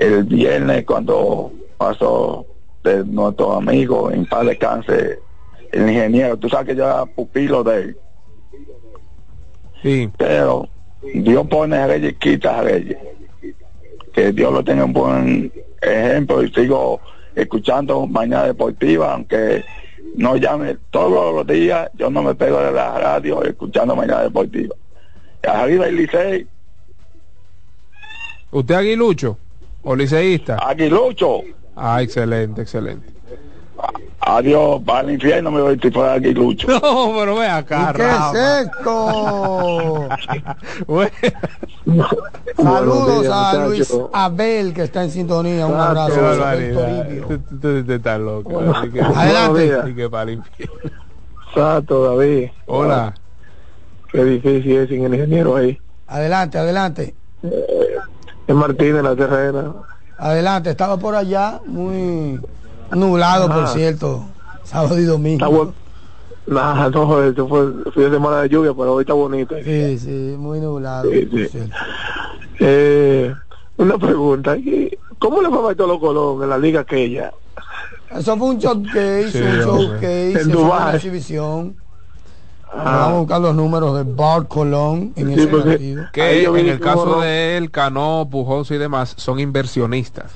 [0.00, 2.44] el viernes cuando pasó
[2.82, 5.20] de nuestro amigo en paz descanse,
[5.72, 7.96] el ingeniero, tú sabes que yo era pupilo de él,
[9.82, 10.10] Sí.
[10.16, 10.68] pero
[11.14, 12.96] Dios pone a Reyes, quita a Reyes.
[14.12, 15.52] Que Dios lo tenga un buen
[15.82, 17.00] ejemplo y sigo
[17.34, 19.64] escuchando Mañana Deportiva, aunque
[20.14, 24.74] no llame todos los días, yo no me pego de la radio escuchando Mañana Deportiva.
[25.42, 26.46] Arriba el Licey,
[28.50, 29.36] ¿Usted aguilucho
[29.82, 30.58] o liceísta?
[30.58, 31.42] Aguilucho.
[31.74, 33.13] Ah, excelente, excelente.
[34.26, 36.66] Adiós, para el infierno me voy si fuera Aguilucho.
[36.68, 40.08] No, pero ve acá, ¿Y ¿Qué es esto?
[40.86, 41.10] Bueno,
[42.56, 43.94] Saludos días, a Luis.
[44.12, 45.66] Abel que está en sintonía.
[45.66, 46.14] Un abrazo.
[47.88, 48.60] estás loco.
[49.14, 49.74] Adelante.
[49.74, 50.74] Así que para el infierno.
[51.54, 52.48] Sato, David.
[52.66, 53.12] Hola.
[54.10, 55.78] Qué difícil es sin el ingeniero ahí.
[56.06, 57.14] Adelante, adelante.
[58.46, 59.72] Es Martínez, la terrena.
[60.16, 62.40] Adelante, estaba por allá, muy
[62.90, 63.66] nublado, por Ah.
[63.68, 64.24] cierto,
[64.62, 65.44] sábado y domingo.
[65.44, 65.72] Está bueno.
[66.46, 69.54] Nah, no, esto fue fin de semana de lluvia, pero hoy está bonito.
[69.64, 71.10] Sí, sí, muy nublado.
[71.10, 71.48] Sí, por sí.
[71.48, 71.76] cierto.
[72.60, 73.34] Eh,
[73.78, 77.32] una pregunta, ¿y ¿cómo le fue a Bartolo Colón en la liga aquella?
[78.14, 80.94] Eso fue un showcase, Sí, un showcase, En fue una Dubái.
[80.96, 81.76] exhibición.
[82.70, 82.82] Ah.
[82.84, 86.04] Vamos a buscar los números de Bart Colón en Sí, ese partido.
[86.12, 90.32] Que en el caso de él, Cano, Pujols y demás, son inversionistas.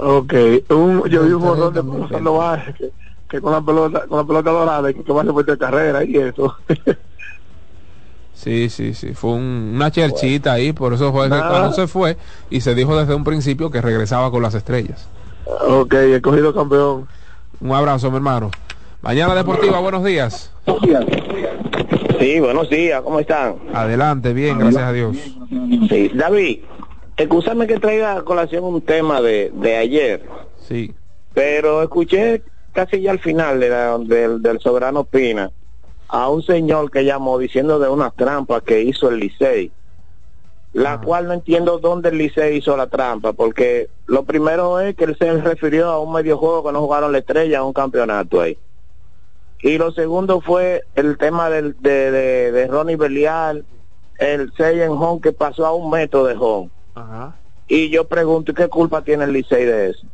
[0.00, 0.32] Ok,
[0.70, 1.80] un, yo vi un borrón de.
[1.80, 2.92] Gonzalo Vázquez que,
[3.28, 6.04] que con la pelota con la pelota dorada que, que va a hacer de carrera
[6.04, 6.56] y eso.
[8.34, 9.14] Sí, sí, sí.
[9.14, 12.16] Fue un- una cherchita ahí, por eso fue que se fue
[12.50, 15.08] y se dijo desde un principio que regresaba con las estrellas.
[15.44, 17.08] ok, he cogido campeón.
[17.60, 18.50] Un abrazo, mi hermano.
[19.02, 20.52] Mañana Deportiva, buenos días.
[22.20, 23.56] Sí, buenos días, ¿cómo están?
[23.72, 25.16] Adelante, bien, gracias a Dios.
[25.88, 26.60] Sí, David,
[27.18, 30.22] excúsame que traiga a colación un tema de, de ayer,
[30.66, 30.94] Sí.
[31.34, 32.42] pero escuché
[32.72, 35.50] casi ya al final de la- del, del Soberano Pina
[36.08, 39.70] a un señor que llamó diciendo de unas trampas que hizo el Licey,
[40.72, 45.04] la cual no entiendo dónde el Licey hizo la trampa, porque lo primero es que
[45.04, 48.40] él se refirió a un medio juego que no jugaron la estrella a un campeonato
[48.40, 48.56] ahí.
[49.60, 53.64] Y lo segundo fue el tema del, de, de, de Ronnie Belial,
[54.18, 56.70] el 6 en home que pasó a un metro de home.
[57.66, 60.06] Y yo pregunto, ¿y qué culpa tiene el Licey de eso?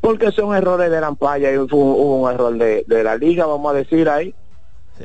[0.00, 3.76] Porque son errores de Lampaya y hubo un error de, de la liga, vamos a
[3.76, 4.34] decir ahí.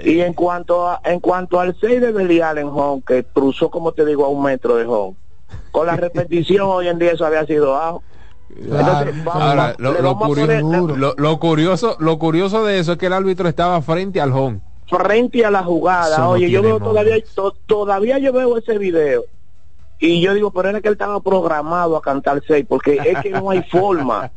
[0.03, 3.91] Y en cuanto a, en cuanto al 6 de Belial en home, que cruzó, como
[3.91, 5.15] te digo, a un metro de home,
[5.71, 8.03] con la repetición hoy en día eso había sido abajo.
[8.55, 13.81] Entonces, vamos, Ahora, lo, poner- curioso, lo curioso de eso es que el árbitro estaba
[13.81, 14.61] frente al home.
[14.87, 16.13] frente a la jugada.
[16.15, 19.23] Eso no Oye, yo veo todavía, to- todavía yo veo ese video.
[20.05, 23.29] Y yo digo, pero era que él estaba programado a cantar seis, porque es que
[23.29, 24.29] no hay forma.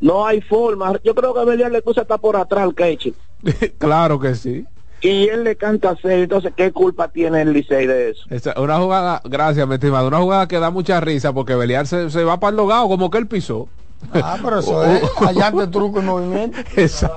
[0.00, 0.98] No hay forma.
[1.04, 3.14] Yo creo que Belial le puso hasta por atrás al Kechi.
[3.78, 4.64] claro que sí.
[5.02, 6.22] Y él le canta seis.
[6.22, 8.22] Entonces, ¿qué culpa tiene el Licey de eso?
[8.30, 12.08] Esa- una jugada, gracias, mi estimado, una jugada que da mucha risa porque Belial se,
[12.08, 13.68] se va para el logado como que él pisó.
[14.14, 16.58] Ah, pero eso es hallarte truco y movimiento.
[16.76, 17.10] Eso.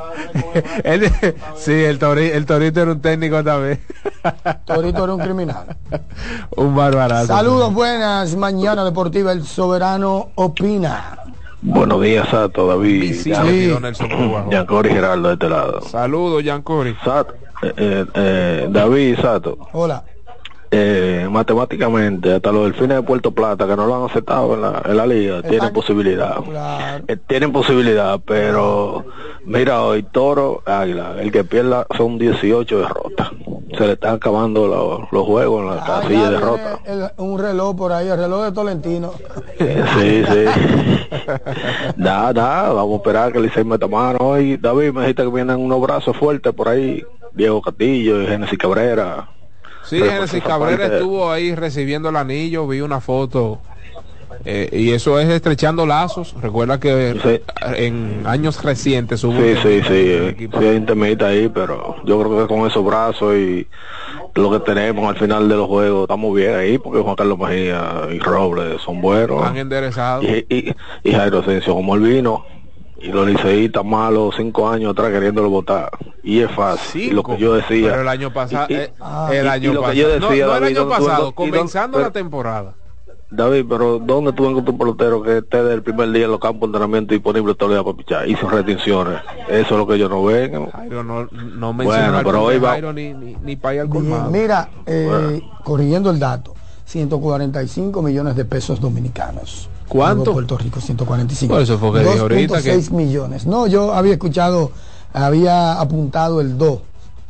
[0.84, 1.12] Él-
[1.56, 3.80] sí, el, tori- el Torito era un técnico también.
[4.66, 5.78] Torito era un criminal.
[6.56, 7.28] un barbarazo.
[7.28, 11.20] Saludos, buenas, mañana deportiva, el soberano opina.
[11.62, 13.14] Buenos días, Sato, David.
[13.22, 13.34] Sí.
[14.50, 15.82] Giancory Geraldo de este lado.
[15.82, 16.96] Saludos, Giancory.
[17.04, 20.04] Sato, eh, eh, eh, David Sato, Hola.
[20.72, 24.82] Eh, matemáticamente, hasta los delfines de Puerto Plata, que no lo han aceptado en la,
[24.86, 26.38] en la liga, tienen posibilidad.
[27.08, 29.06] Eh, tienen posibilidad, pero
[29.46, 33.30] mira, hoy Toro, Águila, el que pierda son 18 derrotas.
[33.78, 36.80] Se le están acabando los, los juegos en la casilla de derrota.
[36.86, 39.12] El- un reloj por ahí, el reloj de Tolentino.
[39.60, 40.46] Sí, sí.
[41.98, 44.58] Nada, nada, vamos a esperar que el Licey meta mano hoy.
[44.58, 47.04] David, me dijiste que vienen unos brazos fuertes por ahí.
[47.34, 49.30] Diego Castillo y Genesis Cabrera.
[49.90, 53.60] Sí, esa Cabrera parte- estuvo ahí recibiendo el anillo, vi una foto.
[54.46, 56.34] eh, y eso es estrechando lazos.
[56.42, 57.20] Recuerda que
[57.76, 62.20] en años recientes hubo Sí, sí, sí, eh, sí hay un temita ahí, pero yo
[62.22, 63.68] creo que con esos brazos y
[64.36, 68.08] lo que tenemos al final de los juegos, estamos bien ahí, porque Juan Carlos Mejía
[68.14, 69.44] y Robles son buenos.
[69.44, 70.24] Han enderezado.
[70.24, 72.46] Y, y, y Jairo Asensio como el vino.
[73.02, 75.90] Y los liceístas malos, cinco años atrás queriéndolo votar.
[76.24, 77.04] Y es fácil.
[77.04, 77.90] Y lo que yo decía.
[77.92, 78.92] Pero el año pasado, eh,
[79.32, 82.74] el año pasado, no, el año ¿dónde tú- pasado, comenzando pero- la temporada.
[83.32, 86.40] David, pero ¿dónde tú encuentras un pelotero que esté desde el primer día en los
[86.40, 89.22] campos de entrenamiento disponible todo el día para pichar y sin retenciones?
[89.48, 90.66] Eso es lo que ellos no ven.
[90.72, 94.32] Jairo no, no Bueno, pero hoy va- Jairo ni, ni, ni para ir al colmado.
[94.32, 96.56] mira, eh, corrigiendo el dato,
[96.86, 99.70] 145 millones de pesos dominicanos.
[99.90, 100.34] ¿Cuánto?
[100.34, 101.54] Puerto Rico, 145.
[101.54, 103.46] Por eso fue que dije ahorita que- 2.6 millones.
[103.46, 104.72] No, yo había escuchado,
[105.14, 106.80] había apuntado el 2,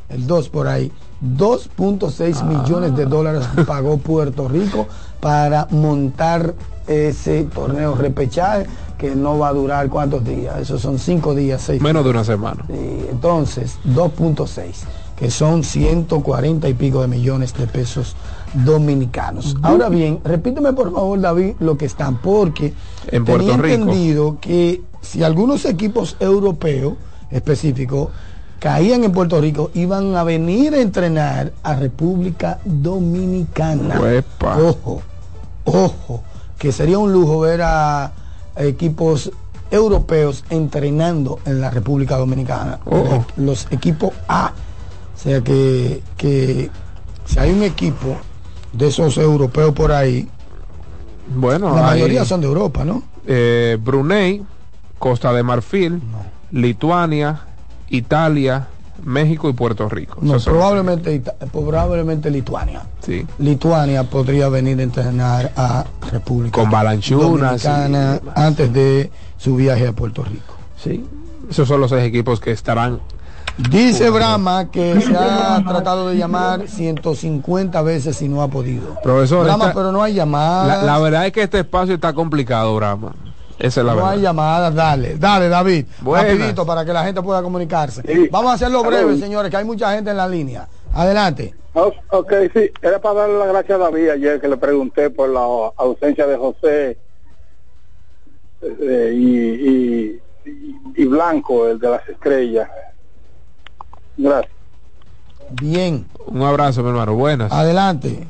[0.10, 0.92] el 2 por ahí.
[1.22, 2.46] 2.6 Ah.
[2.46, 4.88] millones de dólares pagó Puerto Rico
[5.20, 6.54] para montar
[6.88, 8.66] ese torneo repechaje
[8.98, 12.24] que no va a durar cuántos días, esos son 5 días, 6 Menos de una
[12.24, 12.66] semana.
[13.10, 14.84] Entonces, 2.6,
[15.16, 18.16] que son 140 y pico de millones de pesos
[18.54, 19.56] dominicanos.
[19.62, 22.74] Ahora bien, repíteme por favor, David, lo que están, porque
[23.08, 23.76] En Puerto tenía Rico.
[23.84, 26.94] entendido que si algunos equipos europeos
[27.32, 28.10] específicos
[28.60, 34.00] caían en Puerto Rico, iban a venir a entrenar a República Dominicana.
[34.00, 34.58] Uepa.
[34.58, 35.02] Ojo,
[35.66, 36.24] ojo,
[36.58, 38.12] que sería un lujo ver a
[38.58, 39.32] equipos
[39.72, 42.80] europeos entrenando en la República Dominicana.
[42.86, 43.24] Oh.
[43.38, 44.52] Los equipos A.
[45.16, 46.70] O sea que, que
[47.26, 48.18] si hay un equipo
[48.74, 50.28] de esos europeos por ahí,
[51.36, 53.04] Bueno, La hay, mayoría son de Europa, ¿no?
[53.28, 54.44] eh, Brunei,
[54.98, 56.02] Costa de Marfil,
[56.52, 57.42] Lituania,
[57.90, 58.68] Italia,
[59.04, 60.18] México y Puerto Rico.
[60.22, 62.82] No, probablemente, Ita- probablemente Lituania.
[63.06, 63.26] Sí.
[63.38, 69.94] Lituania podría venir a entrenar a República Con Balanchunas Dominicana antes de su viaje a
[69.94, 70.56] Puerto Rico.
[70.84, 71.06] Sí.
[71.50, 73.00] Esos son los seis equipos que estarán.
[73.70, 78.96] Dice Brahma que se ha tratado de llamar 150 veces y no ha podido.
[79.04, 80.80] Profesor, Brahma, esta- pero no hay llamadas.
[80.80, 83.14] La, la verdad es que este espacio está complicado, Brahma.
[83.60, 84.12] Esa es la no verdad.
[84.14, 86.32] hay llamadas, dale, dale David, Buenas.
[86.32, 88.02] rapidito para que la gente pueda comunicarse.
[88.32, 90.66] Vamos a hacerlo breve, señores, que hay mucha gente en la línea.
[90.94, 91.54] Adelante.
[91.74, 95.30] O- Ok, sí, era para darle las gracias a David ayer que le pregunté por
[95.30, 95.42] la
[95.78, 96.98] ausencia de José
[98.62, 100.22] eh, y, y,
[100.96, 102.70] y Blanco, el de las estrellas.
[104.20, 104.54] Gracias.
[105.62, 106.06] Bien.
[106.28, 107.16] Un abrazo, mi hermano.
[107.16, 107.52] Buenas.
[107.52, 108.28] Adelante.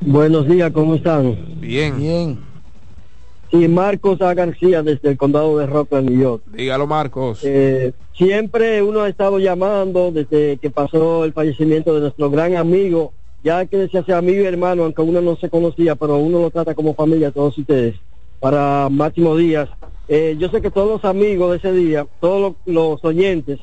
[0.00, 1.36] Buenos días, ¿cómo están?
[1.60, 1.98] Bien.
[1.98, 2.38] Bien.
[3.50, 4.32] Sí, Marcos A.
[4.32, 6.42] García desde el condado de Rockland, New York.
[6.46, 7.40] Dígalo, Marcos.
[7.42, 13.12] Eh, siempre uno ha estado llamando desde que pasó el fallecimiento de nuestro gran amigo,
[13.44, 16.50] ya que se hace amigo y hermano, aunque uno no se conocía, pero uno lo
[16.50, 17.96] trata como familia, todos ustedes,
[18.38, 19.68] para Máximo Díaz.
[20.08, 23.60] Eh, yo sé que todos los amigos de ese día, todos los, los oyentes,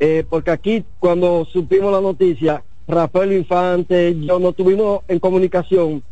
[0.00, 6.02] eh, porque aquí cuando supimos la noticia, Rafael Infante, yo no tuvimos en comunicación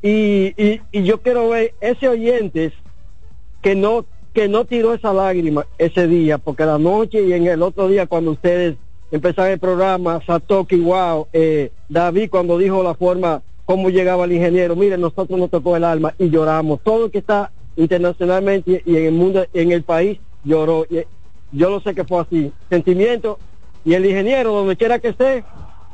[0.00, 2.72] y, y, yo quiero ver ese oyentes
[3.60, 7.62] que no que no tiró esa lágrima ese día, porque la noche y en el
[7.62, 8.76] otro día cuando ustedes
[9.10, 14.74] empezaron el programa, Satoki, wow, eh, David cuando dijo la forma cómo llegaba el ingeniero,
[14.76, 16.80] miren, nosotros nos tocó el alma y lloramos.
[16.82, 20.86] Todo el que está internacionalmente y en el mundo, en el país, lloró.
[21.52, 22.52] Yo lo sé que fue así.
[22.68, 23.38] Sentimiento.
[23.84, 25.44] Y el ingeniero, donde quiera que esté,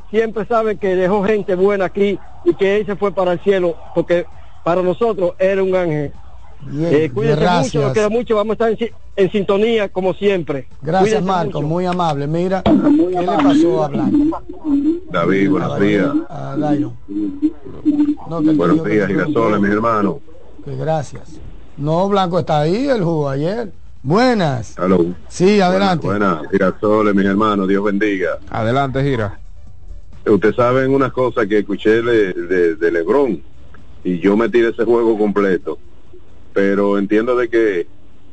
[0.09, 3.75] siempre sabe que dejó gente buena aquí y que él se fue para el cielo,
[3.93, 4.25] porque
[4.63, 6.11] para nosotros era un ángel.
[6.61, 7.75] Bien, Eh, cuídense gracias.
[7.75, 10.67] mucho, lo quiero mucho, vamos a estar en, si- en sintonía como siempre.
[10.81, 11.67] Gracias, Cuídense Marco, mucho.
[11.67, 12.27] muy amable.
[12.27, 14.41] Mira, ¿qué le pasó a Blanco?
[15.11, 16.11] David, buenos días.
[16.29, 16.93] A Dairo.
[18.29, 20.15] No, Buenos días, girasoles, mis hermanos.
[20.63, 21.39] Que gracias.
[21.77, 23.71] No, Blanco está ahí, él jugó ayer.
[24.01, 24.77] Buenas.
[24.79, 25.05] Aló.
[25.27, 26.07] Sí, adelante.
[26.07, 28.39] Buenas, girasoles, mis hermanos, Dios bendiga.
[28.49, 29.39] Adelante, gira.
[30.25, 33.41] Ustedes saben una cosa que escuché de, de, de Lebron
[34.03, 35.79] y yo me tiré ese juego completo,
[36.53, 37.87] pero entiendo de que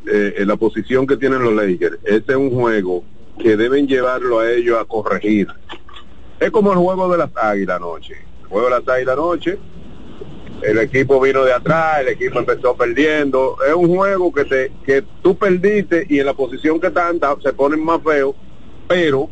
[0.07, 3.03] eh, en la posición que tienen los Lakers, este es un juego
[3.39, 5.49] que deben llevarlo a ellos a corregir.
[6.39, 8.15] Es como el juego de las águilas anoche.
[8.43, 9.59] El juego de las águilas anoche,
[10.63, 13.57] el equipo vino de atrás, el equipo empezó perdiendo.
[13.67, 17.53] Es un juego que te que tú perdiste y en la posición que están se
[17.53, 18.35] ponen más feos,
[18.89, 19.29] pero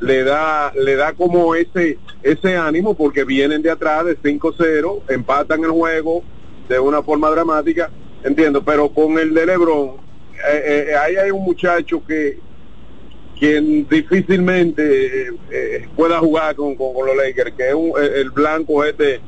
[0.00, 5.64] le da le da como ese ese ánimo porque vienen de atrás de 5-0, empatan
[5.64, 6.22] el juego
[6.68, 7.90] de una forma dramática,
[8.24, 9.96] entiendo, pero con el de LeBron
[10.50, 12.38] eh, eh, ahí hay un muchacho que
[13.38, 14.82] quien difícilmente
[15.26, 19.20] eh, eh, pueda jugar con, con, los Lakers, que es un- el blanco este,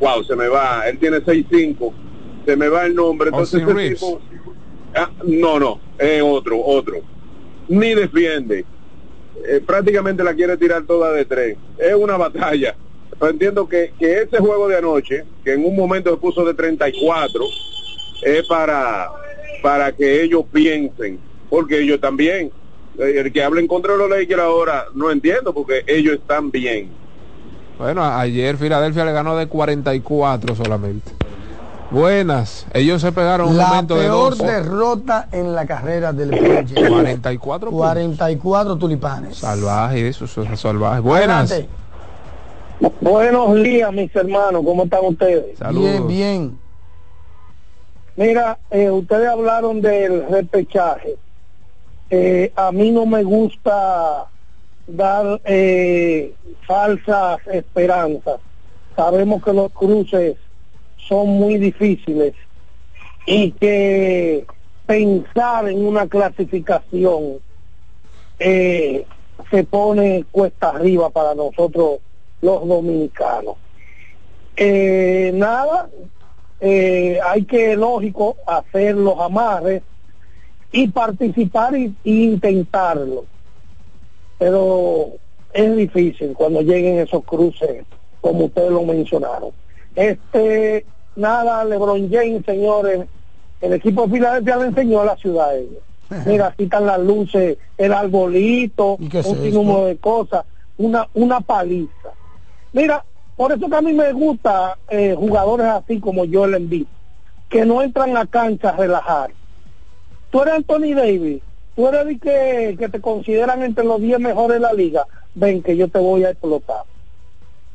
[0.00, 1.92] wow, se me va, él tiene 6-5,
[2.44, 4.20] se me va el nombre, entonces ese tipo-
[4.96, 7.02] Ah, no, no, es otro, otro,
[7.68, 8.64] ni defiende,
[9.46, 12.74] Eh, prácticamente la quiere tirar toda de tres, es una batalla,
[13.18, 16.54] pero entiendo que, que ese juego de anoche, que en un momento se puso de
[16.54, 17.44] 34,
[18.22, 19.10] es para,
[19.62, 21.18] para que ellos piensen,
[21.50, 22.50] porque ellos también,
[22.98, 26.90] eh, el que hablen contra los Lakers ahora, no entiendo, porque ellos están bien.
[27.78, 31.12] Bueno, ayer Filadelfia le ganó de 44 solamente.
[31.90, 32.66] Buenas.
[32.72, 36.72] Ellos se pegaron un La momento de peor derrota en la carrera del James.
[36.88, 37.86] 44 puntos.
[37.86, 39.36] 44 tulipanes.
[39.36, 41.00] Salvaje, eso, eso es salvaje.
[41.00, 41.52] Buenas.
[41.52, 41.84] Adelante.
[43.00, 45.56] Buenos días, mis hermanos, ¿cómo están ustedes?
[45.70, 46.58] Bien, bien.
[48.16, 51.16] Mira, eh, ustedes hablaron del repechaje.
[52.10, 54.26] Eh, a mí no me gusta
[54.86, 56.34] dar eh,
[56.66, 58.40] falsas esperanzas.
[58.96, 60.36] Sabemos que los cruces
[60.96, 62.34] son muy difíciles
[63.26, 64.46] y que
[64.86, 67.38] pensar en una clasificación
[68.38, 69.06] eh,
[69.50, 71.98] se pone cuesta arriba para nosotros
[72.40, 73.56] los dominicanos.
[74.56, 75.88] Eh, nada,
[76.60, 79.82] eh, hay que, lógico, hacer los amarres
[80.70, 83.24] y participar y intentarlo.
[84.38, 85.12] Pero
[85.52, 87.84] es difícil cuando lleguen esos cruces,
[88.20, 89.50] como ustedes lo mencionaron.
[89.94, 90.84] Este,
[91.16, 93.06] nada, LeBron James, señores,
[93.60, 95.82] el equipo de Filadelfia le enseñó a la ciudad a ellos.
[96.26, 100.44] Mira, aquí están las luces, el arbolito, un sinnúmero de cosas,
[100.76, 102.10] una, una paliza.
[102.72, 103.04] Mira,
[103.36, 106.86] Por eso que a mí me gusta eh, jugadores así como Joel Embiid,
[107.48, 109.30] que no entran a cancha a relajar.
[110.30, 111.42] Tú eres Anthony Davis,
[111.74, 115.62] tú eres el que, que te consideran entre los 10 mejores de la liga, ven
[115.62, 116.84] que yo te voy a explotar.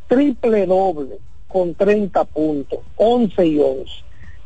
[0.07, 1.17] Triple doble
[1.47, 3.91] con 30 puntos, 11 y 11.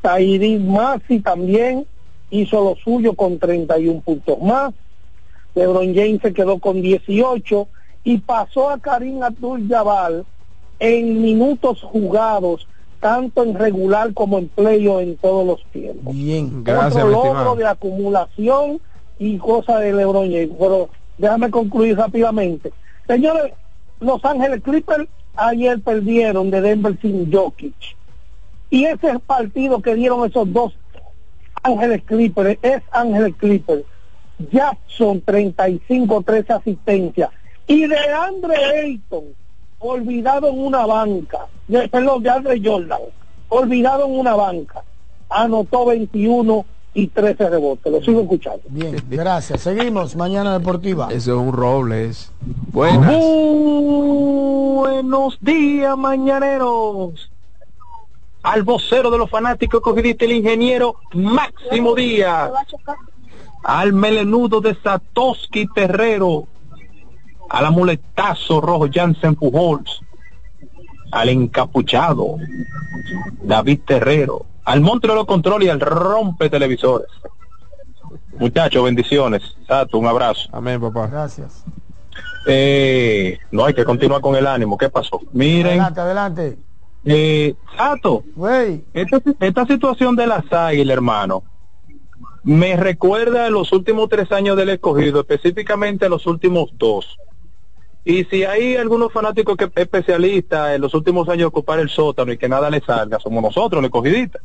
[0.01, 1.85] Tairi Masi también
[2.29, 4.73] hizo lo suyo con 31 puntos más.
[5.55, 7.67] LeBron James se quedó con 18
[8.03, 10.23] y pasó a Karim Abdul-Jabbar
[10.79, 12.67] en minutos jugados,
[12.99, 16.13] tanto en regular como en playo en todos los tiempos.
[16.13, 18.81] Bien, Gracias, Otro logro de acumulación
[19.23, 20.51] y cosa de LeBron James.
[20.59, 22.73] Pero déjame concluir rápidamente.
[23.07, 23.53] Señores,
[23.99, 27.73] Los Ángeles Clippers ayer perdieron de Denver sin Jokic.
[28.69, 30.73] Y ese partido que dieron esos dos
[31.63, 33.83] Ángeles Clippers es Ángeles Clippers.
[34.51, 37.29] Jackson 35, 3 asistencias.
[37.67, 39.23] Y de Andre Ayton,
[39.79, 41.47] olvidado en una banca.
[41.67, 43.01] De, perdón, de Andre Jordan,
[43.47, 44.83] olvidado en una banca.
[45.29, 47.91] Anotó 21 y 13 rebotes.
[47.91, 48.61] Lo sigo escuchando.
[48.69, 49.61] Bien, gracias.
[49.61, 51.07] Seguimos, Mañana Deportiva.
[51.11, 52.31] Eso es un Robles.
[52.71, 53.15] Buenas.
[54.73, 57.29] Buenos días, mañaneros.
[58.43, 62.51] Al vocero de los fanáticos cogidiste el ingeniero Máximo Díaz.
[63.63, 66.45] Al melenudo de Satoshi Terrero.
[67.49, 70.01] Al amuletazo rojo Jansen Pujols.
[71.13, 72.37] Al encapuchado
[73.43, 74.45] David Terrero.
[74.65, 77.07] Al monte de los controles y al rompe televisores.
[78.39, 79.41] Muchachos, bendiciones.
[79.67, 80.49] Sato, un abrazo.
[80.51, 81.07] Amén, papá.
[81.07, 81.63] Gracias.
[82.47, 84.77] Eh, no hay que continuar con el ánimo.
[84.77, 85.21] ¿Qué pasó?
[85.31, 86.57] Miren, Adelante, adelante.
[87.05, 88.23] eh, Sato,
[88.93, 91.43] esta, esta situación de las águilas, hermano,
[92.43, 97.17] me recuerda a los últimos tres años del escogido, específicamente a los últimos dos.
[98.05, 102.49] Y si hay algunos fanáticos especialistas en los últimos años ocupar el sótano y que
[102.49, 104.41] nada le salga, somos nosotros, los escogidistas.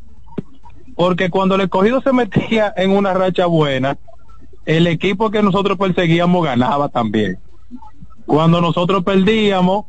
[0.95, 3.99] Porque cuando el escogido se metía en una racha buena,
[4.65, 7.39] el equipo que nosotros perseguíamos ganaba también.
[8.27, 9.87] Cuando nosotros perdíamos,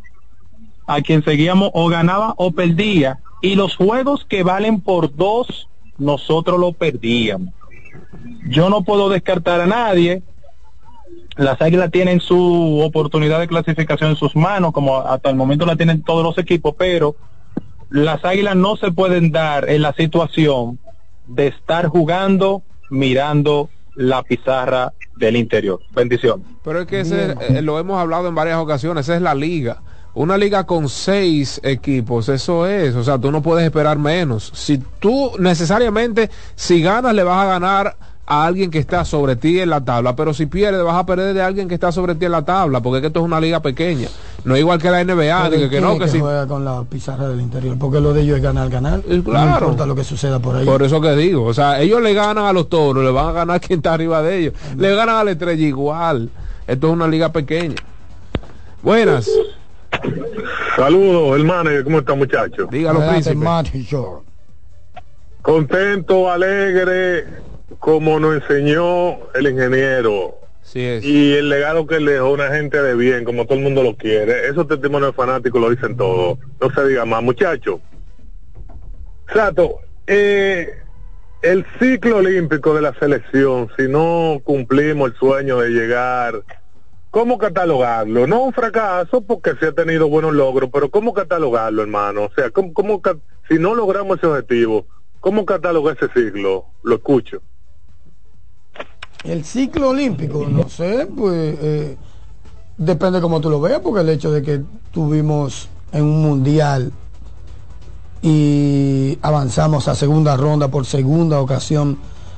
[0.89, 3.19] a quien seguíamos o ganaba o perdía.
[3.43, 5.69] Y los juegos que valen por dos,
[5.99, 7.53] nosotros lo perdíamos.
[8.47, 10.23] Yo no puedo descartar a nadie.
[11.39, 15.77] Las águilas tienen su oportunidad de clasificación en sus manos, como hasta el momento la
[15.77, 17.15] tienen todos los equipos, pero
[17.89, 20.79] las águilas no se pueden dar en la situación
[21.27, 25.79] de estar jugando mirando la pizarra del interior.
[25.95, 26.43] Bendición.
[26.61, 29.81] Pero es que ese, eh, lo hemos hablado en varias ocasiones, esa es la liga.
[30.15, 34.51] Una liga con seis equipos, eso es, o sea, tú no puedes esperar menos.
[34.53, 37.95] Si tú necesariamente, si ganas, le vas a ganar
[38.29, 41.33] a alguien que está sobre ti en la tabla, pero si pierdes, vas a perder
[41.33, 43.41] de alguien que está sobre ti en la tabla, porque es que esto es una
[43.41, 44.07] liga pequeña.
[44.45, 46.19] No es igual que la NBA, que, que ¿quién no, que que si...
[46.19, 49.01] juega con la pizarra del interior, porque lo de ellos es ganar, ganar.
[49.03, 49.65] No claro.
[49.65, 50.63] importa lo que suceda por ahí.
[50.63, 53.31] Por eso que digo, o sea, ellos le ganan a los toros, le van a
[53.31, 56.29] ganar quien está arriba de ellos, le ganan a la estrella igual.
[56.67, 57.77] Esto es una liga pequeña.
[58.83, 59.27] Buenas.
[60.75, 61.71] Saludos, hermano.
[61.83, 62.67] ¿Cómo está, muchacho?
[62.69, 63.43] Dígalo, príncipe.
[65.41, 67.25] Contento, alegre,
[67.79, 70.39] como nos enseñó el ingeniero.
[71.03, 73.95] Y el legado que le dejó una gente de bien, como todo el mundo lo
[73.95, 74.47] quiere.
[74.49, 76.37] Esos testimonios fanáticos lo dicen todo.
[76.61, 77.79] No se diga más, muchachos.
[79.33, 80.69] Sato, eh,
[81.41, 86.43] el ciclo olímpico de la selección, si no cumplimos el sueño de llegar,
[87.09, 88.27] ¿cómo catalogarlo?
[88.27, 92.25] No un fracaso porque se ha tenido buenos logros, pero ¿cómo catalogarlo, hermano?
[92.25, 93.01] O sea, ¿cómo, cómo
[93.47, 94.85] si no logramos ese objetivo,
[95.19, 96.65] ¿cómo catalogar ese ciclo?
[96.83, 97.41] Lo escucho.
[99.23, 101.97] El ciclo olímpico, no sé, pues eh,
[102.77, 106.91] depende como tú lo veas, porque el hecho de que tuvimos en un mundial
[108.21, 111.97] y avanzamos a segunda ronda por segunda ocasión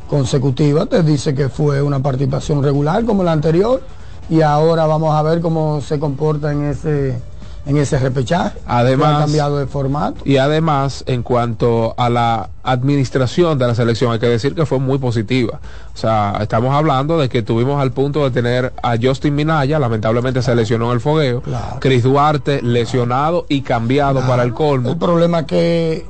[0.09, 3.81] consecutiva, te dice que fue una participación regular como la anterior
[4.29, 7.21] y ahora vamos a ver cómo se comporta en ese
[7.65, 8.57] en ese repechaje.
[8.65, 10.21] Además- cambiado de formato.
[10.25, 14.79] Y además, en cuanto a la administración de la selección, hay que decir que fue
[14.79, 15.59] muy positiva.
[15.93, 20.41] O sea, estamos hablando de que tuvimos al punto de tener a Justin Minaya, lamentablemente
[20.41, 21.43] se lesionó en el fogueo,
[21.79, 24.89] Chris Duarte lesionado y cambiado para el colmo.
[24.91, 26.05] El problema que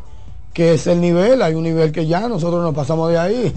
[0.54, 3.54] que es el nivel, hay un nivel que ya nosotros nos pasamos de ahí.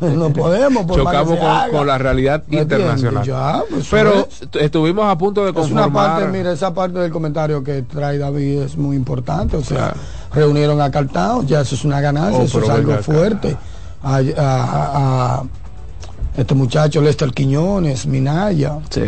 [0.00, 1.38] no podemos, por Chocamos
[1.70, 3.22] con, la realidad internacional.
[3.24, 6.20] Ya, pues, Pero estuvimos a punto de Es una conformar.
[6.20, 9.56] parte, mira, esa parte del comentario que trae David es muy importante.
[9.58, 9.92] O sea,
[10.32, 13.56] reunieron a Cartao, ya eso es una ganancia, Oh, eso es algo fuerte.
[14.02, 15.42] A, a- a- a
[16.36, 18.78] este muchacho Lester Quiñones, Minaya.
[18.88, 19.02] Sí.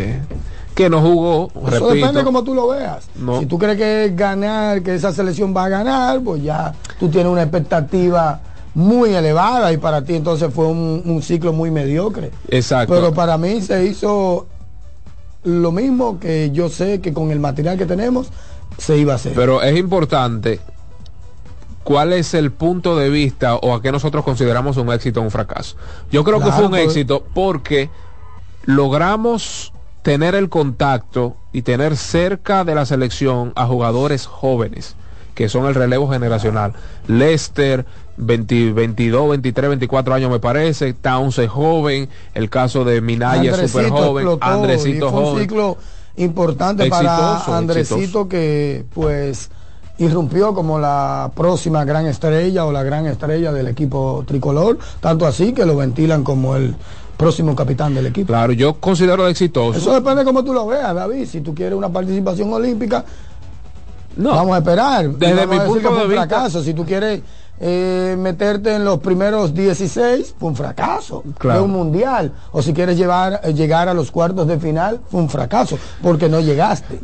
[0.81, 1.94] Que no jugó, Eso repito.
[1.94, 3.09] depende como tú lo veas.
[3.16, 3.39] No.
[3.40, 7.31] Si tú crees que ganar, que esa selección va a ganar, pues ya tú tienes
[7.31, 8.40] una expectativa
[8.74, 12.31] muy elevada y para ti entonces fue un, un ciclo muy mediocre.
[12.48, 12.94] Exacto.
[12.94, 14.47] Pero para mí se hizo
[15.44, 18.28] lo mismo que yo sé que con el material que tenemos
[18.78, 19.32] se iba a hacer.
[19.35, 20.61] Pero es importante
[21.85, 25.31] cuál es el punto de vista o a qué nosotros consideramos un éxito o un
[25.31, 25.77] fracaso.
[26.11, 27.90] Yo creo que fue un pues- éxito porque
[28.65, 29.73] logramos
[30.03, 34.97] tener el contacto y tener cerca de la selección a jugadores jóvenes
[35.35, 36.75] que son el relevo generacional.
[37.07, 37.87] Lester,
[38.19, 43.89] 20 22, 23, 24 años me parece, Towns es joven, el caso de Minaya súper
[43.89, 45.43] joven, explotó, Andresito fue un joven.
[45.43, 45.77] ciclo
[46.17, 48.29] importante Exitoso, para Andresito exitoso.
[48.29, 49.51] que pues
[49.97, 55.53] irrumpió como la próxima gran estrella o la gran estrella del equipo tricolor, tanto así
[55.53, 56.75] que lo ventilan como el
[57.21, 58.29] próximo capitán del equipo.
[58.29, 59.79] Claro, yo considero exitoso.
[59.79, 61.27] Eso depende de cómo tú lo veas, David.
[61.27, 63.05] Si tú quieres una participación olímpica,
[64.17, 64.31] No.
[64.31, 65.09] vamos a esperar.
[65.11, 66.63] Desde mi punto que de un vista- fracaso.
[66.63, 67.21] Si tú quieres
[67.63, 71.23] eh, meterte en los primeros 16, fue un fracaso.
[71.39, 71.61] Claro.
[71.61, 72.33] Fue un mundial.
[72.53, 76.29] O si quieres llevar, eh, llegar a los cuartos de final, fue un fracaso, porque
[76.31, 76.99] no llegaste.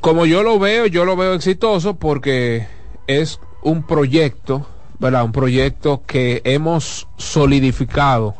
[0.00, 2.66] como yo lo veo, yo lo veo exitoso porque
[3.06, 4.66] es un proyecto,
[4.98, 5.24] ¿verdad?
[5.24, 8.34] Un proyecto que hemos solidificado,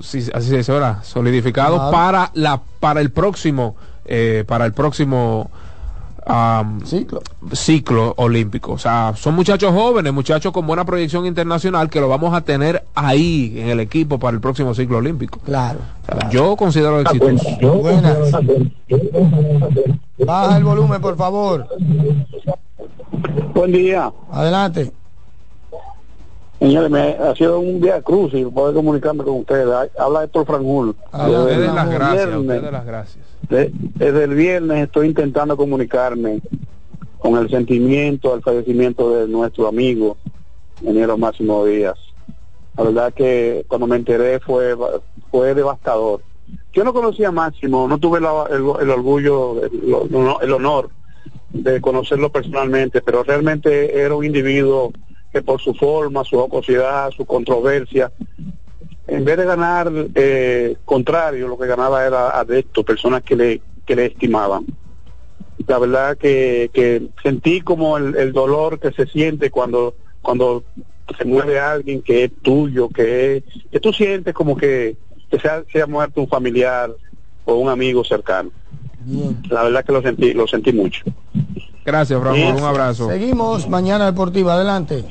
[0.00, 1.02] sí, así se dice, ¿verdad?
[1.02, 1.90] Solidificado Claro.
[1.90, 5.50] para la para el próximo eh, para el próximo
[6.84, 7.22] ciclo.
[7.52, 8.72] ciclo olímpico.
[8.72, 12.84] O sea, son muchachos jóvenes, muchachos con buena proyección internacional que lo vamos a tener
[12.94, 15.38] ahí en el equipo para el próximo ciclo olímpico.
[15.40, 15.78] Claro.
[16.02, 17.78] O sea, Yo considero exitoso.
[17.78, 18.18] Buenas.
[20.18, 21.66] Baja el volumen, por favor.
[23.54, 24.12] Buen día.
[24.30, 24.92] Adelante.
[26.58, 29.68] Señores, me ha sido un día cruz y poder comunicarme con ustedes.
[29.96, 30.96] Habla Héctor Franjul.
[31.12, 33.24] A ustedes Desde las gracias, viernes- ustedes las gracias.
[33.48, 36.40] de- desde el viernes estoy intentando comunicarme
[37.20, 40.16] con el sentimiento al fallecimiento de nuestro amigo,
[40.80, 41.96] ingeniero Máximo Díaz.
[42.76, 44.76] La verdad que cuando me enteré fue,
[45.30, 46.22] fue devastador.
[46.72, 50.90] Yo no conocía a Máximo, no tuve la- el, el orgullo, el honor
[51.50, 54.92] de conocerlo personalmente, pero realmente era un individuo
[55.38, 58.10] que por su forma, su jocosidad, su controversia,
[59.06, 63.94] en vez de ganar eh, contrario, lo que ganaba era adepto, personas que le, que
[63.94, 64.66] le estimaban.
[65.66, 70.64] La verdad que, que sentí como el, el dolor que se siente cuando, cuando
[71.16, 74.96] se muere alguien que es tuyo, que es, que tú sientes como que,
[75.30, 76.90] que se ha, se ha muerto un familiar
[77.44, 78.50] o un amigo cercano.
[79.50, 81.04] La verdad que lo sentí, lo sentí mucho.
[81.84, 82.58] Gracias, Franco.
[82.58, 83.08] Un abrazo.
[83.08, 84.54] Seguimos mañana deportiva.
[84.54, 85.04] Adelante.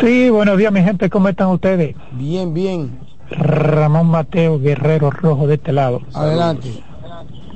[0.00, 1.10] Sí, buenos días, mi gente.
[1.10, 1.94] ¿Cómo están ustedes?
[2.12, 2.98] Bien, bien.
[3.30, 6.02] Ramón Mateo, Guerrero Rojo de este lado.
[6.14, 6.68] Adelante.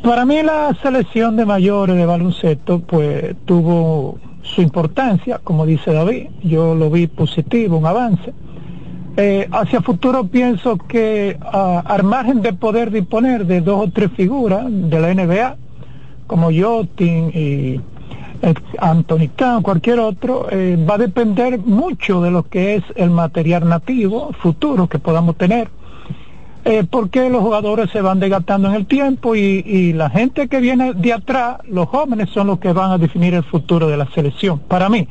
[0.02, 6.28] Para mí la selección de mayores de baloncesto pues tuvo su importancia, como dice David.
[6.42, 8.32] Yo lo vi positivo, un avance.
[9.16, 14.10] Eh, hacia futuro pienso que ah, al margen de poder disponer de dos o tres
[14.12, 15.56] figuras de la NBA,
[16.26, 17.80] como Jotin y
[18.78, 23.68] Anthony Town, cualquier otro, eh, va a depender mucho de lo que es el material
[23.68, 25.68] nativo futuro que podamos tener.
[26.64, 30.58] Eh, porque los jugadores se van desgastando en el tiempo y, y la gente que
[30.58, 34.06] viene de atrás, los jóvenes son los que van a definir el futuro de la
[34.10, 34.58] selección.
[34.58, 35.06] Para mí,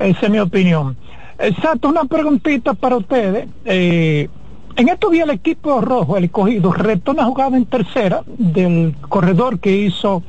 [0.00, 0.96] esa es mi opinión.
[1.38, 3.48] Exacto, una preguntita para ustedes.
[3.64, 4.28] Eh,
[4.76, 9.58] en estos días el equipo rojo, el escogido, retó una jugada en tercera del corredor
[9.58, 10.22] que hizo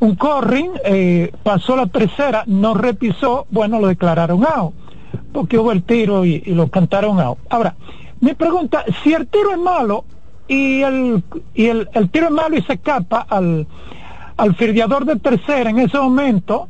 [0.00, 4.74] un corring, eh, pasó la tercera, no repisó, bueno, lo declararon out,
[5.32, 7.38] porque hubo el tiro y, lo cantaron out.
[7.48, 7.76] Ahora,
[8.20, 10.04] mi pregunta, si el tiro es malo
[10.48, 11.22] y el,
[11.54, 13.66] y el, tiro es malo y se escapa al,
[14.36, 16.68] al fildeador de tercera en ese momento,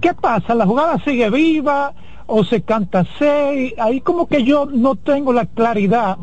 [0.00, 0.54] ¿qué pasa?
[0.54, 1.92] ¿La jugada sigue viva
[2.26, 3.74] o se canta seis?
[3.78, 6.16] Ahí como que yo no tengo la claridad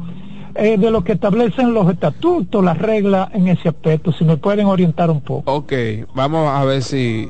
[0.56, 4.68] eh, de lo que establecen los estatutos, las reglas en ese aspecto, si me pueden
[4.68, 5.52] orientar un poco.
[5.52, 5.74] Ok,
[6.14, 7.30] vamos a ver si,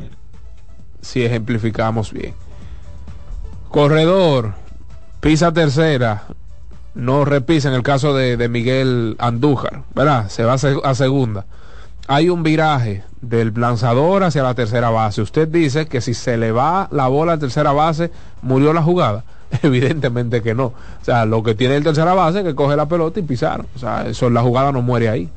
[1.01, 2.33] si ejemplificamos bien.
[3.69, 4.53] Corredor,
[5.19, 6.23] pisa tercera,
[6.93, 10.29] no repisa en el caso de, de Miguel Andújar, ¿verdad?
[10.29, 11.45] Se va a, a segunda.
[12.07, 15.21] Hay un viraje del lanzador hacia la tercera base.
[15.21, 19.23] Usted dice que si se le va la bola a tercera base, murió la jugada.
[19.61, 20.65] Evidentemente que no.
[20.65, 20.73] O
[21.03, 23.67] sea, lo que tiene el tercera base es que coge la pelota y pisaron.
[23.75, 25.29] O sea, eso, la jugada no muere ahí.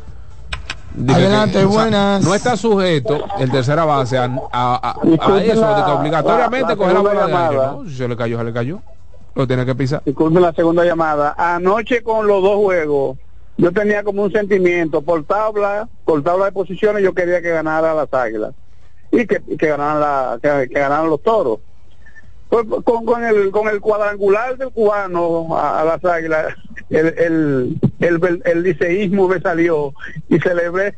[0.94, 2.24] Dice Adelante, o sea, buenas.
[2.24, 6.62] no está sujeto el tercera base a, a- a- a Disculpe eso, de que obligatoriamente
[6.62, 7.55] la- la coge la segunda bola de aire.
[7.56, 7.72] llamada.
[7.72, 7.84] ¿no?
[7.90, 8.80] Si se le cayó, se le cayó.
[9.34, 10.01] Lo tiene que pisar.
[10.06, 11.34] Disculpen la segunda llamada.
[11.36, 13.18] Anoche con los dos juegos,
[13.59, 17.93] yo tenía como un sentimiento, por tabla, por tabla de posiciones yo quería que ganara
[17.93, 18.52] las águilas
[19.10, 21.59] y que, que ganaran la, que, que ganaran los toros.
[22.48, 26.55] Pues, con, con el con el cuadrangular del cubano a, a las águilas,
[26.90, 29.93] el, el, el, el liceísmo me salió
[30.28, 30.94] y celebré,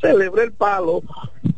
[0.00, 1.02] celebré el palo.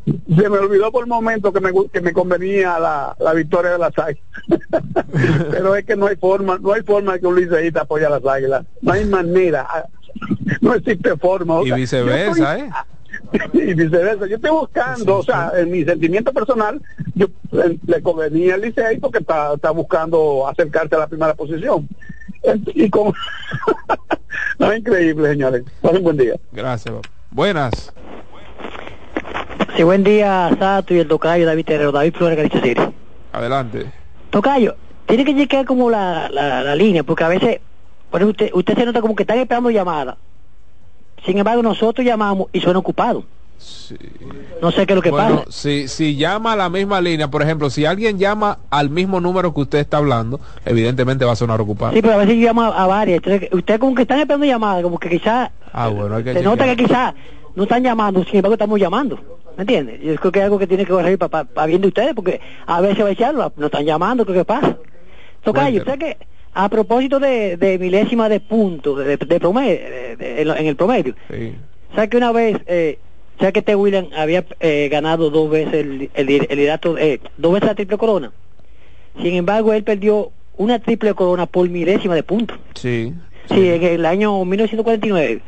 [0.04, 3.78] Se me olvidó por el momento que me, que me convenía la, la victoria de
[3.78, 4.24] las águilas.
[5.50, 8.10] Pero es que no hay forma, no hay forma de que un liceísta apoye a
[8.10, 8.64] las águilas.
[8.82, 9.66] No hay manera.
[10.60, 11.54] No existe forma.
[11.60, 12.70] O Y viceversa, ¿eh?
[13.52, 14.26] y viceversa.
[14.26, 16.80] Yo estoy buscando, o sea, en mi sentimiento personal,
[17.14, 17.26] yo
[17.86, 21.88] le convenía al Licey porque está, está buscando acercarse a la primera posición.
[22.74, 23.12] Y con...
[24.58, 25.64] no, es increíble, señores.
[25.80, 26.34] Pasen buen día.
[26.52, 26.94] Gracias.
[27.30, 27.92] Buenas.
[29.76, 32.80] Sí, buen día, Sato y el tocayo David Terrero, David Flores, Galicia City.
[33.32, 33.92] Adelante.
[34.30, 34.74] Tocayo,
[35.06, 37.60] tiene que chequear como la, la, la línea, porque a veces,
[38.12, 40.16] ejemplo, usted, usted se nota como que están esperando llamadas.
[41.24, 43.24] Sin embargo, nosotros llamamos y suena ocupado.
[44.62, 45.50] No sé qué es lo que Bueno, pasa.
[45.52, 49.52] si, si llama a la misma línea, por ejemplo, si alguien llama al mismo número
[49.52, 51.92] que usted está hablando, evidentemente va a sonar ocupado.
[51.92, 53.16] Sí, pero a veces yo llamo a, a varias.
[53.16, 56.42] Entonces, usted como que están esperando llamadas, como que quizás Ah, bueno, hay que se
[56.42, 57.14] nota que quizás
[57.56, 59.18] no están llamando, sin embargo estamos llamando.
[59.56, 60.00] ¿Me entiendes?
[60.02, 62.80] Yo creo que es algo que tiene que corregir para bien de ustedes, porque a
[62.80, 64.76] veces va a echarlo, no están llamando, ¿qué, qué pasa?
[65.42, 66.16] Tocayo, usted que
[66.58, 69.78] a propósito de, de milésima de punto, de, de promedio,
[70.18, 71.54] de- en, el promedio, Sí.
[71.94, 72.98] ¿sabe que una vez, eh,
[73.38, 77.52] ¿sabe que este William había eh, ganado dos veces el, el, el liderato, eh, dos
[77.52, 78.32] veces la triple corona?
[79.22, 82.54] Sin embargo, él perdió una triple corona por milésima de punto.
[82.74, 83.14] Sí.
[83.48, 85.40] Sí, en el año 1949.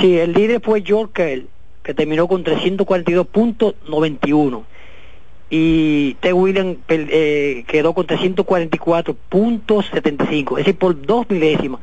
[0.00, 1.46] Sí, el líder fue George Kell,
[1.82, 4.62] que terminó con 342.91.
[5.56, 6.32] Y T.
[6.32, 11.80] William pel- eh, quedó con 344.75, es decir, por dos milésimas.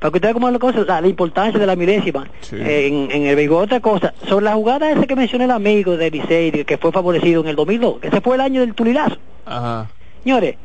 [0.00, 2.28] Para que usted vea cómo es la cosa, la, la importancia de la milésima
[2.66, 3.62] eh, en, en el béisbol.
[3.64, 7.40] Otra cosa, sobre la jugada esa que mencioné el amigo de Licey, que fue favorecido
[7.42, 9.16] en el 2002, que ese fue el año del tulilazo.
[9.46, 9.88] Ajá.
[10.24, 10.56] Señores,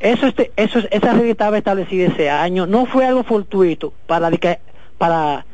[0.00, 4.28] eso, este, eso, esa regla estaba establecida ese año, no fue algo fortuito para,
[4.98, 5.46] para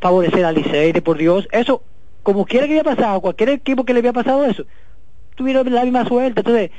[0.00, 1.82] favorecer al Licey, por Dios, eso,
[2.22, 4.64] como quiera que hubiera pasado, cualquier equipo que le había pasado eso,
[5.38, 6.40] tuvieron la misma suerte.
[6.40, 6.70] Entonces,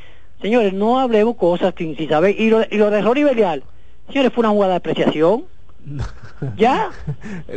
[0.42, 2.40] señores, no hablemos cosas sin, sin saber.
[2.40, 3.64] Y lo, y lo de Rory Belial,
[4.08, 5.46] señores, fue una jugada de apreciación.
[6.58, 6.90] ¿Ya?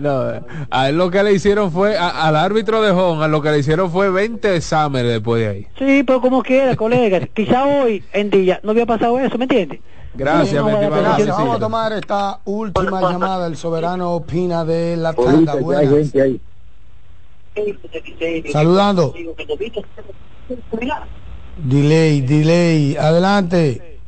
[0.01, 0.23] No,
[0.71, 3.51] a él lo que le hicieron fue, a- al árbitro de Hong, a lo que
[3.51, 5.67] le hicieron fue 20 exámenes después de ahí.
[5.79, 7.29] Sí, pero como quiera, colegas.
[7.35, 9.81] Quizá hoy en día no había pasado eso, ¿me entiendes?
[10.15, 11.01] Gracias, apreciación.
[11.03, 11.29] Gracias.
[11.37, 15.55] Vamos a tomar esta última llamada del soberano Pina de la Tanda.
[15.57, 16.13] Buenas.
[18.51, 19.15] Saludando.
[21.57, 22.97] Delay, delay.
[22.97, 23.99] Adelante.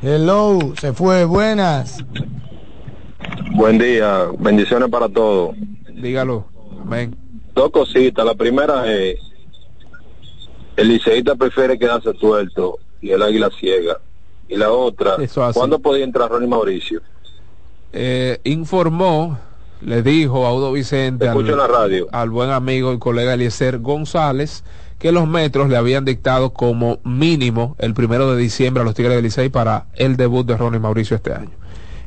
[0.00, 1.24] Hello, se fue.
[1.24, 2.04] Buenas.
[3.56, 5.56] Buen día, bendiciones para todos.
[5.92, 6.46] Dígalo.
[6.80, 7.16] Amén.
[7.54, 8.24] Dos cositas.
[8.24, 9.18] La primera es,
[10.76, 13.98] el liceísta prefiere quedarse tuerto y el águila ciega.
[14.48, 15.16] Y la otra.
[15.52, 17.02] ¿cuándo podía entrar Ronnie Mauricio?
[17.92, 19.38] Eh, informó,
[19.80, 22.08] le dijo a Audo Vicente, la radio.
[22.12, 24.64] al buen amigo y colega Eliezer González,
[24.98, 29.14] que los metros le habían dictado como mínimo el primero de diciembre a los Tigres
[29.14, 31.50] del Licey para el debut de Ronnie Mauricio este año.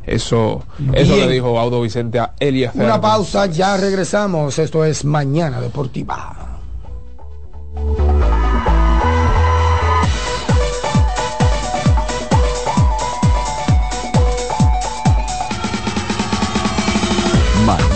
[0.06, 2.84] Eso, eso le dijo Audo Vicente a Eliezer.
[2.84, 4.57] Una pausa, ya regresamos.
[4.57, 6.60] Esto es Mañana Deportiva.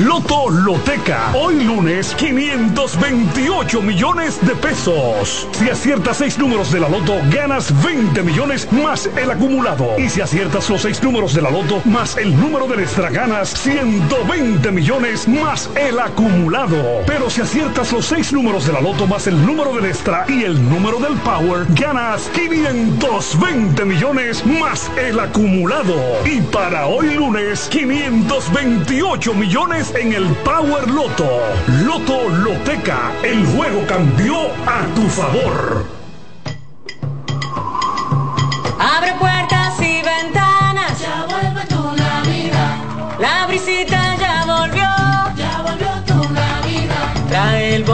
[0.00, 1.30] Loto Loteca.
[1.34, 5.46] Hoy lunes, 528 millones de pesos.
[5.52, 9.98] Si aciertas seis números de la Loto, ganas 20 millones más el acumulado.
[9.98, 13.50] Y si aciertas los seis números de la Loto más el número del extra, ganas
[13.50, 17.02] 120 millones más el acumulado.
[17.06, 20.44] Pero si aciertas los seis números de la Loto más el número del extra y
[20.44, 25.94] el número del Power, ganas 520 millones más el acumulado.
[26.24, 31.28] Y para hoy lunes, 528 millones en el Power Loto.
[31.84, 34.36] Loto Loteca, el juego cambió
[34.66, 35.86] a tu favor.
[38.78, 41.00] Abre puertas y ventanas.
[41.00, 42.76] Ya vuelve tu Navidad.
[43.18, 44.88] La brisita ya volvió.
[45.36, 47.28] Ya volvió tu Navidad.
[47.28, 47.84] Trae el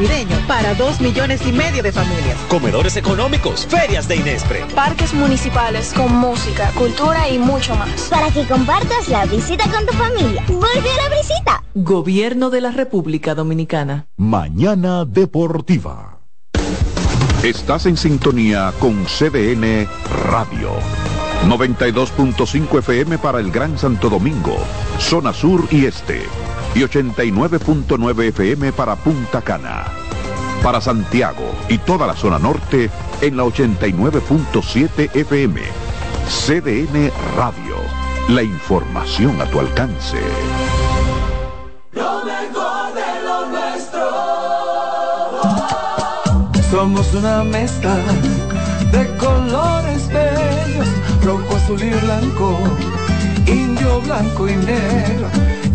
[0.00, 2.38] navideño para dos millones y medio de familias.
[2.48, 4.64] Comedores económicos, ferias de Inespre.
[4.74, 8.08] Parques municipales con música, cultura y mucho más.
[8.08, 10.42] Para que compartas la visita con tu familia.
[10.48, 11.64] Vuelve a la visita.
[11.74, 14.06] Gobierno de la República Dominicana.
[14.16, 16.20] Mañana Deportiva.
[17.42, 19.86] Estás en sintonía con CDN
[20.24, 20.72] Radio.
[21.46, 24.58] 92.5 FM para el Gran Santo Domingo,
[24.98, 26.22] zona sur y este.
[26.74, 29.86] Y 89.9 FM para Punta Cana.
[30.62, 32.90] Para Santiago y toda la zona norte
[33.20, 35.60] en la 89.7 FM.
[36.28, 37.76] CDN Radio.
[38.28, 40.18] La información a tu alcance.
[41.92, 44.10] Lo mejor de lo nuestro.
[46.70, 47.96] Somos una mezcla
[48.92, 50.88] de colores bellos,
[51.24, 52.58] rojo, azul y blanco,
[53.46, 55.28] indio, blanco y negro.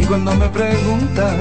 [0.06, 1.40] Y cuando me preguntan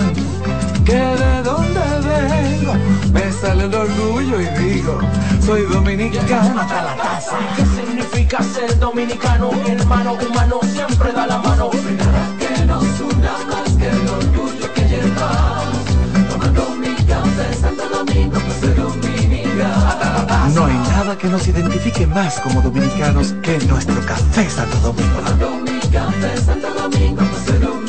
[0.87, 2.73] que de dónde vengo,
[3.13, 5.01] me sale el orgullo y digo,
[5.45, 7.37] soy dominicano hasta la casa.
[7.57, 9.53] ¿Qué significa ser dominicano?
[9.53, 11.69] Mi hermano humano siempre da la mano.
[11.99, 15.85] Nada que nos una más que el orgullo que llevamos.
[16.31, 20.55] Tomando mi café Santo Domingo, pues soy dominicano.
[20.55, 25.19] No hay nada que nos identifique más como dominicanos que nuestro café Santo Domingo.
[25.19, 27.84] Tomando mi café Santo Domingo, pues soy dominicano.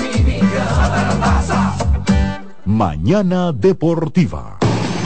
[2.66, 4.65] Mañana Deportiva.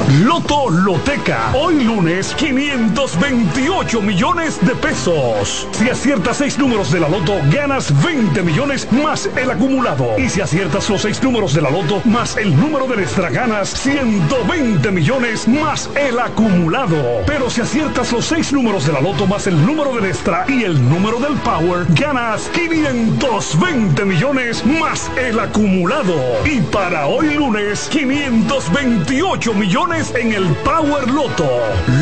[0.10, 1.52] Loto Loteca.
[1.54, 5.68] Hoy lunes, 528 millones de pesos.
[5.72, 10.18] Si aciertas seis números de la Loto, ganas 20 millones más el acumulado.
[10.18, 13.70] Y si aciertas los seis números de la Loto más el número del extra, ganas
[13.70, 16.98] 120 millones más el acumulado.
[17.28, 20.64] Pero si aciertas los seis números de la Loto más el número del extra y
[20.64, 26.16] el número del Power, ganas 520 millones más el acumulado.
[26.46, 31.46] Y para hoy lunes, 528 millones en el Power Loto.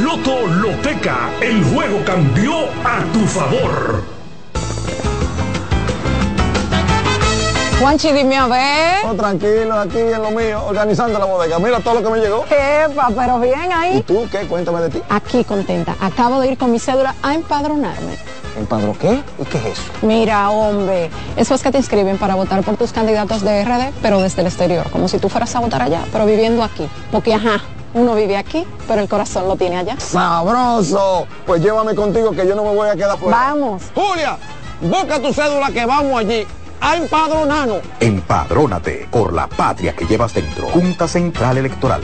[0.03, 4.03] Loto Loteca, el juego cambió a tu favor.
[7.79, 9.03] Juanchi, dime a ver.
[9.03, 11.57] Oh, tranquilo, aquí en lo mío, organizando la bodega.
[11.57, 12.45] Mira todo lo que me llegó.
[12.45, 13.97] Epa, pero bien ahí.
[13.97, 14.45] ¿Y tú qué?
[14.45, 15.01] Cuéntame de ti.
[15.09, 15.95] Aquí contenta.
[15.99, 18.15] Acabo de ir con mi cédula a empadronarme.
[18.59, 19.23] ¿Empadro qué?
[19.39, 19.83] ¿Y qué es eso?
[20.03, 24.21] Mira, hombre, eso es que te inscriben para votar por tus candidatos de RD, pero
[24.21, 26.87] desde el exterior, como si tú fueras a votar allá, pero viviendo aquí.
[27.11, 27.63] Porque, ajá,
[27.97, 29.99] uno vive aquí, pero el corazón lo tiene allá.
[29.99, 31.27] ¡Sabroso!
[31.45, 33.37] Pues llévame contigo que yo no me voy a quedar fuera.
[33.37, 33.83] Vamos.
[33.95, 34.37] Julia,
[34.81, 36.45] busca tu cédula que vamos allí
[36.79, 37.79] a empadronarnos.
[37.99, 40.67] Empadrónate por la patria que llevas dentro.
[40.69, 42.01] Junta Central Electoral.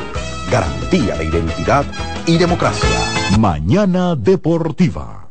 [0.49, 1.85] Garantía de identidad
[2.25, 2.89] y democracia.
[3.37, 5.29] Mañana Deportiva.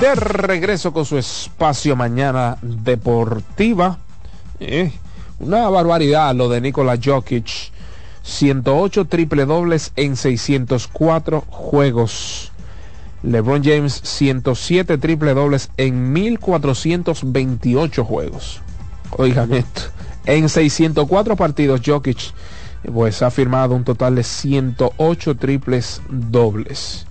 [0.00, 3.98] De regreso con su espacio mañana deportiva.
[4.58, 4.92] Eh,
[5.40, 7.70] una barbaridad lo de Nikola Jokic.
[8.22, 12.50] 108 triple dobles en 604 juegos.
[13.22, 18.62] LeBron James 107 triple dobles en 1428 juegos.
[19.10, 19.82] Oigan esto.
[20.24, 22.32] En 604 partidos Jokic
[22.90, 27.06] pues ha firmado un total de 108 triples dobles.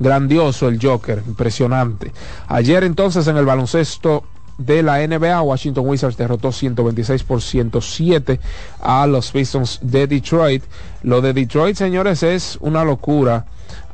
[0.00, 2.10] Grandioso el Joker, impresionante.
[2.48, 4.24] Ayer entonces en el baloncesto
[4.56, 8.40] de la NBA, Washington Wizards derrotó 126 por 107
[8.80, 10.64] a los Pistons de Detroit.
[11.02, 13.44] Lo de Detroit, señores, es una locura.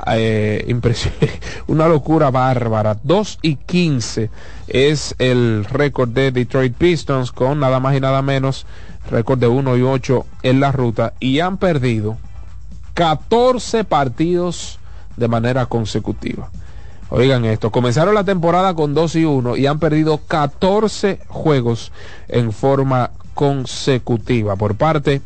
[0.06, 0.74] Eh,
[1.66, 4.30] una locura bárbara 2 y 15
[4.68, 8.66] es el récord de Detroit Pistons con nada más y nada menos
[9.10, 12.16] récord de 1 y 8 en la ruta y han perdido
[12.94, 14.78] 14 partidos
[15.16, 16.50] de manera consecutiva
[17.08, 21.92] Oigan esto, comenzaron la temporada con 2 y 1 y han perdido 14 juegos
[22.26, 25.22] en forma consecutiva por parte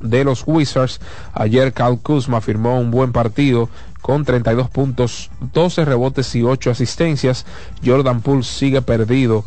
[0.00, 1.00] de los Wizards.
[1.32, 3.70] Ayer Cal Kuzma firmó un buen partido
[4.02, 7.46] con 32 puntos, 12 rebotes y 8 asistencias.
[7.82, 9.44] Jordan Poole sigue perdido.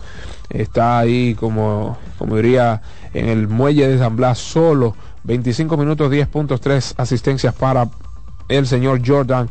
[0.49, 2.81] Está ahí como, como diría
[3.14, 4.95] en el muelle de San Blas solo.
[5.26, 7.90] 25 minutos, 10 puntos, 3 asistencias para
[8.49, 9.49] el señor Jordan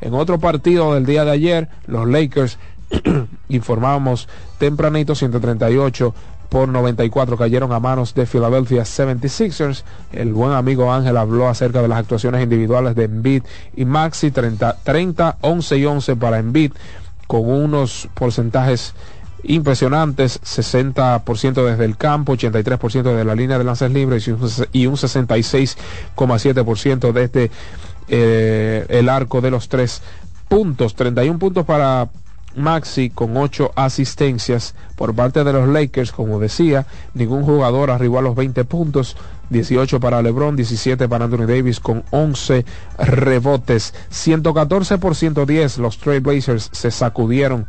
[0.00, 2.58] en otro partido del día de ayer, los Lakers
[3.48, 4.28] informamos
[4.58, 6.14] tempranito 138
[6.50, 9.84] por 94 cayeron a manos de Philadelphia 76ers.
[10.12, 13.44] El buen amigo Ángel habló acerca de las actuaciones individuales de Embiid
[13.76, 16.72] y Maxi 30, 30 11 y 11 para Embiid
[17.26, 18.94] con unos porcentajes
[19.44, 24.32] impresionantes, 60% desde el campo, 83% de la línea de lances libres y
[24.86, 27.50] un 66,7% desde
[28.08, 30.02] eh, el arco de los tres
[30.48, 30.94] puntos.
[30.94, 32.08] 31 puntos para
[32.56, 38.22] Maxi con 8 asistencias por parte de los Lakers, como decía, ningún jugador arribó a
[38.22, 39.16] los 20 puntos,
[39.50, 42.64] 18 para LeBron, 17 para Anthony Davis con 11
[42.98, 47.66] rebotes, 114 por 110 los Trail Blazers se sacudieron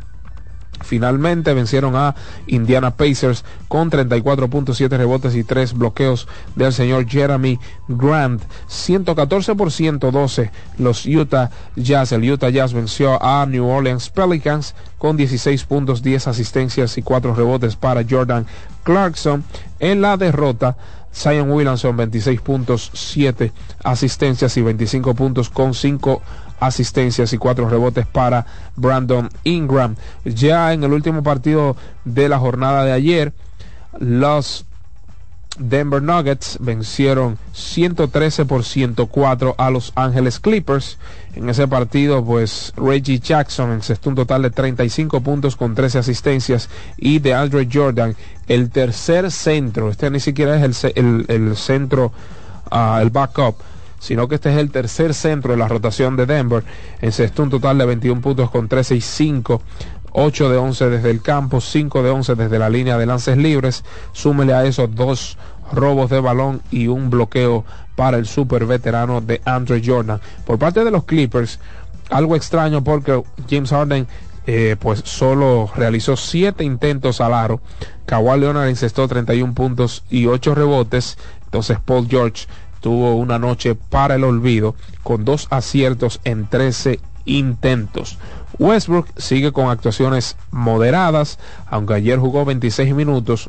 [0.82, 2.14] Finalmente vencieron a
[2.46, 8.42] Indiana Pacers con 34.7 rebotes y 3 bloqueos del señor Jeremy Grant.
[8.66, 12.12] 114 por 112 los Utah Jazz.
[12.12, 17.34] El Utah Jazz venció a New Orleans Pelicans con 16 puntos, 10 asistencias y 4
[17.34, 18.46] rebotes para Jordan
[18.84, 19.44] Clarkson.
[19.80, 20.76] En la derrota,
[21.14, 23.52] Zion Williamson 26 puntos, 7
[23.84, 26.22] asistencias y 25 puntos con 5
[26.66, 29.96] asistencias y cuatro rebotes para Brandon Ingram.
[30.24, 33.32] Ya en el último partido de la jornada de ayer,
[33.98, 34.64] los
[35.58, 40.98] Denver Nuggets vencieron 113 por 104 a Los Ángeles Clippers.
[41.34, 46.70] En ese partido, pues Reggie Jackson encestó un total de 35 puntos con 13 asistencias
[46.96, 48.16] y de Andre Jordan,
[48.48, 52.12] el tercer centro, este ni siquiera es el, el, centro,
[52.70, 53.56] uh, el backup
[54.02, 56.64] sino que este es el tercer centro de la rotación de Denver.
[57.00, 59.62] Encestó un total de 21 puntos con 13 y 5.
[60.10, 63.84] 8 de 11 desde el campo, 5 de 11 desde la línea de lances libres.
[64.10, 65.38] Súmele a esos dos
[65.72, 67.64] robos de balón y un bloqueo
[67.94, 70.20] para el super veterano de Andre Jordan.
[70.44, 71.60] Por parte de los Clippers,
[72.10, 74.08] algo extraño porque James Harden
[74.48, 77.60] eh, pues solo realizó 7 intentos al aro.
[78.06, 81.16] Kawhi Leonard encestó 31 puntos y 8 rebotes.
[81.44, 82.48] Entonces Paul George
[82.82, 88.18] tuvo una noche para el olvido con dos aciertos en 13 intentos.
[88.58, 93.48] Westbrook sigue con actuaciones moderadas, aunque ayer jugó 26 minutos,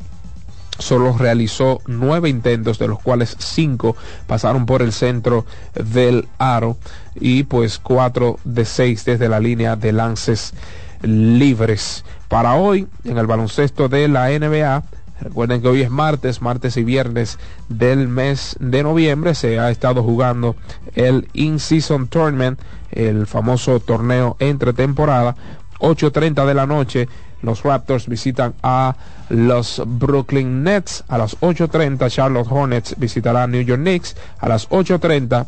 [0.79, 3.95] solo realizó nueve intentos, de los cuales cinco
[4.27, 6.77] pasaron por el centro del aro
[7.15, 10.53] y pues cuatro de seis desde la línea de lances
[11.01, 12.05] libres.
[12.27, 14.83] Para hoy, en el baloncesto de la NBA,
[15.19, 19.35] Recuerden que hoy es martes, martes y viernes del mes de noviembre.
[19.35, 20.55] Se ha estado jugando
[20.95, 22.59] el In-Season Tournament,
[22.91, 25.35] el famoso torneo entre temporada.
[25.79, 27.07] 8.30 de la noche,
[27.41, 28.95] los Raptors visitan a
[29.29, 31.03] los Brooklyn Nets.
[31.07, 34.15] A las 8.30, Charlotte Hornets visitará a New York Knicks.
[34.39, 35.45] A las 8.30,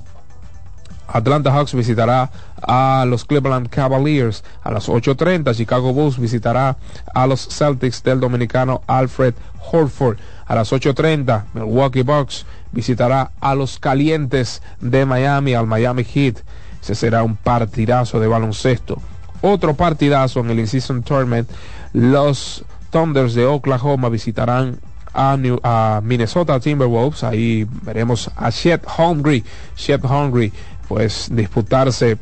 [1.08, 5.56] Atlanta Hawks visitará a los Cleveland Cavaliers a las 8.30.
[5.56, 6.78] Chicago Bulls visitará
[7.14, 9.34] a los Celtics del dominicano Alfred
[9.72, 10.18] Horford.
[10.48, 16.38] A las 8.30 Milwaukee Bucks visitará a los calientes de Miami, al Miami Heat.
[16.82, 19.02] Ese será un partidazo de baloncesto.
[19.42, 21.50] Otro partidazo en el In-Season Tournament.
[21.94, 24.80] Los Thunders de Oklahoma visitarán
[25.14, 27.24] a, a, Minnesota Timberwolves.
[27.24, 29.44] Ahí veremos a Chet Hungry.
[29.76, 30.52] Chet Hungry
[30.88, 32.18] pues disputarse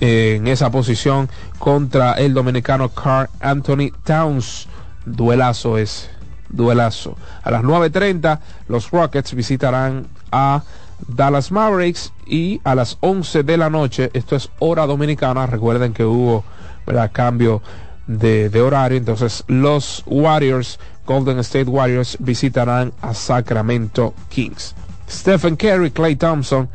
[0.00, 1.28] en esa posición
[1.58, 4.68] contra el dominicano Carl Anthony Towns.
[5.04, 6.10] Duelazo es,
[6.48, 7.16] duelazo.
[7.42, 10.62] A las 9.30 los Rockets visitarán a
[11.06, 16.04] Dallas Mavericks y a las 11 de la noche, esto es hora dominicana, recuerden que
[16.04, 16.44] hubo
[16.86, 17.10] ¿verdad?
[17.12, 17.62] cambio
[18.06, 24.74] de, de horario, entonces los Warriors, Golden State Warriors visitarán a Sacramento Kings.
[25.08, 26.68] Stephen Curry, Clay Thompson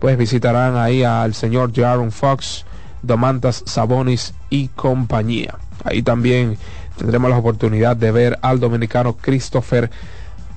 [0.00, 2.64] pues visitarán ahí al señor Jaron Fox,
[3.02, 5.56] Domantas Sabonis y compañía.
[5.84, 6.58] Ahí también
[6.96, 9.90] tendremos la oportunidad de ver al dominicano Christopher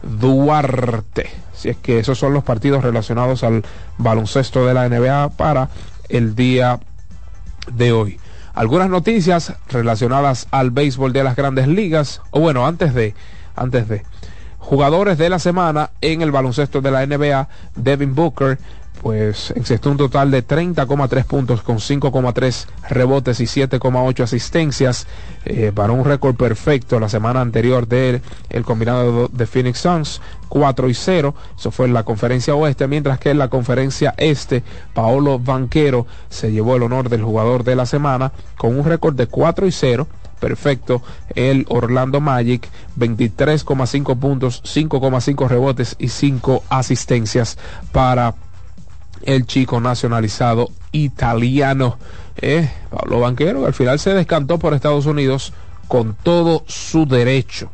[0.01, 1.29] Duarte.
[1.53, 3.63] Si es que esos son los partidos relacionados al
[3.97, 5.69] baloncesto de la NBA para
[6.09, 6.79] el día
[7.71, 8.19] de hoy.
[8.53, 13.15] Algunas noticias relacionadas al béisbol de las grandes ligas, o bueno, antes de,
[13.55, 14.03] antes de,
[14.59, 18.59] jugadores de la semana en el baloncesto de la NBA, Devin Booker
[19.03, 25.07] pues existe un total de 30,3 puntos con 5,3 rebotes y 7,8 asistencias
[25.43, 30.89] eh, para un récord perfecto la semana anterior del el combinado de Phoenix Suns 4
[30.89, 34.63] y 0 eso fue en la conferencia oeste mientras que en la conferencia este
[34.93, 39.27] Paolo Banquero se llevó el honor del jugador de la semana con un récord de
[39.27, 40.07] 4 y 0
[40.39, 41.01] perfecto
[41.35, 47.57] el Orlando Magic 23,5 puntos 5,5 rebotes y 5 asistencias
[47.91, 48.33] para
[49.23, 51.97] el chico nacionalizado italiano.
[52.37, 55.53] Eh, Pablo Banquero, al final se descantó por Estados Unidos
[55.87, 57.69] con todo su derecho.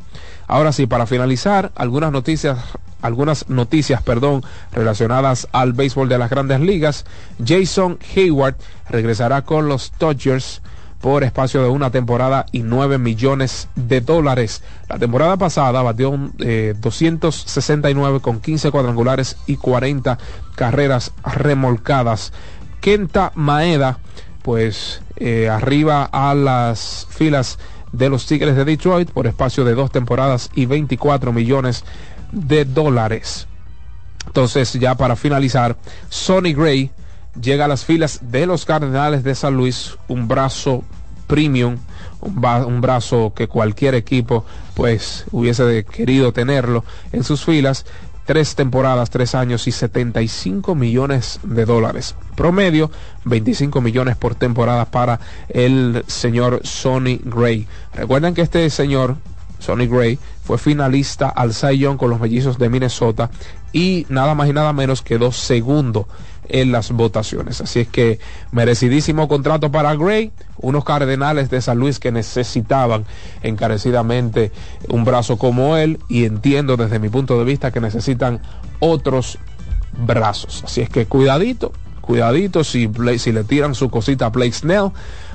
[0.48, 2.58] Ahora sí, para finalizar, algunas noticias,
[3.02, 7.06] algunas noticias, perdón, relacionadas al béisbol de las grandes ligas.
[7.46, 8.56] Jason Hayward
[8.90, 10.62] regresará con los Dodgers
[11.02, 14.64] por espacio de una temporada y 9 millones de dólares.
[14.90, 20.18] La temporada pasada batió eh, 269 con 15 cuadrangulares y 40
[20.56, 22.34] carreras remolcadas.
[22.82, 24.00] Kenta Maeda,
[24.42, 27.60] pues eh, arriba a las filas
[27.92, 31.84] de los Tigres de Detroit por espacio de dos temporadas y 24 millones
[32.32, 33.48] de dólares.
[34.28, 35.76] Entonces, ya para finalizar,
[36.10, 36.92] Sonny Gray
[37.40, 40.84] llega a las filas de los Cardenales de San Luis, un brazo
[41.28, 41.78] premium,
[42.22, 44.44] un, brazo que cualquier equipo
[44.74, 46.84] pues hubiese querido tenerlo
[47.14, 47.86] en sus filas.
[48.26, 52.16] Tres temporadas, tres años y 75 millones de dólares.
[52.36, 52.92] Promedio,
[53.26, 55.20] 25 millones por temporada para
[55.50, 57.68] el señor Sonny Gray.
[57.96, 59.18] Recuerden que este señor,
[59.58, 63.32] Sonny Gray, fue finalista al Cy Young con los mellizos de Minnesota
[63.74, 66.08] y nada más y nada menos quedó segundo
[66.50, 67.62] en las votaciones.
[67.62, 68.20] Así es que
[68.52, 73.06] merecidísimo contrato para Gray, unos cardenales de San Luis que necesitaban
[73.42, 74.52] encarecidamente
[74.90, 78.42] un brazo como él y entiendo desde mi punto de vista que necesitan
[78.80, 79.38] otros
[80.06, 80.64] brazos.
[80.66, 81.72] Así es que cuidadito,
[82.02, 84.92] cuidadito si, le tiran su cosita a Blake Snell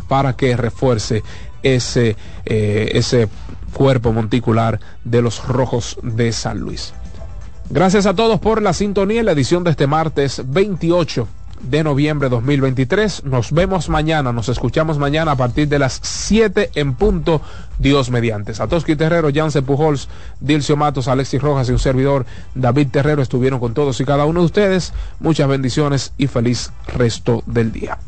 [0.09, 1.23] para que refuerce
[1.63, 3.29] ese, eh, ese
[3.73, 6.93] cuerpo monticular de los rojos de San Luis.
[7.71, 11.27] Gracias a todos por la sintonía en la edición de este martes 28
[11.63, 13.25] de noviembre 2023.
[13.25, 17.41] Nos vemos mañana, nos escuchamos mañana a partir de las 7 en punto,
[17.79, 18.55] Dios mediante.
[18.55, 20.09] Satoshi Terrero, Janse Pujols,
[20.41, 24.41] Dilcio Matos, Alexis Rojas y un servidor, David Terrero, estuvieron con todos y cada uno
[24.41, 24.93] de ustedes.
[25.21, 27.99] Muchas bendiciones y feliz resto del día.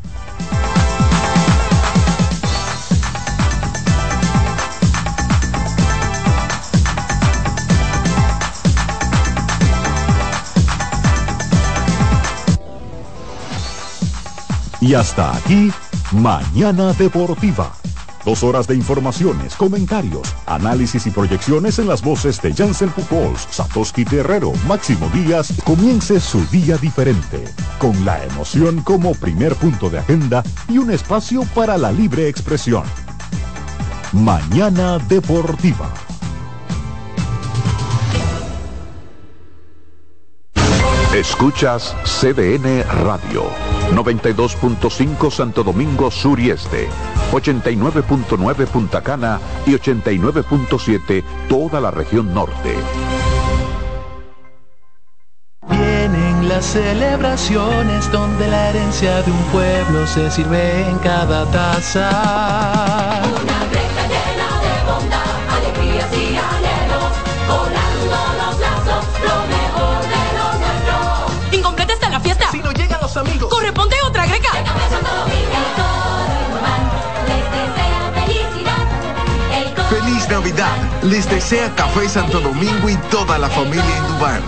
[14.79, 15.71] Y hasta aquí,
[16.11, 17.73] Mañana Deportiva.
[18.23, 24.05] Dos horas de informaciones, comentarios, análisis y proyecciones en las voces de Jansen Pujols, Satoshi
[24.05, 25.53] Terrero, Máximo Díaz.
[25.63, 27.45] Comience su día diferente,
[27.79, 32.83] con la emoción como primer punto de agenda y un espacio para la libre expresión.
[34.11, 36.06] Mañana Deportiva.
[41.17, 43.49] Escuchas CDN Radio,
[43.91, 46.87] 92.5 Santo Domingo Sur y Este,
[47.31, 52.75] 89.9 Punta Cana y 89.7 toda la región norte.
[55.67, 63.23] Vienen las celebraciones donde la herencia de un pueblo se sirve en cada taza.
[73.17, 73.49] Los amigos.
[73.49, 74.49] Corresponde otra greca.
[74.57, 78.85] El café Santo Domingo, todo el les desea felicidad.
[79.53, 81.03] El coro Feliz Navidad.
[81.03, 84.41] Les desea Café Santo Domingo y toda la familia Indubán.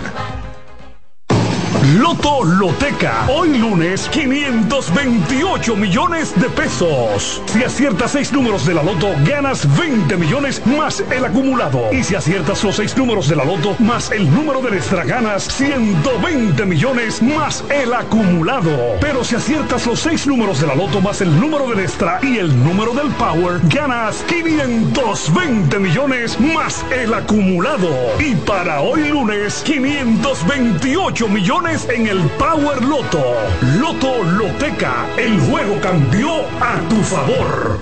[1.82, 3.26] Loto Loteca.
[3.28, 7.42] Hoy lunes, 528 millones de pesos.
[7.46, 11.90] Si aciertas seis números de la Loto, ganas 20 millones más el acumulado.
[11.90, 15.44] Y si aciertas los seis números de la Loto más el número de extra, ganas
[15.44, 18.70] 120 millones más el acumulado.
[19.00, 22.36] Pero si aciertas los seis números de la Loto más el número del extra y
[22.36, 27.88] el número del Power, ganas 520 millones más el acumulado.
[28.18, 33.22] Y para hoy lunes, 528 millones en el Power Loto.
[33.78, 37.78] Loto Loteca, el juego cambió a tu favor.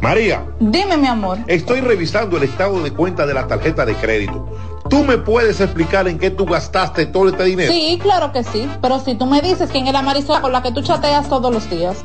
[0.00, 1.38] María, Dime, mi amor.
[1.48, 4.48] estoy revisando el estado de cuenta de la tarjeta de crédito.
[4.88, 7.72] ¿Tú me puedes explicar en qué tú gastaste todo este dinero?
[7.72, 8.68] Sí, claro que sí.
[8.80, 11.52] Pero si tú me dices quién es la Marisol con la que tú chateas todos
[11.52, 12.04] los días.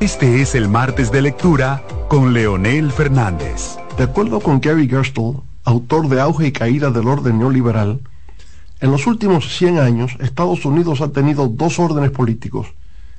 [0.00, 3.76] Este es el martes de lectura con Leonel Fernández.
[3.98, 8.00] De acuerdo con Gary Gerstle, autor de Auge y Caída del Orden Neoliberal,
[8.80, 12.68] en los últimos 100 años Estados Unidos ha tenido dos órdenes políticos.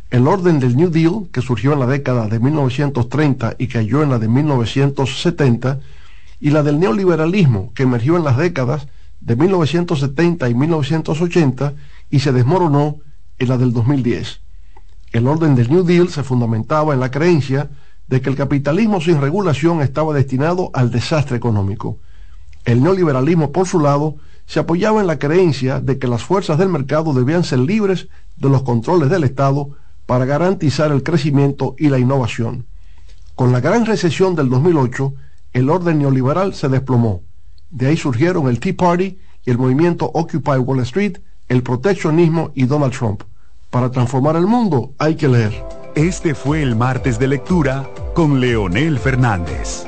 [0.10, 4.10] El orden del New Deal, que surgió en la década de 1930 y cayó en
[4.10, 5.82] la de 1970,
[6.40, 8.88] y la del neoliberalismo, que emergió en las décadas
[9.20, 11.74] de 1970 y 1980
[12.10, 12.98] y se desmoronó
[13.38, 14.42] en la del 2010.
[15.12, 17.70] El orden del New Deal se fundamentaba en la creencia
[18.08, 21.98] de que el capitalismo sin regulación estaba destinado al desastre económico.
[22.64, 24.16] El neoliberalismo, por su lado,
[24.46, 28.08] se apoyaba en la creencia de que las fuerzas del mercado debían ser libres
[28.38, 29.72] de los controles del Estado
[30.06, 32.66] para garantizar el crecimiento y la innovación.
[33.36, 35.14] Con la gran recesión del 2008,
[35.54, 37.22] el orden neoliberal se desplomó.
[37.70, 41.18] De ahí surgieron el Tea Party y el movimiento Occupy Wall Street,
[41.50, 43.24] el proteccionismo y Donald Trump.
[43.72, 45.66] Para transformar el mundo hay que leer.
[45.96, 49.88] Este fue el martes de lectura con Leonel Fernández.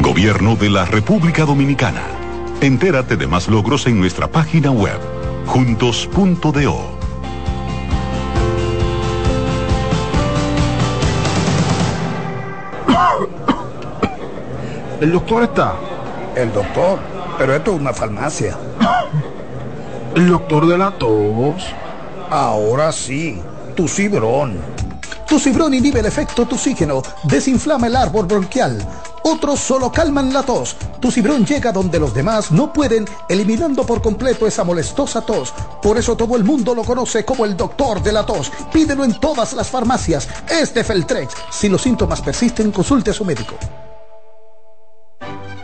[0.00, 2.02] Gobierno de la República Dominicana.
[2.60, 4.98] Entérate de más logros en nuestra página web,
[5.46, 6.94] juntos.do.
[15.00, 15.74] ¿El doctor está?
[16.36, 16.98] El doctor,
[17.36, 18.56] pero esto es una farmacia.
[20.14, 21.66] ¿El doctor de la tos?
[22.30, 23.40] Ahora sí,
[23.74, 24.73] tu cibrón.
[25.34, 28.78] Tu cibrón inhibe el efecto toxígeno, desinflama el árbol bronquial.
[29.24, 30.76] Otros solo calman la tos.
[31.00, 35.52] Tu cibrón llega donde los demás no pueden, eliminando por completo esa molestosa tos.
[35.82, 38.52] Por eso todo el mundo lo conoce como el doctor de la tos.
[38.72, 40.28] Pídelo en todas las farmacias.
[40.48, 41.34] Es de Feltrex.
[41.50, 43.56] Si los síntomas persisten, consulte a su médico.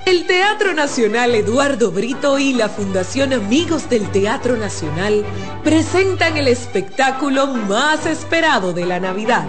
[0.05, 5.24] El Teatro Nacional Eduardo Brito y la Fundación Amigos del Teatro Nacional
[5.62, 9.47] presentan el espectáculo más esperado de la Navidad.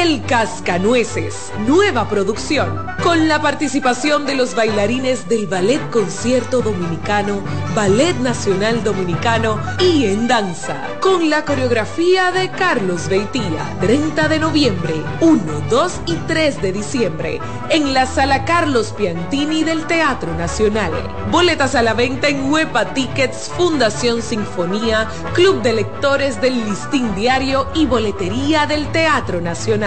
[0.00, 7.42] El Cascanueces, nueva producción, con la participación de los bailarines del Ballet Concierto Dominicano,
[7.74, 14.94] Ballet Nacional Dominicano y en danza, con la coreografía de Carlos Beitía, 30 de noviembre,
[15.20, 20.92] 1, 2 y 3 de diciembre, en la sala Carlos Piantini del Teatro Nacional.
[21.30, 27.68] Boletas a la venta en Huepa Tickets, Fundación Sinfonía, Club de Lectores del Listín Diario
[27.74, 29.81] y Boletería del Teatro Nacional.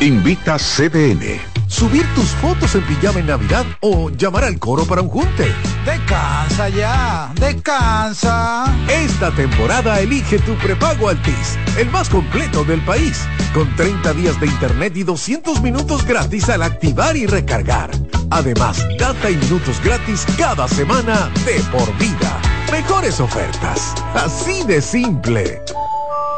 [0.00, 1.38] Invita CDN.
[1.68, 5.52] Subir tus fotos en pijama en Navidad o llamar al coro para un junte.
[5.84, 8.64] Descansa ya, descansa.
[8.88, 13.20] Esta temporada elige tu prepago Altis, el más completo del país,
[13.52, 17.90] con 30 días de internet y 200 minutos gratis al activar y recargar.
[18.30, 22.40] Además, data y minutos gratis cada semana de por vida.
[22.72, 25.60] Mejores ofertas, así de simple.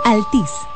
[0.04, 0.71] Altis.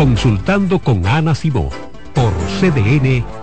[0.00, 1.68] Consultando con Ana Simó
[2.14, 3.39] por CDN.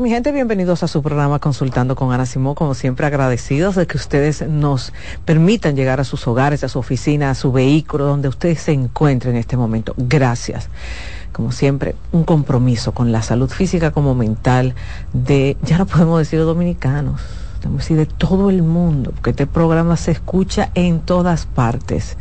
[0.00, 0.32] Mi gente.
[0.32, 2.54] Bienvenidos a su programa Consultando con Ana Simó.
[2.54, 4.94] Como siempre, agradecidos de que ustedes nos
[5.26, 9.34] permitan llegar a sus hogares, a su oficina, a su vehículo, donde ustedes se encuentren
[9.34, 9.94] en este momento.
[9.98, 10.68] Gracias.
[11.32, 14.74] Como siempre, un compromiso con la salud física como mental
[15.12, 17.20] de, ya no podemos decir dominicanos,
[17.68, 22.16] que decir de todo el mundo, porque este programa se escucha en todas partes.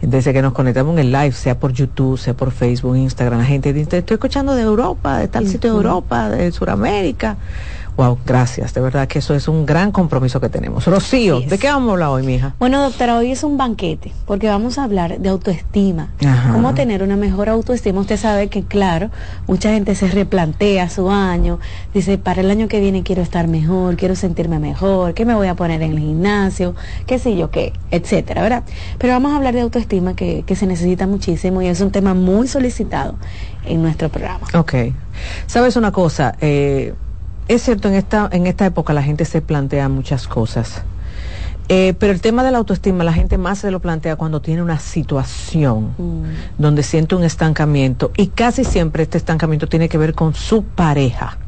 [0.00, 3.44] Desde que nos conectamos en el live, sea por YouTube, sea por Facebook, Instagram, la
[3.44, 7.36] gente dice, estoy escuchando de Europa, de tal sitio de Europa, de Sudamérica.
[7.96, 8.72] Wow, gracias.
[8.72, 10.86] De verdad que eso es un gran compromiso que tenemos.
[10.86, 12.54] Rocío, ¿de qué vamos a hablar hoy, mija?
[12.58, 16.08] Bueno, doctora, hoy es un banquete, porque vamos a hablar de autoestima.
[16.24, 16.52] Ajá.
[16.52, 18.00] Cómo tener una mejor autoestima.
[18.00, 19.10] Usted sabe que, claro,
[19.46, 21.58] mucha gente se replantea su año,
[21.92, 25.48] dice, para el año que viene quiero estar mejor, quiero sentirme mejor, qué me voy
[25.48, 26.74] a poner en el gimnasio,
[27.06, 28.62] qué sé yo qué, etcétera, ¿verdad?
[28.98, 32.14] Pero vamos a hablar de autoestima que, que se necesita muchísimo y es un tema
[32.14, 33.16] muy solicitado
[33.66, 34.46] en nuestro programa.
[34.54, 34.74] Ok.
[35.46, 36.34] ¿Sabes una cosa?
[36.40, 36.94] Eh,
[37.48, 40.82] es cierto, en esta, en esta época la gente se plantea muchas cosas.
[41.68, 44.62] Eh, pero el tema de la autoestima, la gente más se lo plantea cuando tiene
[44.62, 45.94] una situación
[46.58, 51.38] donde siente un estancamiento y casi siempre este estancamiento tiene que ver con su pareja.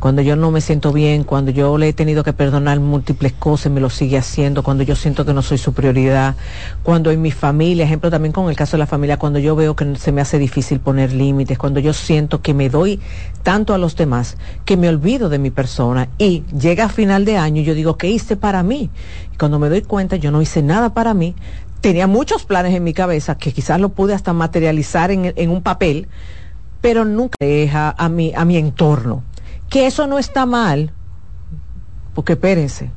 [0.00, 3.70] Cuando yo no me siento bien, cuando yo le he tenido que perdonar múltiples cosas,
[3.70, 6.36] me lo sigue haciendo, cuando yo siento que no soy su prioridad,
[6.82, 9.76] cuando en mi familia, ejemplo también con el caso de la familia, cuando yo veo
[9.76, 12.98] que se me hace difícil poner límites, cuando yo siento que me doy
[13.42, 17.36] tanto a los demás, que me olvido de mi persona y llega a final de
[17.36, 18.88] año y yo digo, ¿qué hice para mí?
[19.34, 21.34] Y cuando me doy cuenta, yo no hice nada para mí,
[21.82, 25.60] tenía muchos planes en mi cabeza que quizás lo pude hasta materializar en, en un
[25.60, 26.08] papel,
[26.80, 29.24] pero nunca deja a mi, a mi entorno.
[29.70, 30.92] Que eso no está mal,
[32.14, 32.90] porque espérense,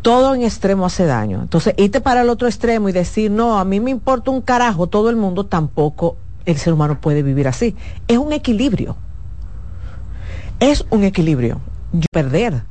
[0.00, 1.42] todo en extremo hace daño.
[1.42, 4.86] Entonces, irte para el otro extremo y decir, no, a mí me importa un carajo
[4.86, 6.16] todo el mundo, tampoco
[6.46, 7.76] el ser humano puede vivir así.
[8.06, 8.96] Es un equilibrio.
[10.60, 11.60] Es un equilibrio.
[11.92, 12.64] Yo perder